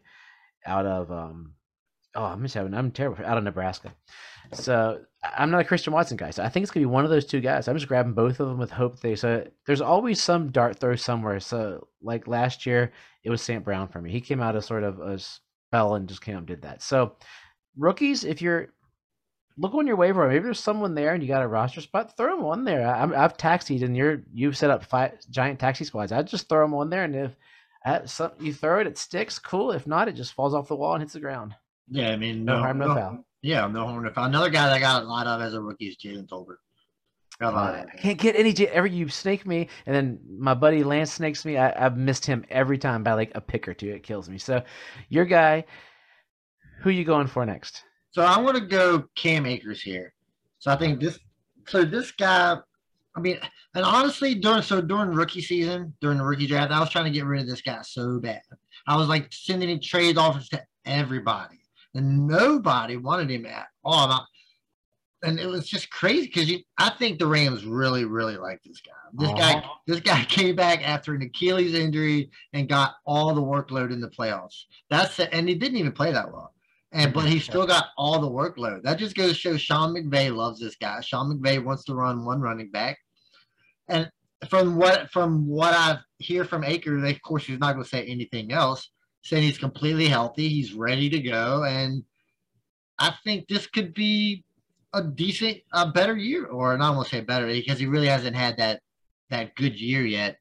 out 0.65 0.85
of 0.85 1.11
um, 1.11 1.53
oh 2.15 2.23
I'm 2.23 2.41
just 2.43 2.55
having 2.55 2.73
I'm 2.73 2.91
terrible 2.91 3.25
out 3.25 3.37
of 3.37 3.43
Nebraska. 3.43 3.93
So 4.53 5.01
I'm 5.21 5.51
not 5.51 5.61
a 5.61 5.65
Christian 5.65 5.91
Watson 5.91 6.15
guy, 6.15 6.29
so 6.29 6.43
I 6.43 6.49
think 6.49 6.63
it's 6.63 6.71
gonna 6.71 6.85
be 6.85 6.91
one 6.91 7.03
of 7.03 7.09
those 7.09 7.25
two 7.25 7.41
guys. 7.41 7.67
I'm 7.67 7.75
just 7.75 7.89
grabbing 7.89 8.13
both 8.13 8.39
of 8.39 8.47
them 8.47 8.57
with 8.57 8.71
hope 8.71 9.01
they. 9.01 9.15
So 9.15 9.45
there's 9.65 9.81
always 9.81 10.21
some 10.21 10.51
dart 10.51 10.79
throw 10.79 10.95
somewhere. 10.95 11.41
So 11.41 11.87
like 12.01 12.27
last 12.27 12.65
year, 12.65 12.93
it 13.25 13.29
was 13.29 13.41
St. 13.41 13.65
Brown 13.65 13.89
for 13.89 14.01
me. 14.01 14.11
He 14.11 14.21
came 14.21 14.41
out 14.41 14.55
of 14.55 14.63
sort 14.63 14.83
of 14.83 15.01
a 15.01 15.19
spell 15.19 15.95
and 15.95 16.07
just 16.07 16.21
came 16.21 16.35
up 16.35 16.39
and 16.39 16.47
did 16.47 16.61
that. 16.61 16.81
So 16.81 17.17
rookies, 17.77 18.23
if 18.23 18.41
you're 18.41 18.69
look 19.57 19.73
on 19.73 19.87
your 19.87 19.95
waiver, 19.95 20.27
maybe 20.27 20.43
there's 20.43 20.59
someone 20.59 20.95
there 20.95 21.13
and 21.13 21.23
you 21.23 21.27
got 21.27 21.41
a 21.41 21.47
roster 21.47 21.81
spot, 21.81 22.15
throw 22.15 22.35
them 22.35 22.45
on 22.45 22.63
there. 22.63 22.87
I, 22.87 23.07
have 23.07 23.37
taxied 23.37 23.83
and 23.83 23.95
you're 23.97 24.23
you've 24.33 24.57
set 24.57 24.69
up 24.69 24.83
five 24.83 25.13
giant 25.29 25.59
taxi 25.59 25.83
squads. 25.83 26.11
I'd 26.11 26.27
just 26.27 26.47
throw 26.47 26.63
them 26.63 26.75
on 26.75 26.89
there, 26.89 27.03
and 27.03 27.15
if 27.15 27.35
at 27.85 28.09
some, 28.09 28.31
you 28.39 28.53
throw 28.53 28.79
it, 28.79 28.87
it 28.87 28.97
sticks. 28.97 29.39
Cool. 29.39 29.71
If 29.71 29.87
not, 29.87 30.07
it 30.07 30.13
just 30.13 30.33
falls 30.33 30.53
off 30.53 30.67
the 30.67 30.75
wall 30.75 30.93
and 30.93 31.01
hits 31.01 31.13
the 31.13 31.19
ground. 31.19 31.55
Yeah, 31.89 32.11
I 32.11 32.17
mean, 32.17 32.43
no, 32.43 32.55
no 32.55 32.61
harm, 32.61 32.77
no, 32.77 32.87
no, 32.87 32.95
foul. 32.95 33.25
Yeah, 33.41 33.67
no 33.67 33.85
harm, 33.85 34.03
no 34.03 34.11
foul. 34.11 34.25
Another 34.25 34.49
guy 34.49 34.67
that 34.67 34.79
got 34.79 35.03
a 35.03 35.05
lot 35.07 35.27
of 35.27 35.41
as 35.41 35.53
a 35.53 35.61
rookie 35.61 35.87
is 35.87 35.97
Jalen 35.97 36.27
Tolbert. 36.27 36.57
I 37.39 37.85
can't 37.97 38.17
get 38.17 38.35
any. 38.35 38.55
Every 38.67 38.91
you 38.91 39.09
snake 39.09 39.45
me, 39.45 39.69
and 39.85 39.95
then 39.95 40.19
my 40.39 40.55
buddy 40.55 40.83
Lance 40.83 41.13
snakes 41.13 41.45
me. 41.45 41.55
I, 41.55 41.79
have 41.79 41.95
missed 41.95 42.25
him 42.25 42.43
every 42.49 42.79
time 42.79 43.03
by 43.03 43.13
like 43.13 43.31
a 43.35 43.41
pick 43.41 43.67
or 43.67 43.75
two. 43.75 43.89
It 43.89 44.01
kills 44.01 44.27
me. 44.27 44.39
So, 44.39 44.63
your 45.09 45.25
guy, 45.25 45.65
who 46.79 46.89
you 46.89 47.03
going 47.03 47.27
for 47.27 47.45
next? 47.45 47.83
So 48.11 48.21
I 48.21 48.39
want 48.39 48.57
to 48.57 48.65
go 48.65 49.05
Cam 49.15 49.45
Akers 49.45 49.81
here. 49.81 50.13
So 50.59 50.71
I 50.71 50.75
think 50.75 50.99
this. 50.99 51.19
So 51.67 51.83
this 51.83 52.11
guy, 52.11 52.57
I 53.15 53.19
mean, 53.19 53.37
and 53.75 53.83
honestly, 53.83 54.33
during 54.35 54.61
so 54.61 54.81
during 54.81 55.09
rookie 55.09 55.41
season, 55.41 55.93
during 56.01 56.17
the 56.17 56.23
rookie 56.23 56.47
draft, 56.47 56.71
I 56.71 56.79
was 56.79 56.89
trying 56.89 57.05
to 57.05 57.11
get 57.11 57.25
rid 57.25 57.41
of 57.41 57.47
this 57.47 57.61
guy 57.61 57.79
so 57.81 58.19
bad. 58.19 58.41
I 58.87 58.95
was 58.95 59.07
like 59.09 59.27
sending 59.31 59.81
trade 59.81 60.17
offers 60.17 60.49
to 60.49 60.63
everybody, 60.85 61.59
and 61.93 62.25
nobody 62.25 62.97
wanted 62.97 63.29
him 63.29 63.45
at 63.45 63.67
all 63.83 64.27
and 65.23 65.39
it 65.39 65.47
was 65.47 65.67
just 65.67 65.89
crazy 65.89 66.27
because 66.27 66.51
I 66.77 66.91
think 66.91 67.17
the 67.17 67.25
Rams 67.25 67.65
really, 67.65 68.05
really 68.05 68.37
like 68.37 68.61
this 68.63 68.81
guy. 68.81 68.91
This 69.13 69.31
guy, 69.31 69.59
uh-huh. 69.59 69.73
this 69.87 69.99
guy 69.99 70.23
came 70.29 70.55
back 70.55 70.87
after 70.87 71.13
an 71.13 71.21
Achilles 71.21 71.73
injury 71.73 72.29
and 72.53 72.69
got 72.69 72.95
all 73.05 73.33
the 73.33 73.41
workload 73.41 73.91
in 73.91 73.99
the 73.99 74.09
playoffs. 74.09 74.63
That's 74.89 75.17
the, 75.17 75.33
and 75.33 75.49
he 75.49 75.55
didn't 75.55 75.77
even 75.77 75.91
play 75.91 76.11
that 76.11 76.31
well. 76.31 76.53
And 76.97 77.13
but 77.13 77.25
he 77.25 77.37
still 77.39 77.67
got 77.67 77.89
all 77.95 78.19
the 78.19 78.29
workload. 78.29 78.81
That 78.81 78.97
just 78.97 79.15
goes 79.15 79.29
to 79.29 79.35
show 79.35 79.55
Sean 79.55 79.93
McVay 79.93 80.35
loves 80.35 80.59
this 80.59 80.75
guy. 80.75 80.99
Sean 81.01 81.31
McVay 81.31 81.63
wants 81.63 81.83
to 81.85 81.93
run 81.93 82.25
one 82.25 82.41
running 82.41 82.71
back. 82.71 82.97
And 83.87 84.09
from 84.49 84.75
what 84.75 85.11
from 85.11 85.47
what 85.47 85.75
I 85.75 85.99
hear 86.17 86.43
from 86.43 86.63
Akers, 86.63 87.03
of 87.03 87.21
course 87.21 87.45
he's 87.45 87.59
not 87.59 87.73
going 87.73 87.83
to 87.83 87.89
say 87.89 88.03
anything 88.05 88.51
else. 88.51 88.89
Saying 89.21 89.43
he's 89.43 89.59
completely 89.59 90.07
healthy, 90.07 90.49
he's 90.49 90.73
ready 90.73 91.07
to 91.09 91.19
go, 91.19 91.63
and 91.65 92.03
I 92.97 93.13
think 93.23 93.47
this 93.47 93.67
could 93.67 93.93
be 93.93 94.43
a 94.93 95.03
decent, 95.03 95.57
a 95.73 95.91
better 95.91 96.15
year, 96.15 96.45
or 96.45 96.75
not 96.77 96.95
want 96.95 97.09
to 97.09 97.15
say 97.15 97.21
better 97.21 97.45
because 97.45 97.77
he 97.77 97.85
really 97.85 98.07
hasn't 98.07 98.35
had 98.35 98.57
that 98.57 98.81
that 99.29 99.53
good 99.55 99.79
year 99.79 100.05
yet. 100.05 100.37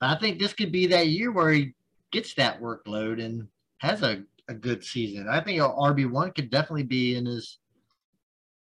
But 0.00 0.16
I 0.16 0.18
think 0.18 0.38
this 0.38 0.54
could 0.54 0.72
be 0.72 0.86
that 0.88 1.08
year 1.08 1.30
where 1.30 1.50
he 1.50 1.74
gets 2.10 2.34
that 2.34 2.60
workload 2.60 3.24
and 3.24 3.46
has 3.78 4.02
a, 4.02 4.22
a 4.50 4.54
good 4.54 4.84
season. 4.84 5.28
I 5.28 5.40
think 5.40 5.60
RB 5.60 6.10
one 6.10 6.32
could 6.32 6.50
definitely 6.50 6.82
be 6.82 7.16
in 7.16 7.24
his 7.24 7.58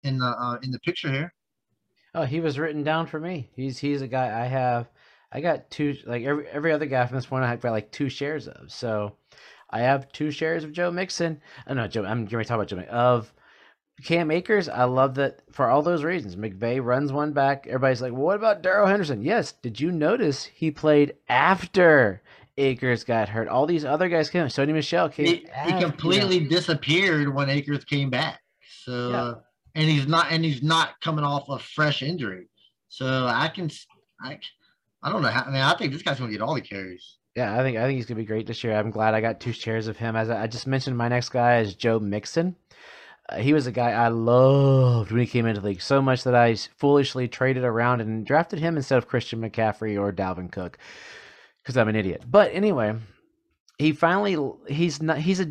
in 0.03 0.19
the 0.19 0.27
uh, 0.27 0.59
in 0.63 0.71
the 0.71 0.79
picture 0.81 1.11
here. 1.11 1.35
Oh, 2.15 2.23
he 2.23 2.41
was 2.41 2.59
written 2.59 2.85
down 2.85 3.07
for 3.07 3.21
me. 3.21 3.51
He's 3.55 3.79
he's 3.79 4.01
a 4.01 4.09
guy 4.09 4.27
I 4.27 4.47
have. 4.47 4.89
I 5.33 5.41
got 5.41 5.71
two 5.71 5.97
like 6.07 6.23
every 6.25 6.47
every 6.49 6.73
other 6.73 6.87
guy 6.87 7.05
from 7.07 7.17
this 7.17 7.27
point. 7.27 7.45
I've 7.45 7.61
got 7.61 7.73
like 7.73 7.91
two 7.91 8.09
shares 8.09 8.49
of. 8.49 8.71
So 8.71 9.17
I 9.69 9.81
have 9.81 10.13
two 10.13 10.31
shares 10.31 10.65
of 10.65 10.73
Joe 10.73 10.91
Mixon. 10.91 11.43
Oh 11.67 11.75
no, 11.75 11.89
Joe. 11.89 12.05
I'm 12.05 12.25
going 12.25 12.45
to 12.45 12.49
talk 12.49 12.57
about 12.57 12.69
Joe 12.69 12.79
of 12.91 13.33
Cam 14.03 14.31
Akers, 14.31 14.69
I 14.69 14.85
love 14.85 15.15
that 15.15 15.43
for 15.53 15.69
all 15.69 15.81
those 15.81 16.03
reasons. 16.03 16.35
McVay 16.35 16.85
runs 16.85 17.13
one 17.13 17.33
back. 17.33 17.67
Everybody's 17.67 18.03
like, 18.03 18.13
well, 18.13 18.23
what 18.23 18.37
about 18.37 18.61
Darrell 18.61 18.89
Henderson? 18.89 19.23
Yes. 19.23 19.53
Did 19.53 19.81
you 19.81 19.93
notice 19.93 20.45
he 20.45 20.71
played 20.71 21.15
after 21.29 22.21
Akers 22.57 23.05
got 23.05 23.29
hurt? 23.29 23.49
All 23.49 23.67
these 23.67 23.85
other 23.85 24.09
guys 24.09 24.31
came. 24.31 24.47
Sony 24.47 24.73
Michel 24.73 25.09
came. 25.09 25.27
He, 25.27 25.47
he 25.67 25.81
completely 25.81 26.41
disappeared 26.41 27.35
when 27.35 27.51
Akers 27.51 27.85
came 27.85 28.11
back. 28.11 28.41
So, 28.85 29.11
yeah. 29.11 29.33
and 29.81 29.91
he's 29.91 30.07
not, 30.07 30.27
and 30.31 30.45
he's 30.45 30.63
not 30.63 31.01
coming 31.01 31.25
off 31.25 31.49
a 31.49 31.59
fresh 31.59 32.03
injury. 32.03 32.49
So 32.89 33.27
I 33.27 33.49
can, 33.49 33.71
I, 34.23 34.39
I 35.03 35.11
don't 35.11 35.23
know 35.23 35.29
how. 35.29 35.43
I 35.43 35.51
mean, 35.51 35.61
I 35.61 35.75
think 35.77 35.93
this 35.93 36.03
guy's 36.03 36.19
to 36.19 36.29
get 36.29 36.41
all 36.41 36.55
the 36.55 36.61
carries. 36.61 37.19
Yeah, 37.35 37.59
I 37.59 37.65
think 37.65 37.77
I 37.77 37.83
think 37.83 37.97
he's 37.97 38.07
gonna 38.07 38.21
be 38.21 38.25
great 38.25 38.47
this 38.47 38.63
year. 38.63 38.77
I'm 38.77 38.93
glad 38.93 39.15
I 39.15 39.21
got 39.21 39.41
two 39.41 39.53
shares 39.53 39.89
of 39.89 39.97
him. 39.97 40.15
As 40.15 40.31
I 40.31 40.47
just 40.47 40.69
mentioned, 40.69 40.97
my 40.97 41.09
next 41.09 41.31
guy 41.31 41.59
is 41.59 41.75
Joe 41.75 41.99
Mixon. 41.99 42.55
Uh, 43.29 43.39
he 43.39 43.53
was 43.53 43.67
a 43.67 43.73
guy 43.73 43.91
I 43.91 44.09
loved 44.09 45.11
when 45.11 45.21
he 45.21 45.27
came 45.27 45.47
into 45.47 45.61
the 45.61 45.69
league 45.69 45.83
so 45.83 46.01
much 46.01 46.23
that 46.25 46.35
I 46.35 46.55
foolishly 46.55 47.27
traded 47.27 47.65
around 47.65 48.01
and 48.01 48.25
drafted 48.25 48.61
him 48.61 48.77
instead 48.77 48.99
of 48.99 49.09
Christian 49.09 49.41
McCaffrey 49.41 49.99
or 49.99 50.13
Dalvin 50.13 50.53
Cook 50.53 50.79
because 51.65 51.77
I'm 51.79 51.89
an 51.89 51.97
idiot. 51.97 52.23
But 52.31 52.53
anyway, 52.53 52.95
he 53.79 53.93
finally 53.93 54.37
he's 54.69 55.03
not 55.03 55.19
he's 55.19 55.41
a 55.41 55.47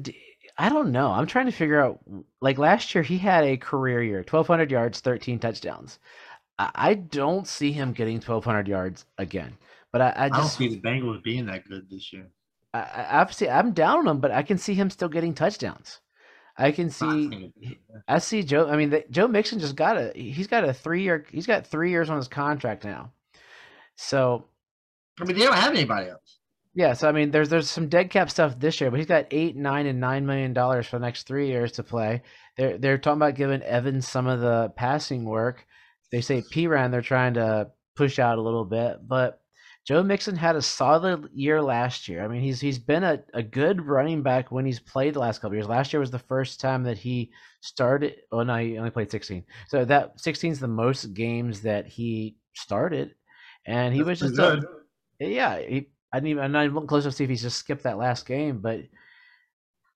I 0.58 0.70
don't 0.70 0.92
know. 0.92 1.12
I'm 1.12 1.26
trying 1.26 1.48
to 1.48 1.52
figure 1.52 1.82
out 1.82 2.00
like 2.40 2.58
last 2.58 2.94
year 2.94 3.04
he 3.04 3.18
had 3.18 3.44
a 3.44 3.58
career 3.58 4.04
year, 4.04 4.20
1200 4.20 4.70
yards, 4.70 5.00
13 5.00 5.40
touchdowns. 5.40 6.00
I, 6.60 6.72
I 6.76 6.94
don't 6.94 7.48
see 7.48 7.72
him 7.72 7.94
getting 7.94 8.16
1200 8.16 8.68
yards 8.68 9.06
again. 9.18 9.58
But 9.92 10.02
I, 10.02 10.14
I 10.16 10.30
just 10.30 10.34
I 10.34 10.38
don't 10.40 10.48
see 10.50 10.68
the 10.70 10.82
Bengals 10.82 11.24
being 11.24 11.48
that 11.48 11.68
good 11.68 11.90
this 11.90 12.14
year. 12.14 12.28
I, 12.74 12.80
I 12.80 13.22
obviously 13.22 13.50
I'm 13.50 13.72
down 13.74 14.00
on 14.00 14.08
him, 14.08 14.20
but 14.20 14.32
I 14.32 14.44
can 14.44 14.58
see 14.58 14.76
him 14.76 14.90
still 14.90 15.10
getting 15.10 15.34
touchdowns. 15.34 16.00
I 16.56 16.72
can 16.72 16.90
see. 16.92 17.52
I 18.08 18.20
see 18.20 18.44
Joe. 18.44 18.70
I 18.70 18.78
mean, 18.78 18.92
the, 18.92 19.04
Joe 19.10 19.28
Mixon 19.28 19.60
just 19.60 19.76
got 19.76 19.98
a. 19.98 20.12
He's 20.16 20.48
got 20.48 20.64
a 20.64 20.74
three 20.74 21.02
year. 21.02 21.26
He's 21.32 21.48
got 21.48 21.66
three 21.66 21.90
years 21.90 22.10
on 22.12 22.18
his 22.18 22.28
contract 22.28 22.84
now. 22.84 23.12
So, 23.96 24.46
I 25.20 25.26
mean, 25.26 25.38
they 25.38 25.46
don't 25.46 25.56
have 25.56 25.74
anybody 25.74 26.10
else. 26.10 26.40
Yeah, 26.76 26.94
so 26.94 27.08
I 27.08 27.12
mean, 27.12 27.30
there's 27.30 27.50
there's 27.50 27.70
some 27.70 27.88
dead 27.88 28.10
cap 28.10 28.32
stuff 28.32 28.60
this 28.60 28.82
year, 28.82 28.90
but 28.90 28.98
he's 28.98 29.08
got 29.08 29.28
eight, 29.30 29.56
nine, 29.56 29.86
and 29.86 30.00
nine 30.00 30.26
million 30.26 30.54
dollars 30.54 30.88
for 30.88 30.98
the 30.98 31.06
next 31.06 31.28
three 31.28 31.48
years 31.48 31.74
to 31.74 31.84
play. 31.84 32.24
They're 32.58 32.80
they're 32.80 32.98
talking 32.98 33.20
about 33.20 33.36
giving 33.36 33.62
Evans 33.62 34.08
some 34.08 34.26
of 34.26 34.40
the 34.40 34.72
passing 34.76 35.26
work. 35.26 35.66
They 36.12 36.22
say 36.22 36.42
Perine 36.42 36.92
they're 36.92 37.02
trying 37.02 37.36
to 37.36 37.70
push 37.96 38.18
out 38.18 38.40
a 38.40 38.42
little 38.42 38.66
bit, 38.66 38.98
but 39.08 39.40
Joe 39.86 40.02
Mixon 40.02 40.36
had 40.36 40.56
a 40.56 40.62
solid 40.62 41.30
year 41.34 41.62
last 41.62 42.08
year. 42.08 42.24
I 42.24 42.28
mean, 42.28 42.42
he's 42.42 42.60
he's 42.60 42.80
been 42.80 43.04
a, 43.04 43.22
a 43.34 43.44
good 43.44 43.86
running 43.86 44.24
back 44.24 44.52
when 44.52 44.66
he's 44.66 44.80
played 44.80 45.14
the 45.14 45.20
last 45.20 45.42
couple 45.42 45.56
years. 45.56 45.68
Last 45.68 45.94
year 45.94 46.00
was 46.00 46.12
the 46.12 46.20
first 46.20 46.60
time 46.60 46.84
that 46.84 46.98
he 46.98 47.32
started. 47.62 48.16
Oh 48.32 48.42
no, 48.42 48.56
he 48.56 48.80
only 48.80 48.92
played 48.92 49.12
16. 49.12 49.44
So 49.68 49.86
that 49.86 50.20
16 50.20 50.54
is 50.54 50.60
the 50.60 50.68
most 50.68 51.14
games 51.14 51.62
that 51.62 51.86
he 51.86 52.38
started, 52.54 53.14
and 53.68 53.94
he 53.94 54.00
That's 54.00 54.22
was 54.22 54.32
just 54.32 54.36
good. 54.38 54.64
A, 54.64 54.68
yeah. 55.20 55.60
He, 55.60 55.88
I 56.12 56.18
didn't 56.18 56.30
even. 56.30 56.44
I'm 56.44 56.52
not 56.52 56.66
even 56.66 56.88
close 56.88 57.04
enough 57.04 57.14
to 57.14 57.18
see 57.18 57.24
if 57.24 57.30
he's 57.30 57.42
just 57.42 57.58
skipped 57.58 57.84
that 57.84 57.98
last 57.98 58.26
game, 58.26 58.60
but 58.60 58.82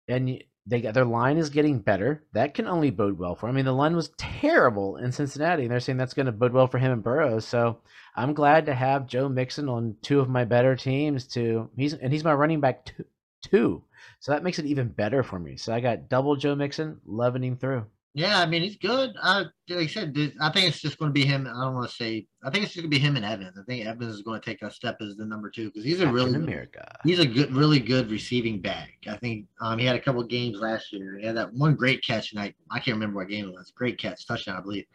and 0.07 0.41
they 0.65 0.81
got 0.81 0.93
their 0.93 1.05
line 1.05 1.37
is 1.37 1.49
getting 1.49 1.79
better. 1.79 2.23
That 2.33 2.53
can 2.53 2.67
only 2.67 2.89
bode 2.89 3.17
well 3.17 3.35
for. 3.35 3.47
I 3.47 3.51
mean, 3.51 3.65
the 3.65 3.71
line 3.71 3.95
was 3.95 4.11
terrible 4.17 4.97
in 4.97 5.11
Cincinnati, 5.11 5.63
and 5.63 5.71
they're 5.71 5.79
saying 5.79 5.97
that's 5.97 6.13
going 6.13 6.25
to 6.25 6.31
bode 6.31 6.53
well 6.53 6.67
for 6.67 6.77
him 6.77 6.91
and 6.91 7.03
Burrows. 7.03 7.47
So 7.47 7.79
I'm 8.15 8.33
glad 8.33 8.65
to 8.65 8.75
have 8.75 9.07
Joe 9.07 9.29
Mixon 9.29 9.69
on 9.69 9.95
two 10.01 10.19
of 10.19 10.29
my 10.29 10.43
better 10.43 10.75
teams. 10.75 11.25
To 11.27 11.69
he's 11.77 11.93
and 11.93 12.11
he's 12.11 12.23
my 12.23 12.33
running 12.33 12.59
back 12.59 12.85
two, 12.85 13.05
two. 13.43 13.83
So 14.19 14.31
that 14.31 14.43
makes 14.43 14.59
it 14.59 14.65
even 14.65 14.89
better 14.89 15.23
for 15.23 15.39
me. 15.39 15.55
So 15.57 15.73
I 15.73 15.79
got 15.79 16.09
double 16.09 16.35
Joe 16.35 16.55
Mixon, 16.55 16.99
loving 17.05 17.43
him 17.43 17.57
through. 17.57 17.85
Yeah, 18.17 18.39
I 18.39 18.47
mean 18.47 18.63
he's 18.63 18.77
good. 18.77 19.11
I 19.21 19.41
like 19.69 19.77
I 19.77 19.85
said, 19.85 20.17
I 20.41 20.49
think 20.49 20.67
it's 20.67 20.81
just 20.81 20.97
going 20.97 21.09
to 21.09 21.13
be 21.13 21.23
him. 21.23 21.45
I 21.45 21.63
don't 21.63 21.75
want 21.75 21.87
to 21.87 21.95
say. 21.95 22.25
I 22.43 22.49
think 22.49 22.63
it's 22.63 22.73
just 22.73 22.81
going 22.81 22.89
to 22.89 22.97
be 22.97 22.97
him 22.97 23.15
and 23.15 23.23
Evans. 23.23 23.59
I 23.59 23.63
think 23.65 23.85
Evans 23.85 24.15
is 24.15 24.23
going 24.23 24.41
to 24.41 24.43
take 24.43 24.63
a 24.63 24.71
step 24.71 24.97
as 25.01 25.17
the 25.17 25.25
number 25.25 25.51
two 25.51 25.65
because 25.65 25.83
he's 25.83 26.01
a 26.01 26.11
really 26.11 26.33
America. 26.33 26.83
He's 27.03 27.19
a 27.19 27.27
good, 27.27 27.53
really 27.53 27.79
good 27.79 28.09
receiving 28.09 28.59
back. 28.59 28.89
I 29.07 29.17
think 29.17 29.45
um, 29.61 29.77
he 29.77 29.85
had 29.85 29.95
a 29.95 29.99
couple 29.99 30.23
games 30.23 30.57
last 30.57 30.91
year. 30.91 31.19
He 31.19 31.27
had 31.27 31.37
that 31.37 31.53
one 31.53 31.75
great 31.75 32.03
catch, 32.03 32.31
and 32.31 32.41
I 32.41 32.55
I 32.71 32.79
can't 32.79 32.95
remember 32.95 33.17
what 33.17 33.29
game 33.29 33.49
it 33.49 33.53
was. 33.53 33.69
Great 33.69 33.99
catch, 33.99 34.25
touchdown, 34.25 34.57
I 34.57 34.61
believe. 34.61 34.85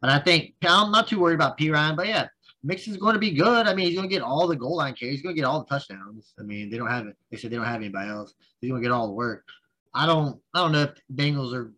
But 0.00 0.08
I 0.08 0.18
think 0.20 0.54
I'm 0.64 0.90
not 0.90 1.06
too 1.06 1.18
worried 1.18 1.34
about 1.34 1.58
Perine. 1.58 1.96
But 1.96 2.08
yeah, 2.08 2.28
Mixon's 2.62 2.96
going 2.96 3.12
to 3.12 3.20
be 3.20 3.32
good. 3.32 3.66
I 3.66 3.74
mean, 3.74 3.88
he's 3.88 3.96
going 3.96 4.08
to 4.08 4.14
get 4.14 4.22
all 4.22 4.48
the 4.48 4.56
goal 4.56 4.78
line 4.78 4.94
carries. 4.94 5.16
He's 5.16 5.22
going 5.22 5.36
to 5.36 5.40
get 5.40 5.46
all 5.46 5.58
the 5.58 5.66
touchdowns. 5.66 6.32
I 6.40 6.44
mean, 6.44 6.70
they 6.70 6.78
don't 6.78 6.90
have 6.90 7.06
it. 7.06 7.16
They 7.30 7.36
said 7.36 7.50
they 7.50 7.56
don't 7.56 7.66
have 7.66 7.82
anybody 7.82 8.08
else. 8.08 8.32
He's 8.62 8.70
going 8.70 8.80
to 8.80 8.88
get 8.88 8.94
all 8.94 9.06
the 9.06 9.12
work. 9.12 9.44
I 9.92 10.06
don't. 10.06 10.40
I 10.54 10.60
don't 10.60 10.72
know 10.72 10.84
if 10.84 10.94
Bengals 11.14 11.52
are 11.54 11.74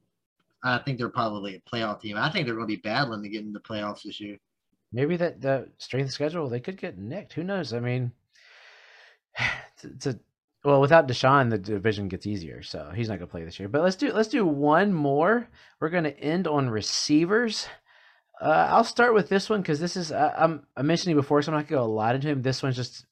I 0.63 0.79
think 0.79 0.99
they're 0.99 1.09
probably 1.09 1.57
a 1.57 1.61
playoff 1.61 2.01
team. 2.01 2.17
I 2.17 2.31
think 2.31 2.47
they're 2.47 2.55
going 2.55 2.67
to 2.67 2.75
be 2.75 2.81
battling 2.81 3.23
to 3.23 3.29
get 3.29 3.41
into 3.41 3.53
the 3.53 3.61
playoffs 3.61 4.03
this 4.03 4.21
year. 4.21 4.39
Maybe 4.93 5.17
that 5.17 5.41
the 5.41 5.69
strength 5.79 6.13
schedule 6.13 6.49
they 6.49 6.61
could 6.61 6.77
get 6.77 6.99
nicked. 6.99 7.35
Who 7.35 7.45
knows? 7.45 7.73
I 7.73 7.81
mean, 7.81 8.13
it's 9.83 10.07
a 10.07 10.19
well 10.65 10.81
without 10.81 11.07
Deshaun, 11.07 11.51
the 11.51 11.59
division 11.59 12.09
gets 12.09 12.27
easier, 12.27 12.63
so 12.63 12.91
he's 12.95 13.09
not 13.09 13.19
going 13.19 13.29
to 13.29 13.31
play 13.31 13.45
this 13.45 13.59
year. 13.59 13.69
But 13.69 13.83
let's 13.83 13.97
do 13.97 14.13
let's 14.13 14.29
do 14.29 14.47
one 14.47 14.93
more. 14.93 15.49
We're 15.81 15.91
going 15.91 16.05
to 16.05 16.19
end 16.19 16.47
on 16.47 16.71
receivers. 16.71 17.69
Uh, 18.41 18.69
I'll 18.71 18.85
start 18.85 19.15
with 19.15 19.29
this 19.29 19.49
one 19.49 19.63
because 19.63 19.81
this 19.81 19.97
is 19.97 20.13
uh, 20.13 20.35
I'm 20.37 20.67
I 20.77 20.83
mentioned 20.83 21.13
it 21.13 21.17
before, 21.17 21.43
so 21.43 21.53
I'm 21.53 21.59
not 21.59 21.69
going 21.69 21.81
to 21.81 21.87
go 21.87 21.93
a 21.93 21.95
lot 21.95 22.15
into 22.15 22.29
him. 22.29 22.43
This 22.43 22.63
one's 22.63 22.77
just 22.77 23.07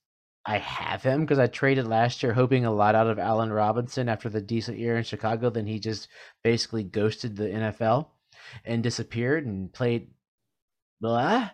I 0.46 0.58
have 0.58 1.02
him 1.02 1.22
because 1.22 1.38
I 1.38 1.46
traded 1.46 1.86
last 1.86 2.22
year 2.22 2.34
hoping 2.34 2.66
a 2.66 2.72
lot 2.72 2.94
out 2.94 3.06
of 3.06 3.18
Allen 3.18 3.52
Robinson 3.52 4.08
after 4.08 4.28
the 4.28 4.42
decent 4.42 4.78
year 4.78 4.96
in 4.96 5.04
Chicago. 5.04 5.48
Then 5.48 5.66
he 5.66 5.78
just 5.78 6.08
basically 6.42 6.84
ghosted 6.84 7.36
the 7.36 7.44
NFL 7.44 8.08
and 8.64 8.82
disappeared 8.82 9.46
and 9.46 9.72
played 9.72 10.08
blah. 11.00 11.50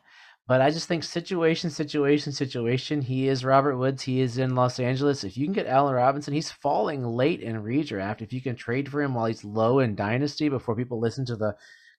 But 0.49 0.61
I 0.61 0.72
just 0.72 0.88
think 0.88 1.05
situation, 1.05 1.70
situation, 1.70 2.32
situation. 2.32 3.03
He 3.03 3.28
is 3.28 3.45
Robert 3.45 3.76
Woods. 3.76 4.03
He 4.03 4.20
is 4.20 4.36
in 4.36 4.57
Los 4.57 4.80
Angeles. 4.80 5.22
If 5.22 5.36
you 5.36 5.47
can 5.47 5.53
get 5.53 5.68
Allen 5.68 5.95
Robinson, 5.95 6.34
he's 6.34 6.51
falling 6.51 7.05
late 7.05 7.41
in 7.41 7.62
redraft. 7.62 8.20
If 8.20 8.32
you 8.32 8.41
can 8.41 8.57
trade 8.57 8.88
for 8.88 9.01
him 9.01 9.14
while 9.14 9.26
he's 9.26 9.45
low 9.45 9.78
in 9.78 9.95
dynasty 9.95 10.49
before 10.49 10.74
people 10.74 10.99
listen 10.99 11.24
to 11.26 11.36
the 11.36 11.55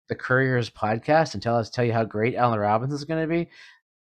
the 0.10 0.16
Courier's 0.16 0.70
podcast 0.70 1.34
and 1.34 1.42
tell 1.42 1.56
us 1.56 1.70
tell 1.70 1.86
you 1.86 1.94
how 1.94 2.04
great 2.04 2.36
Allen 2.36 2.60
Robinson 2.60 2.96
is 2.96 3.06
going 3.06 3.22
to 3.22 3.34
be, 3.34 3.50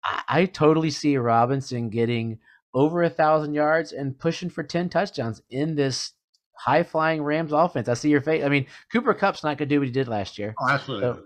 I, 0.03 0.23
I 0.27 0.45
totally 0.45 0.89
see 0.89 1.15
Robinson 1.15 1.89
getting 1.89 2.39
over 2.73 3.03
a 3.03 3.09
thousand 3.09 3.53
yards 3.53 3.91
and 3.91 4.17
pushing 4.17 4.49
for 4.49 4.63
10 4.63 4.89
touchdowns 4.89 5.41
in 5.49 5.75
this 5.75 6.13
high 6.57 6.83
flying 6.83 7.21
Rams 7.21 7.51
offense. 7.51 7.87
I 7.87 7.93
see 7.93 8.09
your 8.09 8.21
face. 8.21 8.43
I 8.43 8.49
mean, 8.49 8.65
Cooper 8.91 9.13
Kupp's 9.13 9.43
not 9.43 9.57
going 9.57 9.69
to 9.69 9.75
do 9.75 9.79
what 9.79 9.87
he 9.87 9.93
did 9.93 10.07
last 10.07 10.37
year. 10.37 10.55
Oh, 10.59 10.69
absolutely. 10.69 11.03
So 11.03 11.23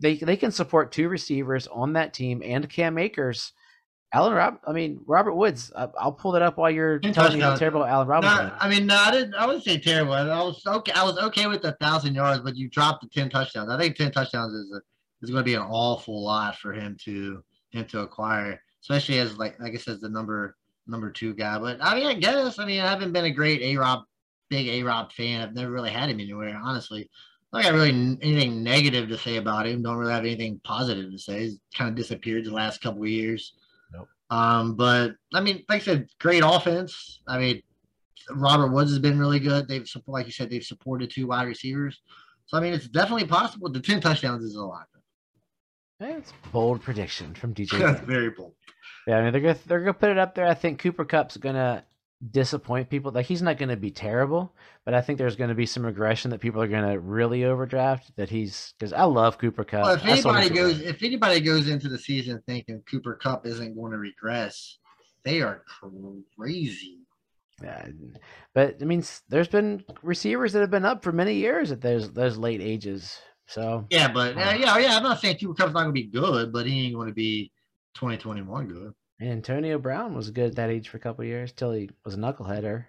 they 0.00 0.16
they 0.16 0.36
can 0.36 0.50
support 0.50 0.92
two 0.92 1.08
receivers 1.08 1.66
on 1.68 1.94
that 1.94 2.12
team 2.12 2.42
and 2.44 2.68
Cam 2.68 2.98
Akers. 2.98 3.52
Allen 4.12 4.32
Rob, 4.32 4.58
I 4.66 4.72
mean 4.72 5.00
Robert 5.06 5.34
Woods. 5.34 5.70
I, 5.76 5.86
will 6.02 6.12
pull 6.12 6.32
that 6.32 6.40
up 6.42 6.56
while 6.56 6.70
you're 6.70 6.98
telling 6.98 7.34
me 7.34 7.40
how 7.40 7.54
terrible 7.56 7.84
Allen 7.84 8.08
Robinson. 8.08 8.46
No, 8.46 8.54
I 8.58 8.68
mean, 8.68 8.86
no, 8.86 8.96
I 8.96 9.10
didn't. 9.10 9.34
I 9.34 9.44
wouldn't 9.44 9.64
say 9.64 9.78
terrible. 9.78 10.14
I 10.14 10.24
was 10.24 10.62
okay. 10.66 10.92
I 10.92 11.04
was 11.04 11.18
okay 11.18 11.46
with 11.46 11.60
the 11.60 11.72
thousand 11.72 12.14
yards, 12.14 12.40
but 12.40 12.56
you 12.56 12.70
dropped 12.70 13.02
the 13.02 13.08
ten 13.08 13.28
touchdowns. 13.28 13.70
I 13.70 13.78
think 13.78 13.96
ten 13.96 14.10
touchdowns 14.10 14.54
is 14.54 14.72
a, 14.72 14.80
is 15.22 15.30
going 15.30 15.42
to 15.42 15.44
be 15.44 15.54
an 15.54 15.62
awful 15.62 16.24
lot 16.24 16.56
for 16.56 16.72
him 16.72 16.96
to 17.04 17.42
him 17.70 17.84
to 17.86 18.00
acquire, 18.00 18.58
especially 18.82 19.18
as 19.18 19.36
like 19.36 19.60
like 19.60 19.74
I 19.74 19.76
said, 19.76 20.00
the 20.00 20.08
number 20.08 20.56
number 20.88 21.10
two 21.10 21.34
guy. 21.34 21.58
But 21.58 21.78
I 21.80 21.94
mean, 21.94 22.06
I 22.06 22.14
guess 22.14 22.58
I 22.58 22.64
mean 22.64 22.80
I 22.80 22.88
haven't 22.88 23.12
been 23.12 23.24
a 23.24 23.30
great 23.30 23.60
A 23.62 23.76
Rob, 23.76 24.04
big 24.48 24.68
A 24.68 24.82
Rob 24.82 25.12
fan. 25.12 25.40
I've 25.40 25.54
never 25.54 25.70
really 25.70 25.90
had 25.90 26.10
him 26.10 26.20
anywhere, 26.20 26.58
honestly. 26.62 27.08
I 27.52 27.62
don't 27.62 27.72
got 27.72 27.78
really 27.78 28.18
anything 28.22 28.62
negative 28.62 29.08
to 29.08 29.16
say 29.16 29.36
about 29.36 29.66
him. 29.66 29.82
Don't 29.82 29.96
really 29.96 30.12
have 30.12 30.24
anything 30.24 30.60
positive 30.64 31.10
to 31.10 31.18
say. 31.18 31.40
He's 31.40 31.58
kind 31.74 31.88
of 31.88 31.96
disappeared 31.96 32.44
the 32.44 32.52
last 32.52 32.82
couple 32.82 33.02
of 33.02 33.08
years. 33.08 33.54
Nope. 33.92 34.08
Um, 34.30 34.74
but 34.74 35.12
I 35.32 35.40
mean, 35.40 35.64
like 35.68 35.82
I 35.82 35.84
said, 35.84 36.08
great 36.20 36.42
offense. 36.44 37.20
I 37.26 37.38
mean, 37.38 37.62
Robert 38.30 38.68
Woods 38.68 38.90
has 38.90 38.98
been 38.98 39.18
really 39.18 39.40
good. 39.40 39.66
They've 39.68 39.88
like 40.06 40.26
you 40.26 40.32
said, 40.32 40.50
they've 40.50 40.64
supported 40.64 41.10
two 41.10 41.28
wide 41.28 41.46
receivers. 41.46 42.02
So 42.46 42.58
I 42.58 42.60
mean, 42.60 42.74
it's 42.74 42.88
definitely 42.88 43.26
possible. 43.26 43.70
The 43.70 43.80
ten 43.80 44.00
touchdowns 44.00 44.44
is 44.44 44.56
a 44.56 44.62
lot. 44.62 44.86
That's 46.00 46.32
bold 46.52 46.80
prediction 46.80 47.34
from 47.34 47.54
DJ. 47.54 47.78
That's 47.78 48.00
very 48.06 48.30
bold. 48.30 48.54
Yeah, 49.08 49.16
I 49.16 49.22
mean 49.22 49.32
they're 49.32 49.40
gonna 49.40 49.58
they're 49.66 49.80
gonna 49.80 49.94
put 49.94 50.10
it 50.10 50.18
up 50.18 50.34
there. 50.34 50.46
I 50.46 50.52
think 50.52 50.80
Cooper 50.80 51.06
Kupp's 51.06 51.38
gonna 51.38 51.82
disappoint 52.30 52.90
people. 52.90 53.10
Like 53.10 53.24
he's 53.24 53.40
not 53.40 53.58
going 53.58 53.68
to 53.70 53.76
be 53.76 53.90
terrible, 53.90 54.52
but 54.84 54.92
I 54.92 55.00
think 55.00 55.18
there's 55.18 55.36
going 55.36 55.48
to 55.48 55.54
be 55.54 55.64
some 55.64 55.86
regression 55.86 56.30
that 56.30 56.40
people 56.40 56.60
are 56.60 56.68
going 56.68 56.88
to 56.88 56.98
really 56.98 57.44
overdraft. 57.44 58.14
That 58.16 58.28
he's 58.28 58.74
because 58.78 58.92
I 58.92 59.04
love 59.04 59.38
Cooper 59.38 59.64
Kupp. 59.64 59.82
Well, 59.82 59.94
if 59.94 60.04
anybody 60.04 60.50
goes, 60.50 60.80
if 60.80 61.02
anybody 61.02 61.40
goes 61.40 61.68
into 61.68 61.88
the 61.88 61.98
season 61.98 62.42
thinking 62.46 62.82
Cooper 62.90 63.14
Kupp 63.14 63.46
isn't 63.46 63.74
going 63.74 63.92
to 63.92 63.98
regress, 63.98 64.78
they 65.24 65.40
are 65.40 65.62
crazy. 66.38 66.98
Yeah, 67.62 67.88
but 68.54 68.76
I 68.80 68.84
mean, 68.84 69.02
there's 69.28 69.48
been 69.48 69.84
receivers 70.02 70.52
that 70.52 70.60
have 70.60 70.70
been 70.70 70.84
up 70.84 71.02
for 71.02 71.12
many 71.12 71.34
years 71.34 71.72
at 71.72 71.80
those 71.80 72.12
those 72.12 72.36
late 72.36 72.60
ages. 72.60 73.18
So 73.46 73.86
yeah, 73.90 74.12
but 74.12 74.36
uh, 74.36 74.54
yeah, 74.58 74.76
yeah, 74.78 74.96
I'm 74.96 75.02
not 75.02 75.20
saying 75.20 75.38
Cooper 75.38 75.54
Kupp's 75.54 75.72
not 75.72 75.84
going 75.84 75.94
to 75.94 76.00
be 76.00 76.06
good, 76.06 76.52
but 76.52 76.66
he 76.66 76.86
ain't 76.86 76.94
going 76.94 77.08
to 77.08 77.14
be 77.14 77.50
2021 77.98 78.68
good. 78.68 78.94
Antonio 79.20 79.78
Brown 79.78 80.14
was 80.14 80.30
good 80.30 80.50
at 80.50 80.56
that 80.56 80.70
age 80.70 80.88
for 80.88 80.96
a 80.96 81.00
couple 81.00 81.24
years 81.24 81.52
till 81.52 81.72
he 81.72 81.90
was 82.04 82.14
a 82.14 82.18
knuckleheader. 82.18 82.84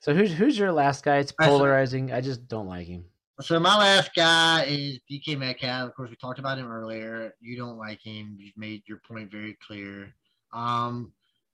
So 0.00 0.14
who's 0.14 0.32
who's 0.32 0.58
your 0.58 0.72
last 0.72 1.04
guy? 1.04 1.18
It's 1.18 1.32
polarizing. 1.32 2.12
I 2.12 2.20
just 2.20 2.48
don't 2.48 2.68
like 2.68 2.86
him. 2.86 3.04
So 3.40 3.60
my 3.60 3.76
last 3.76 4.14
guy 4.16 4.64
is 4.64 5.00
DK 5.10 5.38
Metcalf. 5.38 5.88
Of 5.88 5.94
course, 5.94 6.10
we 6.10 6.16
talked 6.16 6.38
about 6.38 6.58
him 6.58 6.70
earlier. 6.70 7.34
You 7.40 7.56
don't 7.56 7.76
like 7.76 8.00
him. 8.02 8.36
You've 8.38 8.56
made 8.56 8.82
your 8.86 9.00
point 9.06 9.30
very 9.30 9.56
clear. 9.64 10.14
Um, 10.52 11.12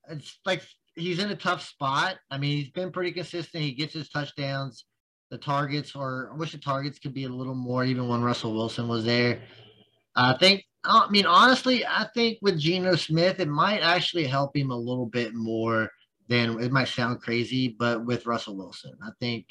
it's 0.09 0.39
like 0.47 0.63
he's 0.95 1.19
in 1.19 1.31
a 1.31 1.37
tough 1.37 1.63
spot. 1.67 2.17
I 2.31 2.39
mean, 2.39 2.59
he's 2.59 2.71
been 2.71 2.93
pretty 2.93 3.13
consistent. 3.13 3.65
He 3.65 3.73
gets 3.73 3.95
his 3.95 4.09
touchdowns. 4.09 4.85
The 5.31 5.39
targets, 5.39 5.97
or 5.97 6.31
I 6.33 6.37
wish 6.37 6.53
the 6.53 6.59
targets 6.59 6.99
could 6.99 7.15
be 7.15 7.25
a 7.25 7.29
little 7.29 7.55
more, 7.55 7.85
even 7.85 8.07
when 8.09 8.23
Russell 8.23 8.55
Wilson 8.55 8.87
was 8.87 9.05
there. 9.05 9.41
I 10.15 10.37
think 10.39 10.65
I 10.85 11.09
mean, 11.11 11.27
honestly, 11.27 11.85
I 11.87 12.07
think 12.15 12.39
with 12.43 12.59
Geno 12.59 12.95
Smith, 12.97 13.41
it 13.41 13.49
might 13.49 13.81
actually 13.81 14.27
help 14.27 14.57
him 14.57 14.71
a 14.71 14.77
little 14.77 15.07
bit 15.07 15.35
more 15.35 15.91
than 16.29 16.61
it 16.61 16.73
might 16.73 16.89
sound 16.89 17.21
crazy, 17.21 17.69
but 17.79 18.05
with 18.05 18.27
Russell 18.27 18.57
Wilson, 18.57 18.93
I 19.03 19.11
think 19.21 19.47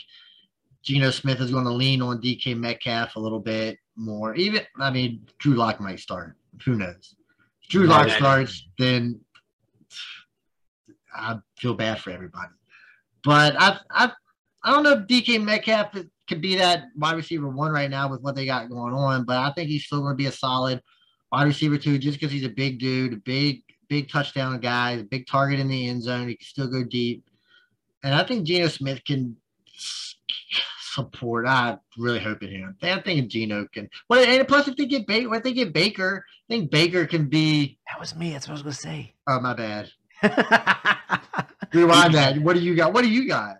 Geno 0.83 1.11
Smith 1.11 1.39
is 1.39 1.51
going 1.51 1.65
to 1.65 1.71
lean 1.71 2.01
on 2.01 2.21
DK 2.21 2.57
Metcalf 2.57 3.15
a 3.15 3.19
little 3.19 3.39
bit 3.39 3.77
more. 3.95 4.35
Even, 4.35 4.61
I 4.79 4.91
mean, 4.91 5.25
Drew 5.39 5.53
Lock 5.53 5.79
might 5.79 5.99
start. 5.99 6.35
Who 6.65 6.75
knows? 6.75 7.15
If 7.63 7.69
Drew 7.69 7.85
Lock 7.85 8.09
starts, 8.09 8.67
then 8.77 9.19
I 11.15 11.37
feel 11.57 11.73
bad 11.73 11.99
for 11.99 12.09
everybody. 12.09 12.49
But 13.23 13.55
I, 13.57 13.79
I, 13.91 14.11
I 14.63 14.71
don't 14.71 14.83
know 14.83 14.93
if 14.93 15.07
DK 15.07 15.43
Metcalf 15.43 15.95
could 16.27 16.41
be 16.41 16.55
that 16.55 16.85
wide 16.97 17.15
receiver 17.15 17.47
one 17.49 17.71
right 17.71 17.89
now 17.89 18.09
with 18.09 18.21
what 18.21 18.35
they 18.35 18.45
got 18.45 18.69
going 18.69 18.93
on, 18.93 19.25
but 19.25 19.37
I 19.37 19.51
think 19.53 19.69
he's 19.69 19.85
still 19.85 20.01
going 20.01 20.13
to 20.13 20.21
be 20.21 20.25
a 20.25 20.31
solid 20.31 20.81
wide 21.33 21.47
receiver 21.47 21.79
too, 21.79 21.97
just 21.97 22.19
because 22.19 22.31
he's 22.31 22.45
a 22.45 22.49
big 22.49 22.79
dude, 22.79 23.13
a 23.13 23.17
big, 23.17 23.63
big 23.89 24.07
touchdown 24.07 24.59
guy, 24.59 24.91
a 24.91 25.03
big 25.03 25.25
target 25.25 25.59
in 25.59 25.67
the 25.67 25.89
end 25.89 26.03
zone. 26.03 26.27
He 26.27 26.35
can 26.35 26.45
still 26.45 26.67
go 26.67 26.83
deep. 26.83 27.25
And 28.03 28.13
I 28.13 28.23
think 28.23 28.45
Geno 28.45 28.67
Smith 28.67 29.03
can 29.03 29.35
support. 30.91 31.47
I 31.47 31.79
really 31.97 32.19
hope 32.19 32.43
it 32.43 32.51
him. 32.51 32.77
I 32.83 32.99
think 32.99 33.31
Geno 33.31 33.65
can. 33.73 33.89
Well, 34.09 34.23
and 34.23 34.47
plus, 34.47 34.67
if 34.67 34.75
they 34.77 34.85
get 34.85 35.07
Baker, 35.07 35.33
if 35.33 35.41
they 35.41 35.53
get 35.53 35.73
Baker, 35.73 36.23
I 36.27 36.53
think 36.53 36.69
Baker 36.69 37.07
can 37.07 37.29
be. 37.29 37.79
That 37.87 37.99
was 37.99 38.15
me. 38.15 38.31
That's 38.31 38.47
what 38.47 38.51
I 38.51 38.61
was 38.61 38.61
going 38.61 38.73
to 38.73 38.79
say. 38.79 39.13
Oh, 39.27 39.39
my 39.39 39.55
bad. 39.55 39.89
Rewind 41.73 42.13
that. 42.13 42.37
What 42.37 42.55
do 42.55 42.61
you 42.61 42.75
got? 42.75 42.93
What 42.93 43.03
do 43.03 43.09
you 43.09 43.27
got? 43.27 43.57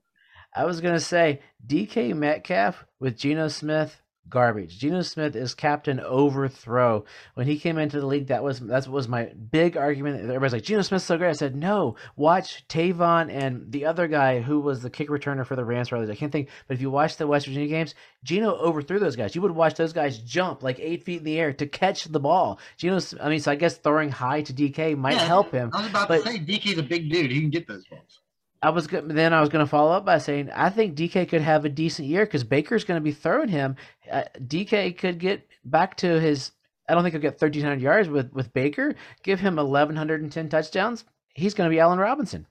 I 0.56 0.66
was 0.66 0.80
going 0.80 0.94
to 0.94 1.00
say 1.00 1.42
DK 1.66 2.14
Metcalf 2.16 2.86
with 3.00 3.18
Geno 3.18 3.48
Smith 3.48 4.00
garbage. 4.30 4.80
Geno 4.80 5.02
Smith 5.02 5.36
is 5.36 5.54
captain 5.54 6.00
overthrow. 6.00 7.06
When 7.36 7.48
he 7.48 7.60
came 7.60 7.78
into 7.78 8.00
the 8.00 8.06
league, 8.06 8.28
that 8.28 8.44
was 8.44 8.60
that 8.62 8.88
was 8.88 9.08
my 9.08 9.26
big 9.26 9.78
argument. 9.78 10.22
Everybody's 10.22 10.54
like, 10.54 10.64
Geno 10.64 10.82
Smith's 10.82 11.06
so 11.06 11.18
great. 11.18 11.30
I 11.30 11.34
said, 11.34 11.56
no, 11.56 11.96
watch 12.16 12.68
Tavon 12.68 13.32
and 13.32 13.72
the 13.72 13.86
other 13.86 14.08
guy 14.08 14.42
who 14.42 14.60
was 14.60 14.82
the 14.82 14.90
kick 14.90 15.10
returner 15.10 15.46
for 15.46 15.56
the 15.56 15.66
Rams 15.66 15.90
brothers. 15.90 16.10
I 16.10 16.16
can't 16.16 16.32
think, 16.32 16.50
but 16.68 16.76
if 16.76 16.82
you 16.82 16.90
watch 16.90 17.18
the 17.18 17.28
West 17.28 17.46
Virginia 17.46 17.68
games, 17.68 17.96
Geno 18.24 18.56
overthrew 18.56 19.00
those 19.00 19.16
guys. 19.16 19.36
You 19.36 19.42
would 19.42 19.52
watch 19.52 19.76
those 19.76 19.94
guys 19.94 20.18
jump 20.20 20.64
like 20.64 20.80
eight 20.80 21.04
feet 21.04 21.20
in 21.20 21.24
the 21.24 21.40
air 21.40 21.54
to 21.54 21.68
catch 21.68 22.06
the 22.06 22.20
ball. 22.20 22.60
Geno, 22.78 23.00
I 23.22 23.30
mean, 23.30 23.40
so 23.40 23.52
I 23.52 23.56
guess 23.56 23.78
throwing 23.78 24.10
high 24.10 24.42
to 24.44 24.54
DK 24.54 24.98
might 24.98 25.16
yeah, 25.16 25.26
help 25.26 25.52
him. 25.52 25.70
I 25.74 25.82
was 25.82 25.90
about 25.90 26.08
but, 26.08 26.24
to 26.24 26.32
say 26.32 26.40
DK's 26.40 26.78
a 26.78 26.84
big 26.84 27.12
dude. 27.12 27.32
He 27.32 27.42
can 27.42 27.50
get 27.50 27.68
those 27.68 27.86
balls. 27.86 28.20
I 28.64 28.70
was 28.70 28.88
good. 28.88 29.10
Then 29.10 29.34
I 29.34 29.42
was 29.42 29.50
going 29.50 29.64
to 29.64 29.70
follow 29.70 29.92
up 29.92 30.06
by 30.06 30.18
saying 30.20 30.50
I 30.56 30.70
think 30.70 30.96
DK 30.96 31.28
could 31.28 31.42
have 31.42 31.66
a 31.66 31.70
decent 31.70 32.08
year 32.08 32.26
because 32.26 32.46
Baker's 32.46 32.86
going 32.86 32.98
to 32.98 33.04
be 33.04 33.12
throwing 33.12 33.50
him. 33.50 33.76
Uh, 34.10 34.24
DK 34.40 34.98
could 34.98 35.20
get 35.20 35.46
back 35.66 35.98
to 35.98 36.20
his. 36.20 36.52
I 36.88 36.94
don't 36.94 37.04
think 37.04 37.14
he'll 37.14 37.22
get 37.22 37.42
1,300 37.42 37.82
yards 37.82 38.08
with 38.08 38.32
with 38.32 38.54
Baker. 38.54 38.96
Give 39.22 39.40
him 39.40 39.58
1,110 39.58 40.48
touchdowns. 40.48 41.04
He's 41.34 41.54
going 41.54 41.70
to 41.70 41.74
be 41.74 41.82
Allen 41.82 42.00
Robinson. 42.00 42.48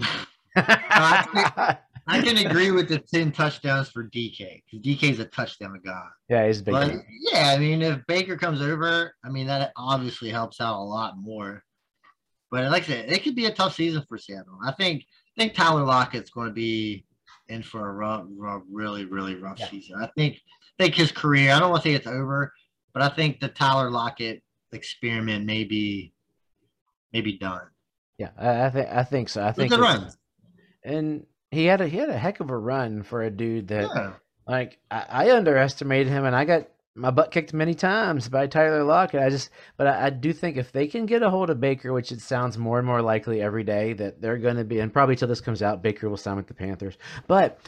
I, 0.00 0.26
can, 0.54 1.78
I, 2.06 2.20
can, 2.22 2.46
agree 2.46 2.70
with 2.70 2.88
the 2.88 2.98
10 2.98 3.32
touchdowns 3.32 3.88
for 3.88 4.04
DK 4.04 4.62
because 4.70 4.84
DK's 4.84 5.18
a 5.18 5.24
touchdown 5.26 5.80
guy. 5.84 6.02
Yeah, 6.28 6.46
he's 6.46 6.62
big. 6.62 6.72
But, 6.72 6.92
yeah, 7.32 7.48
I 7.48 7.58
mean, 7.58 7.82
if 7.82 8.06
Baker 8.06 8.36
comes 8.36 8.60
over, 8.60 9.14
I 9.24 9.30
mean, 9.30 9.46
that 9.48 9.72
obviously 9.76 10.30
helps 10.30 10.60
out 10.60 10.78
a 10.78 10.84
lot 10.84 11.14
more. 11.18 11.64
But 12.50 12.70
like 12.70 12.84
I 12.84 12.86
said, 12.86 13.12
it 13.12 13.22
could 13.22 13.36
be 13.36 13.46
a 13.46 13.54
tough 13.54 13.74
season 13.74 14.04
for 14.08 14.18
Seattle. 14.18 14.58
I 14.64 14.72
think 14.72 15.04
I 15.36 15.40
think 15.40 15.54
Tyler 15.54 15.84
Lockett's 15.84 16.30
going 16.30 16.48
to 16.48 16.52
be 16.52 17.04
in 17.48 17.62
for 17.62 17.88
a 17.88 17.92
rough, 17.92 18.24
rough 18.36 18.62
really, 18.70 19.04
really 19.04 19.34
rough 19.34 19.58
yeah. 19.58 19.68
season. 19.68 19.96
I 20.02 20.08
think, 20.16 20.36
I 20.78 20.84
think 20.84 20.94
his 20.94 21.12
career. 21.12 21.52
I 21.52 21.58
don't 21.58 21.70
want 21.70 21.82
to 21.82 21.88
say 21.88 21.94
it's 21.94 22.06
over, 22.06 22.52
but 22.92 23.02
I 23.02 23.08
think 23.08 23.40
the 23.40 23.48
Tyler 23.48 23.90
Lockett 23.90 24.42
experiment 24.72 25.46
may 25.46 25.64
be, 25.64 26.12
may 27.12 27.20
be 27.20 27.38
done. 27.38 27.62
Yeah, 28.18 28.30
I, 28.38 28.66
I 28.66 28.70
think 28.70 28.88
I 28.88 29.02
think 29.02 29.28
so. 29.30 29.42
I 29.42 29.52
think 29.52 29.72
run, 29.72 30.10
and 30.84 31.26
he 31.50 31.64
had 31.64 31.80
a 31.80 31.88
he 31.88 31.96
had 31.96 32.10
a 32.10 32.18
heck 32.18 32.40
of 32.40 32.50
a 32.50 32.56
run 32.56 33.02
for 33.02 33.22
a 33.22 33.30
dude 33.30 33.68
that, 33.68 33.88
yeah. 33.94 34.12
like, 34.46 34.78
I, 34.90 35.06
I 35.08 35.30
underestimated 35.36 36.08
him, 36.08 36.24
and 36.26 36.36
I 36.36 36.44
got 36.44 36.68
my 36.94 37.10
butt 37.10 37.30
kicked 37.30 37.52
many 37.52 37.74
times 37.74 38.28
by 38.28 38.46
Tyler 38.46 38.82
Lockett. 38.82 39.22
I 39.22 39.30
just, 39.30 39.50
but 39.76 39.86
I, 39.86 40.06
I, 40.06 40.10
do 40.10 40.32
think 40.32 40.56
if 40.56 40.72
they 40.72 40.86
can 40.86 41.06
get 41.06 41.22
a 41.22 41.30
hold 41.30 41.50
of 41.50 41.60
Baker, 41.60 41.92
which 41.92 42.10
it 42.12 42.20
sounds 42.20 42.58
more 42.58 42.78
and 42.78 42.86
more 42.86 43.00
likely 43.00 43.40
every 43.40 43.64
day 43.64 43.92
that 43.94 44.20
they're 44.20 44.38
going 44.38 44.56
to 44.56 44.64
be, 44.64 44.80
and 44.80 44.92
probably 44.92 45.16
till 45.16 45.28
this 45.28 45.40
comes 45.40 45.62
out, 45.62 45.82
Baker 45.82 46.08
will 46.08 46.16
sign 46.16 46.36
with 46.36 46.48
the 46.48 46.54
Panthers. 46.54 46.98
But 47.26 47.60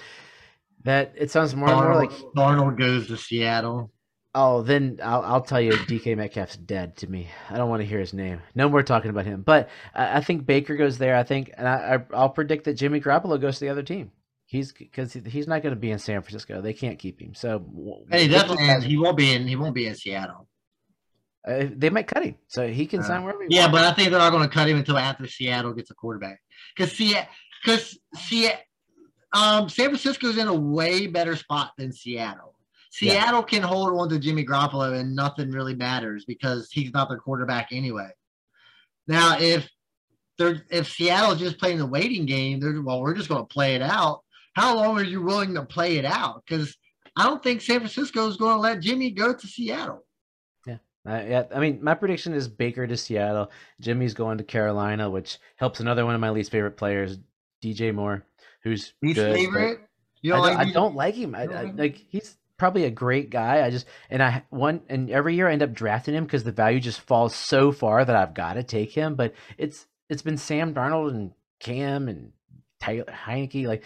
that 0.84 1.14
it 1.16 1.30
sounds 1.30 1.54
more 1.54 1.68
Darnold, 1.68 1.80
and 1.80 1.88
more 1.88 2.00
like 2.00 2.10
Darnold 2.36 2.78
goes 2.78 3.06
to 3.08 3.16
Seattle. 3.16 3.92
Oh, 4.34 4.62
then 4.62 4.98
I'll, 5.02 5.22
I'll 5.22 5.40
tell 5.42 5.60
you, 5.60 5.72
DK 5.72 6.16
Metcalf's 6.16 6.56
dead 6.56 6.96
to 6.98 7.06
me. 7.06 7.28
I 7.50 7.58
don't 7.58 7.68
want 7.68 7.82
to 7.82 7.86
hear 7.86 8.00
his 8.00 8.14
name. 8.14 8.40
No 8.54 8.68
more 8.68 8.82
talking 8.82 9.10
about 9.10 9.26
him. 9.26 9.42
But 9.42 9.68
I, 9.94 10.18
I 10.18 10.20
think 10.22 10.46
Baker 10.46 10.74
goes 10.74 10.96
there. 10.98 11.16
I 11.16 11.22
think, 11.22 11.52
and 11.56 11.68
I, 11.68 12.02
I'll 12.14 12.30
predict 12.30 12.64
that 12.64 12.74
Jimmy 12.74 13.00
Garoppolo 13.00 13.40
goes 13.40 13.58
to 13.58 13.66
the 13.66 13.70
other 13.70 13.82
team. 13.82 14.10
He's 14.52 14.70
because 14.70 15.14
he's 15.14 15.48
not 15.48 15.62
going 15.62 15.74
to 15.74 15.80
be 15.80 15.92
in 15.92 15.98
San 15.98 16.20
Francisco. 16.20 16.60
They 16.60 16.74
can't 16.74 16.98
keep 16.98 17.18
him. 17.18 17.34
So 17.34 18.04
hey, 18.10 18.28
definitely 18.28 18.66
has, 18.66 18.84
he 18.84 18.98
won't 18.98 19.16
be 19.16 19.32
in. 19.32 19.48
He 19.48 19.56
won't 19.56 19.74
be 19.74 19.86
in 19.86 19.94
Seattle. 19.94 20.46
Uh, 21.48 21.68
they 21.74 21.88
might 21.88 22.06
cut 22.06 22.22
him, 22.22 22.34
so 22.48 22.68
he 22.68 22.84
can 22.84 23.00
uh, 23.00 23.04
sign 23.04 23.24
wherever. 23.24 23.46
yeah, 23.48 23.66
but 23.66 23.82
I 23.82 23.94
think 23.94 24.10
they're 24.10 24.18
not 24.18 24.28
going 24.28 24.46
to 24.46 24.54
cut 24.54 24.68
him 24.68 24.76
until 24.76 24.98
after 24.98 25.26
Seattle 25.26 25.72
gets 25.72 25.90
a 25.90 25.94
quarterback. 25.94 26.38
Because 26.76 26.92
see, 26.92 27.16
because 27.64 27.98
see, 28.14 28.50
um, 29.32 29.70
San 29.70 29.86
Francisco's 29.86 30.36
in 30.36 30.48
a 30.48 30.54
way 30.54 31.06
better 31.06 31.34
spot 31.34 31.72
than 31.78 31.90
Seattle. 31.90 32.54
Seattle 32.90 33.40
yeah. 33.40 33.46
can 33.46 33.62
hold 33.62 33.98
on 33.98 34.10
to 34.10 34.18
Jimmy 34.18 34.44
Garoppolo 34.44 35.00
and 35.00 35.16
nothing 35.16 35.50
really 35.50 35.74
matters 35.74 36.26
because 36.26 36.70
he's 36.70 36.92
not 36.92 37.08
their 37.08 37.16
quarterback 37.16 37.68
anyway. 37.72 38.10
Now, 39.08 39.38
if 39.40 39.66
they're 40.36 40.62
if 40.68 40.92
Seattle's 40.92 41.38
just 41.38 41.58
playing 41.58 41.78
the 41.78 41.86
waiting 41.86 42.26
game, 42.26 42.60
they're 42.60 42.82
well, 42.82 43.00
we're 43.00 43.14
just 43.14 43.30
going 43.30 43.40
to 43.40 43.54
play 43.54 43.76
it 43.76 43.80
out 43.80 44.21
how 44.52 44.76
long 44.76 44.98
are 44.98 45.04
you 45.04 45.22
willing 45.22 45.54
to 45.54 45.64
play 45.64 45.96
it 45.96 46.04
out? 46.04 46.42
Because 46.46 46.76
I 47.16 47.24
don't 47.24 47.42
think 47.42 47.60
San 47.60 47.78
Francisco 47.78 48.28
is 48.28 48.36
going 48.36 48.56
to 48.56 48.60
let 48.60 48.80
Jimmy 48.80 49.10
go 49.10 49.32
to 49.32 49.46
Seattle. 49.46 50.04
Yeah. 50.66 50.78
Uh, 51.06 51.22
yeah, 51.26 51.44
I 51.54 51.58
mean, 51.58 51.82
my 51.82 51.94
prediction 51.94 52.34
is 52.34 52.48
Baker 52.48 52.86
to 52.86 52.96
Seattle. 52.96 53.50
Jimmy's 53.80 54.14
going 54.14 54.38
to 54.38 54.44
Carolina, 54.44 55.10
which 55.10 55.38
helps 55.56 55.80
another 55.80 56.04
one 56.04 56.14
of 56.14 56.20
my 56.20 56.30
least 56.30 56.50
favorite 56.50 56.76
players, 56.76 57.18
DJ 57.62 57.94
Moore, 57.94 58.24
who's 58.62 58.94
least 59.02 59.16
good, 59.16 59.34
favorite. 59.34 59.80
You 60.22 60.32
don't 60.32 60.44
I, 60.44 60.48
don't, 60.48 60.56
like 60.56 60.66
I 60.66 60.72
don't 60.72 60.94
like 60.94 61.14
him. 61.14 61.34
I, 61.34 61.42
I, 61.42 61.62
like 61.74 61.96
he's 62.08 62.36
probably 62.56 62.84
a 62.84 62.90
great 62.90 63.28
guy. 63.30 63.66
I 63.66 63.70
just 63.70 63.86
and 64.08 64.22
I 64.22 64.44
one 64.50 64.82
and 64.88 65.10
every 65.10 65.34
year 65.34 65.48
I 65.48 65.52
end 65.52 65.64
up 65.64 65.72
drafting 65.72 66.14
him 66.14 66.24
because 66.24 66.44
the 66.44 66.52
value 66.52 66.78
just 66.78 67.00
falls 67.00 67.34
so 67.34 67.72
far 67.72 68.04
that 68.04 68.14
I've 68.14 68.34
got 68.34 68.54
to 68.54 68.62
take 68.62 68.92
him. 68.92 69.16
But 69.16 69.34
it's 69.58 69.86
it's 70.08 70.22
been 70.22 70.36
Sam 70.36 70.72
Darnold 70.72 71.10
and 71.10 71.32
Cam 71.58 72.08
and 72.08 72.30
Tyler 72.80 73.04
Heinicke. 73.26 73.66
Like 73.66 73.82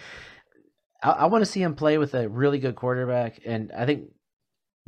I, 1.02 1.10
I 1.10 1.26
want 1.26 1.44
to 1.44 1.50
see 1.50 1.62
him 1.62 1.74
play 1.74 1.98
with 1.98 2.14
a 2.14 2.28
really 2.28 2.58
good 2.58 2.76
quarterback, 2.76 3.40
and 3.44 3.72
I 3.72 3.86
think 3.86 4.10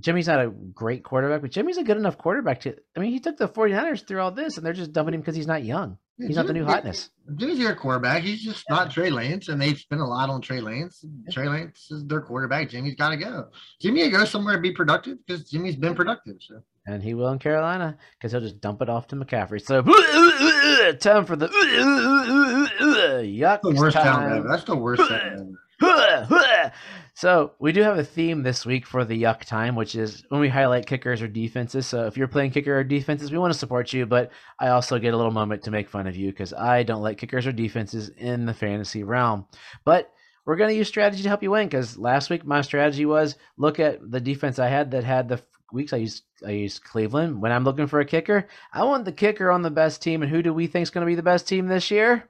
Jimmy's 0.01 0.29
not 0.29 0.41
a 0.41 0.49
great 0.49 1.03
quarterback, 1.03 1.41
but 1.41 1.51
Jimmy's 1.51 1.79
a 1.79 1.83
good 1.83 1.97
enough 1.97 2.19
quarterback 2.19 2.61
to. 2.63 2.77
I 2.97 3.01
mean, 3.01 3.11
he 3.11 3.21
took 3.21 3.37
the 3.37 3.49
49ers 3.49 4.07
through 4.07 4.21
all 4.21 4.31
this, 4.31 4.57
and 4.57 4.65
they're 4.65 4.73
just 4.73 4.93
dumping 4.93 5.15
him 5.15 5.21
because 5.21 5.37
he's 5.37 5.47
not 5.47 5.65
young. 5.65 5.99
He's 6.19 6.35
not 6.35 6.49
the 6.49 6.53
new 6.53 6.65
hotness. 6.65 7.11
Jimmy's 7.37 7.61
your 7.61 7.77
quarterback. 7.77 8.25
He's 8.25 8.43
just 8.43 8.65
not 8.69 8.91
Trey 8.91 9.09
Lance, 9.09 9.49
and 9.49 9.63
they've 9.63 9.79
spent 9.79 10.01
a 10.01 10.05
lot 10.05 10.29
on 10.29 10.41
Trey 10.41 10.61
Lance. 10.61 11.05
Trey 11.31 11.49
Lance 11.49 11.89
is 11.93 12.05
their 12.07 12.21
quarterback. 12.21 12.71
Jimmy's 12.71 12.97
got 12.97 13.11
to 13.11 13.17
go. 13.17 13.47
Jimmy 13.81 14.09
go 14.11 14.25
somewhere 14.25 14.57
to 14.57 14.61
be 14.61 14.73
productive 14.73 15.19
because 15.25 15.49
Jimmy's 15.49 15.77
been 15.77 15.95
productive. 15.95 16.37
So. 16.41 16.61
And 16.87 17.05
he 17.05 17.15
will 17.15 17.29
in 17.29 17.39
Carolina 17.39 17.97
because 18.19 18.33
he'll 18.33 18.41
just 18.41 18.61
dump 18.61 18.83
it 18.83 18.89
off 18.89 19.07
to 19.09 19.17
McCaffrey. 19.17 19.65
So 19.65 19.83
time 20.95 21.25
for 21.25 21.37
the 21.37 21.47
yuck. 23.23 23.61
That's 23.63 23.63
the 23.63 23.81
worst 23.81 23.97
time. 23.97 24.33
ever. 24.33 24.49
That's 24.49 24.65
the 24.65 24.77
worst 24.77 25.07
sound 25.07 25.23
ever. 25.23 25.68
So 27.19 27.51
we 27.59 27.73
do 27.73 27.83
have 27.83 27.99
a 27.99 28.05
theme 28.05 28.45
this 28.45 28.65
week 28.65 28.87
for 28.87 29.05
the 29.05 29.21
yuck 29.21 29.41
time, 29.41 29.75
which 29.75 29.97
is 29.97 30.23
when 30.29 30.41
we 30.41 30.49
highlight 30.49 30.87
kickers 30.87 31.21
or 31.21 31.27
defenses. 31.27 31.85
So 31.85 32.07
if 32.07 32.17
you're 32.17 32.29
playing 32.29 32.53
kicker 32.53 32.79
or 32.79 32.85
defenses, 32.85 33.33
we 33.33 33.39
want 33.39 33.53
to 33.53 33.59
support 33.59 33.93
you, 33.93 34.07
but 34.07 34.31
I 34.61 34.69
also 34.69 35.01
get 35.01 35.15
a 35.15 35.17
little 35.17 35.33
moment 35.33 35.65
to 35.65 35.73
make 35.73 35.89
fun 35.89 36.07
of 36.07 36.15
you 36.15 36.31
because 36.31 36.53
I 36.53 36.85
don't 36.85 37.03
like 37.03 37.19
kickers 37.19 37.45
or 37.45 37.51
defenses 37.51 38.11
in 38.11 38.47
the 38.47 38.55
fantasy 38.55 39.03
realm. 39.03 39.47
But 39.85 40.13
we're 40.47 40.55
going 40.55 40.71
to 40.71 40.77
use 40.77 40.87
strategy 40.87 41.25
to 41.25 41.29
help 41.29 41.43
you 41.43 41.51
win 41.51 41.67
because 41.67 41.99
last 41.99 42.31
week 42.31 42.47
my 42.47 42.61
strategy 42.61 43.05
was 43.05 43.35
look 43.57 43.81
at 43.81 43.99
the 44.09 44.21
defense 44.21 44.61
I 44.61 44.69
had 44.69 44.93
that 44.93 45.03
had 45.03 45.29
the 45.29 45.43
weeks 45.73 45.93
I 45.93 45.97
used 45.97 46.23
I 46.47 46.53
used 46.53 46.85
Cleveland. 46.85 47.43
When 47.43 47.51
I'm 47.51 47.65
looking 47.65 47.89
for 47.89 47.99
a 47.99 48.05
kicker, 48.05 48.47
I 48.73 48.85
want 48.85 49.05
the 49.05 49.11
kicker 49.11 49.51
on 49.51 49.63
the 49.63 49.71
best 49.71 50.01
team. 50.03 50.23
And 50.23 50.31
who 50.31 50.41
do 50.41 50.55
we 50.55 50.69
think 50.69 50.85
is 50.85 50.91
going 50.91 51.05
to 51.05 51.11
be 51.11 51.17
the 51.17 51.23
best 51.25 51.49
team 51.49 51.67
this 51.67 51.91
year? 51.91 52.29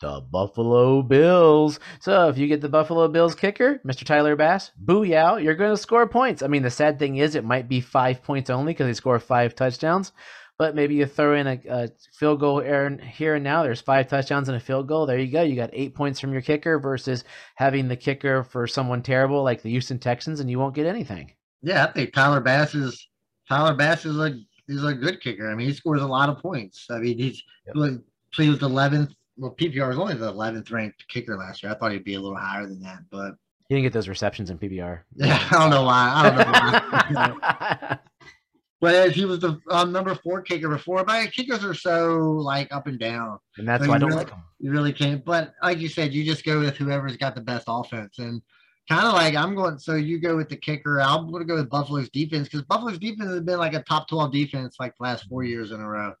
The 0.00 0.20
Buffalo 0.20 1.02
Bills. 1.02 1.78
So 2.00 2.28
if 2.28 2.38
you 2.38 2.46
get 2.46 2.60
the 2.60 2.68
Buffalo 2.68 3.06
Bills 3.08 3.34
kicker, 3.34 3.80
Mr. 3.86 4.04
Tyler 4.04 4.34
Bass, 4.34 4.72
booyah, 4.84 5.42
you're 5.42 5.54
going 5.54 5.70
to 5.70 5.76
score 5.76 6.08
points. 6.08 6.42
I 6.42 6.46
mean, 6.46 6.62
the 6.62 6.70
sad 6.70 6.98
thing 6.98 7.16
is 7.16 7.34
it 7.34 7.44
might 7.44 7.68
be 7.68 7.80
five 7.80 8.22
points 8.22 8.50
only 8.50 8.72
because 8.72 8.86
they 8.86 8.94
score 8.94 9.18
five 9.18 9.54
touchdowns. 9.54 10.12
But 10.58 10.74
maybe 10.74 10.94
you 10.94 11.06
throw 11.06 11.36
in 11.36 11.46
a, 11.46 11.60
a 11.70 11.88
field 12.12 12.40
goal 12.40 12.60
here 12.60 13.34
and 13.34 13.44
now. 13.44 13.62
There's 13.62 13.80
five 13.80 14.08
touchdowns 14.08 14.48
and 14.48 14.56
a 14.56 14.60
field 14.60 14.88
goal. 14.88 15.06
There 15.06 15.18
you 15.18 15.32
go. 15.32 15.42
You 15.42 15.56
got 15.56 15.70
eight 15.72 15.94
points 15.94 16.20
from 16.20 16.32
your 16.32 16.42
kicker 16.42 16.78
versus 16.78 17.24
having 17.54 17.88
the 17.88 17.96
kicker 17.96 18.44
for 18.44 18.66
someone 18.66 19.02
terrible 19.02 19.42
like 19.42 19.62
the 19.62 19.70
Houston 19.70 19.98
Texans, 19.98 20.38
and 20.38 20.50
you 20.50 20.58
won't 20.58 20.74
get 20.74 20.84
anything. 20.84 21.32
Yeah, 21.62 21.86
I 21.86 21.92
think 21.92 22.12
Tyler 22.12 22.40
Bass 22.40 22.74
is 22.74 23.08
Tyler 23.48 23.74
Bass 23.74 24.04
is 24.04 24.18
a 24.18 24.38
is 24.68 24.84
a 24.84 24.92
good 24.92 25.22
kicker. 25.22 25.50
I 25.50 25.54
mean, 25.54 25.66
he 25.66 25.72
scores 25.72 26.02
a 26.02 26.06
lot 26.06 26.28
of 26.28 26.38
points. 26.38 26.86
I 26.90 26.98
mean, 26.98 27.16
he's 27.16 27.42
yep. 27.66 28.00
he 28.36 28.50
was 28.50 28.58
11th 28.58 29.14
well, 29.40 29.54
PPR 29.58 29.88
was 29.88 29.98
only 29.98 30.14
the 30.14 30.32
11th 30.32 30.70
ranked 30.70 31.08
kicker 31.08 31.36
last 31.36 31.62
year. 31.62 31.72
I 31.72 31.74
thought 31.74 31.92
he'd 31.92 32.04
be 32.04 32.14
a 32.14 32.20
little 32.20 32.36
higher 32.36 32.66
than 32.66 32.80
that, 32.82 32.98
but 33.10 33.36
he 33.68 33.74
didn't 33.74 33.84
get 33.84 33.92
those 33.94 34.08
receptions 34.08 34.50
in 34.50 34.58
PPR. 34.58 35.00
Yeah, 35.16 35.42
I 35.50 35.58
don't 35.58 35.70
know 35.70 35.84
why. 35.84 36.12
I 36.14 36.28
don't 36.28 36.36
know 36.36 37.38
why. 37.40 37.98
but 38.82 39.12
he 39.12 39.24
was 39.24 39.38
the 39.38 39.58
um, 39.70 39.92
number 39.92 40.14
four 40.16 40.42
kicker 40.42 40.68
before. 40.68 41.04
But 41.04 41.32
kickers 41.32 41.64
are 41.64 41.72
so 41.72 42.18
like 42.18 42.70
up 42.70 42.86
and 42.86 42.98
down, 42.98 43.38
and 43.56 43.66
that's 43.66 43.84
so 43.84 43.88
why 43.88 43.96
I 43.96 43.98
don't 43.98 44.10
really, 44.10 44.24
like 44.24 44.30
them. 44.30 44.42
You 44.58 44.72
really 44.72 44.92
can't. 44.92 45.24
But 45.24 45.54
like 45.62 45.78
you 45.78 45.88
said, 45.88 46.12
you 46.12 46.22
just 46.22 46.44
go 46.44 46.60
with 46.60 46.76
whoever's 46.76 47.16
got 47.16 47.34
the 47.34 47.40
best 47.40 47.64
offense, 47.66 48.18
and 48.18 48.42
kind 48.90 49.06
of 49.06 49.14
like 49.14 49.34
I'm 49.34 49.54
going. 49.54 49.78
So 49.78 49.94
you 49.94 50.20
go 50.20 50.36
with 50.36 50.50
the 50.50 50.56
kicker. 50.56 51.00
I'm 51.00 51.30
going 51.30 51.42
to 51.42 51.48
go 51.48 51.54
with 51.54 51.70
Buffalo's 51.70 52.10
defense 52.10 52.48
because 52.48 52.66
Buffalo's 52.66 52.98
defense 52.98 53.30
has 53.30 53.40
been 53.40 53.58
like 53.58 53.74
a 53.74 53.82
top 53.84 54.08
12 54.08 54.32
defense 54.32 54.76
like 54.78 54.94
the 54.98 55.04
last 55.04 55.24
four 55.28 55.44
years 55.44 55.70
in 55.70 55.80
a 55.80 55.88
row. 55.88 56.12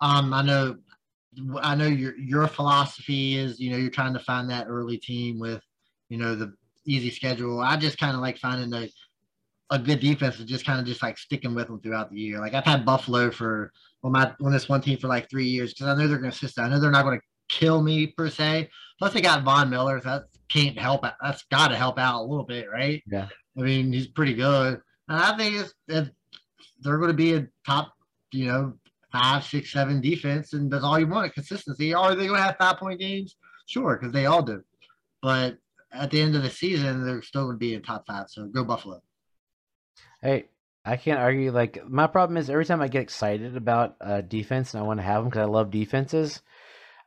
Um, 0.00 0.32
I 0.32 0.42
know 0.42 0.76
I 1.60 1.74
know 1.74 1.86
your 1.86 2.16
your 2.16 2.46
philosophy 2.46 3.36
is 3.36 3.58
you 3.60 3.70
know 3.70 3.76
you're 3.76 3.90
trying 3.90 4.14
to 4.14 4.20
find 4.20 4.50
that 4.50 4.66
early 4.68 4.98
team 4.98 5.38
with 5.38 5.62
you 6.08 6.18
know 6.18 6.34
the 6.34 6.52
easy 6.86 7.10
schedule. 7.10 7.60
I 7.60 7.76
just 7.76 7.98
kind 7.98 8.14
of 8.14 8.20
like 8.20 8.38
finding 8.38 8.72
a 8.72 8.88
a 9.70 9.78
good 9.78 10.00
defense 10.00 10.38
and 10.38 10.48
just 10.48 10.66
kind 10.66 10.78
of 10.78 10.86
just 10.86 11.02
like 11.02 11.18
sticking 11.18 11.54
with 11.54 11.66
them 11.66 11.80
throughout 11.80 12.10
the 12.10 12.18
year. 12.18 12.38
Like 12.38 12.54
I've 12.54 12.64
had 12.64 12.84
Buffalo 12.84 13.30
for 13.30 13.72
well 14.02 14.12
my 14.12 14.32
on 14.42 14.52
this 14.52 14.68
one 14.68 14.80
team 14.80 14.98
for 14.98 15.08
like 15.08 15.30
three 15.30 15.46
years 15.46 15.72
because 15.72 15.88
I 15.88 15.94
know 15.94 16.06
they're 16.06 16.18
going 16.18 16.30
to 16.30 16.36
assist. 16.36 16.58
I 16.58 16.68
know 16.68 16.78
they're 16.78 16.90
not 16.90 17.04
going 17.04 17.18
to 17.18 17.24
kill 17.48 17.82
me 17.82 18.08
per 18.08 18.28
se. 18.28 18.68
Plus 18.98 19.12
they 19.12 19.20
got 19.20 19.42
Von 19.42 19.70
Miller. 19.70 20.00
So 20.00 20.08
that 20.08 20.24
can't 20.50 20.78
help. 20.78 21.04
That's 21.22 21.44
got 21.50 21.68
to 21.68 21.76
help 21.76 21.98
out 21.98 22.20
a 22.20 22.26
little 22.26 22.44
bit, 22.44 22.70
right? 22.70 23.02
Yeah. 23.06 23.28
I 23.58 23.62
mean 23.62 23.92
he's 23.92 24.08
pretty 24.08 24.34
good. 24.34 24.80
And 25.08 25.18
I 25.18 25.36
think 25.36 25.56
it's, 25.56 25.74
they're 26.80 26.98
going 26.98 27.08
to 27.08 27.14
be 27.14 27.34
a 27.34 27.46
top, 27.66 27.92
you 28.32 28.46
know, 28.46 28.74
five, 29.14 29.44
six, 29.44 29.72
seven 29.72 30.00
defense, 30.00 30.54
and 30.54 30.70
that's 30.70 30.82
all 30.82 30.98
you 30.98 31.06
want 31.06 31.32
consistency. 31.32 31.94
Are 31.94 32.16
they 32.16 32.26
going 32.26 32.38
to 32.38 32.42
have 32.42 32.56
five 32.58 32.78
point 32.78 32.98
games? 32.98 33.36
Sure, 33.66 33.96
because 33.96 34.12
they 34.12 34.26
all 34.26 34.42
do. 34.42 34.62
But 35.22 35.58
at 35.92 36.10
the 36.10 36.20
end 36.20 36.34
of 36.34 36.42
the 36.42 36.50
season, 36.50 37.06
they're 37.06 37.22
still 37.22 37.44
going 37.44 37.54
to 37.54 37.58
be 37.58 37.74
in 37.74 37.82
top 37.82 38.04
five. 38.06 38.26
So 38.28 38.46
go 38.46 38.64
Buffalo. 38.64 39.00
Hey, 40.20 40.46
I 40.84 40.96
can't 40.96 41.20
argue. 41.20 41.52
Like 41.52 41.78
my 41.88 42.08
problem 42.08 42.36
is 42.36 42.50
every 42.50 42.64
time 42.64 42.82
I 42.82 42.88
get 42.88 43.02
excited 43.02 43.56
about 43.56 43.96
uh, 44.00 44.20
defense 44.20 44.74
and 44.74 44.82
I 44.82 44.86
want 44.86 44.98
to 44.98 45.04
have 45.04 45.22
them 45.22 45.30
because 45.30 45.42
I 45.42 45.50
love 45.50 45.70
defenses, 45.70 46.42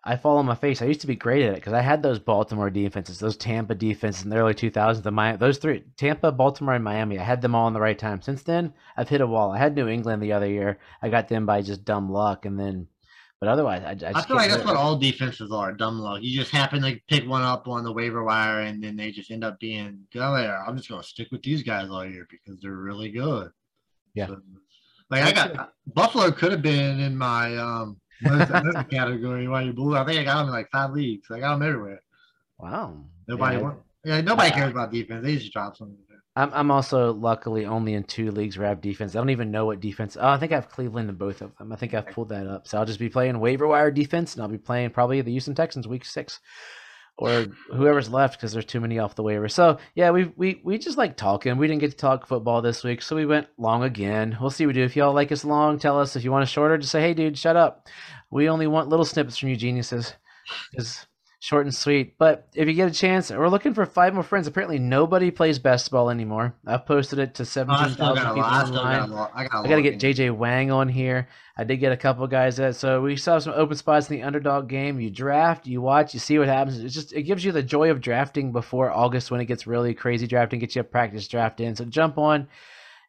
I 0.03 0.15
fall 0.15 0.37
on 0.37 0.45
my 0.45 0.55
face. 0.55 0.81
I 0.81 0.85
used 0.85 1.01
to 1.01 1.07
be 1.07 1.15
great 1.15 1.43
at 1.43 1.53
it 1.53 1.55
because 1.55 1.73
I 1.73 1.81
had 1.81 2.01
those 2.01 2.19
Baltimore 2.19 2.69
defenses, 2.69 3.19
those 3.19 3.35
Tampa 3.35 3.75
defenses 3.75 4.23
in 4.23 4.29
the 4.29 4.37
early 4.37 4.53
2000s, 4.53 5.03
the 5.03 5.11
Miami, 5.11 5.37
those 5.37 5.57
three, 5.57 5.83
Tampa, 5.97 6.31
Baltimore, 6.31 6.75
and 6.75 6.83
Miami. 6.83 7.19
I 7.19 7.23
had 7.23 7.41
them 7.41 7.55
all 7.55 7.67
in 7.67 7.73
the 7.73 7.81
right 7.81 7.97
time. 7.97 8.21
Since 8.21 8.43
then, 8.43 8.73
I've 8.95 9.09
hit 9.09 9.21
a 9.21 9.27
wall. 9.27 9.51
I 9.51 9.57
had 9.57 9.75
New 9.75 9.87
England 9.87 10.21
the 10.23 10.33
other 10.33 10.47
year. 10.47 10.79
I 11.01 11.09
got 11.09 11.27
them 11.27 11.45
by 11.45 11.61
just 11.61 11.83
dumb 11.83 12.09
luck, 12.09 12.45
and 12.45 12.57
then, 12.57 12.87
but 13.41 13.49
otherwise, 13.49 13.83
I, 13.83 14.07
I, 14.07 14.19
I 14.19 14.21
feel 14.21 14.37
like 14.37 14.49
that's 14.49 14.63
what 14.63 14.77
all 14.77 14.97
defenses 14.97 15.51
are, 15.51 15.73
dumb 15.73 15.99
luck. 15.99 16.21
You 16.21 16.39
just 16.39 16.51
happen 16.51 16.81
to 16.83 16.97
pick 17.09 17.27
one 17.27 17.43
up 17.43 17.67
on 17.67 17.83
the 17.83 17.91
waiver 17.91 18.23
wire, 18.23 18.61
and 18.61 18.81
then 18.81 18.95
they 18.95 19.11
just 19.11 19.29
end 19.29 19.43
up 19.43 19.59
being, 19.59 20.05
oh, 20.15 20.19
I'm 20.21 20.77
just 20.77 20.89
gonna 20.89 21.03
stick 21.03 21.27
with 21.31 21.43
these 21.43 21.63
guys 21.63 21.89
all 21.89 22.05
year 22.05 22.27
because 22.29 22.61
they're 22.61 22.71
really 22.71 23.09
good. 23.09 23.51
Yeah. 24.13 24.27
So, 24.27 24.37
like 25.09 25.23
I 25.23 25.31
got 25.31 25.73
Buffalo 25.93 26.31
could 26.31 26.51
have 26.51 26.61
been 26.61 26.99
in 26.99 27.17
my 27.17 27.55
um 27.57 27.99
most, 28.21 28.49
most 28.49 28.89
category 28.89 29.47
why 29.47 29.61
you 29.63 29.73
blue. 29.73 29.95
I 29.95 30.05
think 30.05 30.19
I 30.19 30.23
got 30.23 30.39
them 30.39 30.47
in 30.47 30.53
like 30.53 30.69
five 30.71 30.91
leagues. 30.91 31.27
I 31.31 31.39
got 31.39 31.57
them 31.57 31.67
everywhere. 31.67 32.01
Wow. 32.57 32.97
Nobody 33.27 33.57
yeah. 33.57 33.73
yeah, 34.03 34.21
nobody 34.21 34.51
cares 34.51 34.71
about 34.71 34.91
defense. 34.91 35.23
They 35.23 35.37
just 35.37 35.53
drop 35.53 35.77
some. 35.77 35.95
I'm 36.35 36.51
I'm 36.53 36.71
also 36.71 37.13
luckily 37.13 37.65
only 37.65 37.95
in 37.95 38.03
two 38.03 38.29
leagues 38.29 38.57
where 38.57 38.67
I 38.67 38.69
have 38.69 38.79
defense. 38.79 39.15
I 39.15 39.19
don't 39.19 39.31
even 39.31 39.49
know 39.49 39.65
what 39.65 39.79
defense. 39.79 40.15
Oh, 40.19 40.27
I 40.27 40.37
think 40.37 40.51
I 40.51 40.55
have 40.55 40.69
Cleveland 40.69 41.09
in 41.09 41.15
both 41.15 41.41
of 41.41 41.55
them. 41.57 41.71
I 41.71 41.75
think 41.75 41.95
I've 41.95 42.11
pulled 42.11 42.29
that 42.29 42.45
up. 42.45 42.67
So 42.67 42.77
I'll 42.77 42.85
just 42.85 42.99
be 42.99 43.09
playing 43.09 43.39
waiver 43.39 43.67
wire 43.67 43.89
defense, 43.89 44.33
and 44.33 44.43
I'll 44.43 44.47
be 44.47 44.59
playing 44.59 44.91
probably 44.91 45.19
the 45.21 45.31
Houston 45.31 45.55
Texans 45.55 45.87
week 45.87 46.05
six, 46.05 46.39
or 47.17 47.47
whoever's 47.73 48.09
left 48.09 48.37
because 48.37 48.53
there's 48.53 48.65
too 48.65 48.79
many 48.79 48.99
off 48.99 49.15
the 49.15 49.23
waiver. 49.23 49.49
So 49.49 49.79
yeah, 49.95 50.11
we 50.11 50.25
we 50.35 50.61
we 50.63 50.77
just 50.77 50.97
like 50.97 51.17
talking. 51.17 51.57
We 51.57 51.67
didn't 51.67 51.81
get 51.81 51.91
to 51.91 51.97
talk 51.97 52.27
football 52.27 52.61
this 52.61 52.83
week, 52.83 53.01
so 53.01 53.15
we 53.15 53.25
went 53.25 53.47
long 53.57 53.83
again. 53.83 54.37
We'll 54.39 54.51
see 54.51 54.65
what 54.65 54.75
we 54.75 54.81
do. 54.81 54.85
If 54.85 54.95
y'all 54.95 55.13
like 55.13 55.31
us 55.31 55.43
long, 55.43 55.79
tell 55.79 55.99
us. 55.99 56.15
If 56.15 56.23
you 56.23 56.31
want 56.31 56.43
us 56.43 56.49
shorter, 56.49 56.77
just 56.77 56.91
say, 56.91 57.01
hey, 57.01 57.13
dude, 57.13 57.37
shut 57.37 57.55
up. 57.55 57.87
We 58.29 58.49
only 58.49 58.67
want 58.67 58.89
little 58.89 59.05
snippets 59.05 59.37
from 59.37 59.49
you 59.49 59.55
geniuses. 59.55 60.13
Is 60.73 61.05
short 61.47 61.65
and 61.65 61.73
sweet. 61.73 62.17
But 62.17 62.49
if 62.53 62.67
you 62.67 62.73
get 62.73 62.89
a 62.89 62.93
chance, 62.93 63.31
we're 63.31 63.47
looking 63.47 63.73
for 63.73 63.85
five 63.85 64.13
more 64.13 64.21
friends. 64.21 64.47
Apparently, 64.47 64.79
nobody 64.79 65.31
plays 65.31 65.59
basketball 65.59 66.09
anymore. 66.09 66.53
I've 66.65 66.85
posted 66.85 67.19
it 67.19 67.35
to 67.35 67.45
seventeen 67.45 67.95
thousand 67.95 68.25
people 68.25 68.41
online. 68.41 69.13
I, 69.33 69.47
got 69.47 69.63
to 69.63 69.81
get 69.81 69.97
JJ 69.97 70.35
Wang 70.35 70.71
on 70.71 70.89
here. 70.89 71.29
I 71.57 71.63
did 71.63 71.77
get 71.77 71.93
a 71.93 71.97
couple 71.97 72.27
guys 72.27 72.57
that. 72.57 72.75
So 72.75 73.01
we 73.01 73.15
saw 73.15 73.39
some 73.39 73.53
open 73.55 73.77
spots 73.77 74.09
in 74.09 74.17
the 74.17 74.23
underdog 74.23 74.67
game. 74.67 74.99
You 74.99 75.09
draft, 75.09 75.65
you 75.65 75.79
watch, 75.79 76.13
you 76.13 76.19
see 76.19 76.37
what 76.37 76.49
happens. 76.49 76.79
It 76.79 76.89
just 76.89 77.13
it 77.13 77.23
gives 77.23 77.45
you 77.45 77.53
the 77.53 77.63
joy 77.63 77.91
of 77.91 78.01
drafting 78.01 78.51
before 78.51 78.91
August 78.91 79.31
when 79.31 79.39
it 79.39 79.45
gets 79.45 79.65
really 79.65 79.93
crazy 79.93 80.27
drafting. 80.27 80.59
Gets 80.59 80.75
you 80.75 80.81
a 80.81 80.83
practice 80.83 81.29
draft 81.29 81.61
in. 81.61 81.77
So 81.77 81.85
jump 81.85 82.17
on 82.17 82.49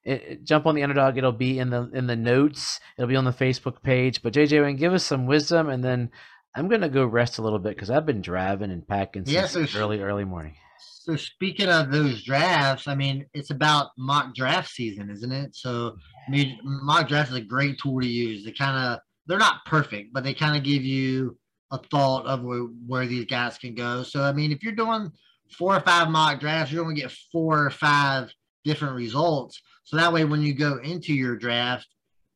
it, 0.05 0.45
jump 0.45 0.65
on 0.67 0.77
the 0.77 0.85
underdog. 0.85 1.19
It'll 1.19 1.33
be 1.33 1.59
in 1.59 1.71
the 1.71 1.91
in 1.93 2.07
the 2.07 2.15
notes. 2.15 2.79
It'll 2.97 3.09
be 3.09 3.17
on 3.17 3.25
the 3.25 3.33
Facebook 3.33 3.83
page. 3.83 4.23
But 4.23 4.33
JJ, 4.33 4.63
Wang, 4.63 4.77
give 4.77 4.95
us 4.95 5.05
some 5.05 5.27
wisdom, 5.27 5.69
and 5.69 5.83
then 5.83 6.13
I'm 6.55 6.69
gonna 6.69 6.89
go 6.89 7.07
rest 7.07 7.39
a 7.39 7.43
little 7.43 7.59
bit 7.59 7.75
because 7.75 7.91
I've 7.91 8.07
been 8.07 8.23
driving 8.23 8.71
and 8.71 8.87
packing 8.87 9.25
yeah, 9.27 9.47
since 9.47 9.73
so 9.73 9.81
early 9.81 10.01
early 10.01 10.25
morning. 10.25 10.55
So 10.79 11.17
speaking 11.17 11.69
of 11.69 11.91
those 11.91 12.23
drafts, 12.23 12.87
I 12.87 12.95
mean, 12.95 13.27
it's 13.33 13.51
about 13.51 13.91
mock 13.97 14.35
draft 14.35 14.71
season, 14.71 15.11
isn't 15.11 15.33
it? 15.33 15.55
So 15.55 15.97
I 16.27 16.31
mean, 16.31 16.59
mock 16.63 17.09
draft 17.09 17.31
is 17.31 17.37
a 17.37 17.41
great 17.41 17.79
tool 17.79 18.01
to 18.01 18.07
use. 18.07 18.45
They 18.45 18.53
kind 18.53 18.77
of 18.77 19.01
they're 19.27 19.39
not 19.39 19.65
perfect, 19.67 20.13
but 20.13 20.25
they 20.25 20.35
kind 20.35 20.57
of 20.57 20.65
give 20.65 20.83
you 20.83 21.39
a 21.71 21.79
thought 21.79 22.27
of 22.27 22.43
where, 22.43 22.61
where 22.87 23.07
these 23.07 23.27
guys 23.27 23.59
can 23.59 23.75
go. 23.75 24.03
So 24.03 24.23
I 24.23 24.33
mean, 24.33 24.53
if 24.53 24.63
you're 24.63 24.75
doing 24.75 25.13
four 25.57 25.77
or 25.77 25.81
five 25.81 26.09
mock 26.09 26.41
drafts, 26.41 26.73
you're 26.73 26.85
going 26.85 26.97
to 26.97 27.03
get 27.03 27.17
four 27.33 27.67
or 27.67 27.71
five 27.71 28.33
different 28.65 28.95
results. 28.95 29.61
So 29.85 29.97
that 29.97 30.13
way, 30.13 30.25
when 30.25 30.43
you 30.43 30.55
go 30.55 30.79
into 30.79 31.15
your 31.15 31.37
draft, 31.37 31.87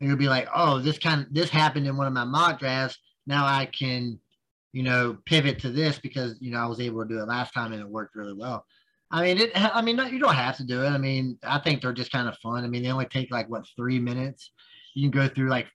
you'll 0.01 0.17
be 0.17 0.29
like, 0.29 0.49
oh, 0.55 0.79
this 0.79 0.99
kind 0.99 1.23
of 1.23 1.35
this 1.35 1.51
happened 1.51 1.87
in 1.87 1.97
one 1.97 2.07
of 2.07 2.13
my 2.13 2.25
mock 2.25 2.59
drafts. 2.59 2.99
Now 3.27 3.47
I 3.47 3.67
can, 3.67 4.19
you 4.73 4.83
know, 4.83 5.19
pivot 5.27 5.59
to 5.61 5.71
this 5.71 5.99
because 5.99 6.37
you 6.41 6.51
know 6.51 6.59
I 6.59 6.67
was 6.67 6.81
able 6.81 7.03
to 7.03 7.09
do 7.09 7.21
it 7.21 7.29
last 7.29 7.53
time 7.53 7.73
and 7.73 7.81
it 7.81 7.89
worked 7.89 8.17
really 8.17 8.35
well. 8.35 8.65
I 9.11 9.23
mean, 9.23 9.39
it. 9.39 9.53
I 9.55 9.83
mean, 9.83 9.99
you 10.11 10.19
don't 10.19 10.35
have 10.35 10.57
to 10.57 10.65
do 10.65 10.83
it. 10.83 10.89
I 10.89 10.99
mean, 10.99 11.39
I 11.43 11.59
think 11.59 11.83
they're 11.83 11.93
just 11.93 12.13
kind 12.13 12.29
of 12.29 12.37
fun. 12.39 12.65
I 12.65 12.69
mean, 12.69 12.83
they 12.83 12.91
only 12.91 13.07
take 13.07 13.31
like 13.31 13.49
what 13.49 13.67
three 13.77 13.99
minutes. 13.99 14.51
You 14.95 15.09
can 15.09 15.11
go 15.11 15.29
through 15.33 15.49
like 15.49 15.67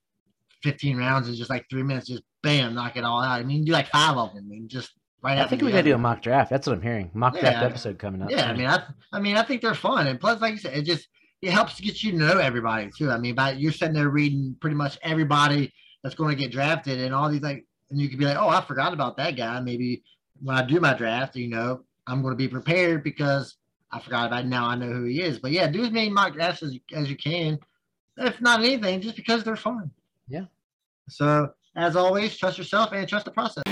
15 0.63 0.97
rounds 0.97 1.27
in 1.27 1.35
just 1.35 1.49
like 1.49 1.65
three 1.69 1.83
minutes, 1.83 2.07
just 2.07 2.23
bam, 2.43 2.73
knock 2.73 2.97
it 2.97 3.03
all 3.03 3.21
out. 3.21 3.39
I 3.39 3.43
mean, 3.43 3.63
do 3.63 3.71
like 3.71 3.87
five 3.87 4.17
of 4.17 4.33
them 4.33 4.49
and 4.51 4.69
just 4.69 4.91
right. 5.21 5.37
I 5.37 5.45
think 5.47 5.61
we 5.61 5.71
gotta 5.71 5.83
do 5.83 5.93
a 5.93 5.97
mock 5.97 6.21
draft. 6.21 6.49
That's 6.49 6.67
what 6.67 6.73
I'm 6.73 6.81
hearing. 6.81 7.11
Mock 7.13 7.35
yeah, 7.35 7.41
draft 7.41 7.63
episode 7.63 7.99
coming 7.99 8.21
up. 8.21 8.31
Yeah, 8.31 8.41
soon. 8.41 8.49
I 8.49 8.53
mean, 8.53 8.67
I, 8.67 8.83
I 9.13 9.19
mean, 9.19 9.37
I 9.37 9.43
think 9.43 9.61
they're 9.61 9.75
fun, 9.75 10.07
and 10.07 10.19
plus, 10.19 10.41
like 10.41 10.53
you 10.53 10.59
said, 10.59 10.75
it 10.75 10.83
just 10.83 11.07
it 11.41 11.51
helps 11.51 11.75
to 11.75 11.83
get 11.83 12.01
you 12.03 12.11
to 12.11 12.17
know 12.17 12.39
everybody 12.39 12.89
too. 12.95 13.11
I 13.11 13.17
mean, 13.17 13.35
by 13.35 13.51
you're 13.51 13.71
sitting 13.71 13.93
there 13.93 14.09
reading 14.09 14.55
pretty 14.59 14.75
much 14.75 14.97
everybody 15.03 15.71
that's 16.03 16.15
going 16.15 16.35
to 16.35 16.41
get 16.41 16.51
drafted, 16.51 16.99
and 16.99 17.13
all 17.13 17.29
these 17.29 17.41
like, 17.41 17.65
and 17.89 17.99
you 17.99 18.09
could 18.09 18.19
be 18.19 18.25
like, 18.25 18.37
oh, 18.37 18.49
I 18.49 18.61
forgot 18.61 18.93
about 18.93 19.17
that 19.17 19.35
guy. 19.35 19.59
Maybe 19.59 20.03
when 20.41 20.55
I 20.55 20.61
do 20.63 20.79
my 20.79 20.93
draft, 20.93 21.35
you 21.35 21.47
know, 21.47 21.81
I'm 22.05 22.21
going 22.21 22.33
to 22.33 22.37
be 22.37 22.47
prepared 22.47 23.03
because 23.03 23.57
I 23.91 23.99
forgot 23.99 24.27
about 24.27 24.45
it. 24.45 24.47
now. 24.47 24.67
I 24.67 24.75
know 24.75 24.87
who 24.87 25.03
he 25.05 25.21
is. 25.21 25.39
But 25.39 25.51
yeah, 25.51 25.67
do 25.67 25.83
as 25.83 25.91
many 25.91 26.09
mock 26.09 26.33
drafts 26.33 26.63
as, 26.63 26.77
as 26.93 27.09
you 27.09 27.15
can, 27.15 27.59
if 28.17 28.41
not 28.41 28.59
anything, 28.59 29.01
just 29.01 29.15
because 29.15 29.43
they're 29.43 29.55
fun. 29.55 29.91
Yeah. 30.27 30.45
So 31.09 31.53
as 31.75 31.95
always, 31.95 32.37
trust 32.37 32.57
yourself 32.57 32.91
and 32.91 33.07
trust 33.07 33.25
the 33.25 33.31
process. 33.31 33.63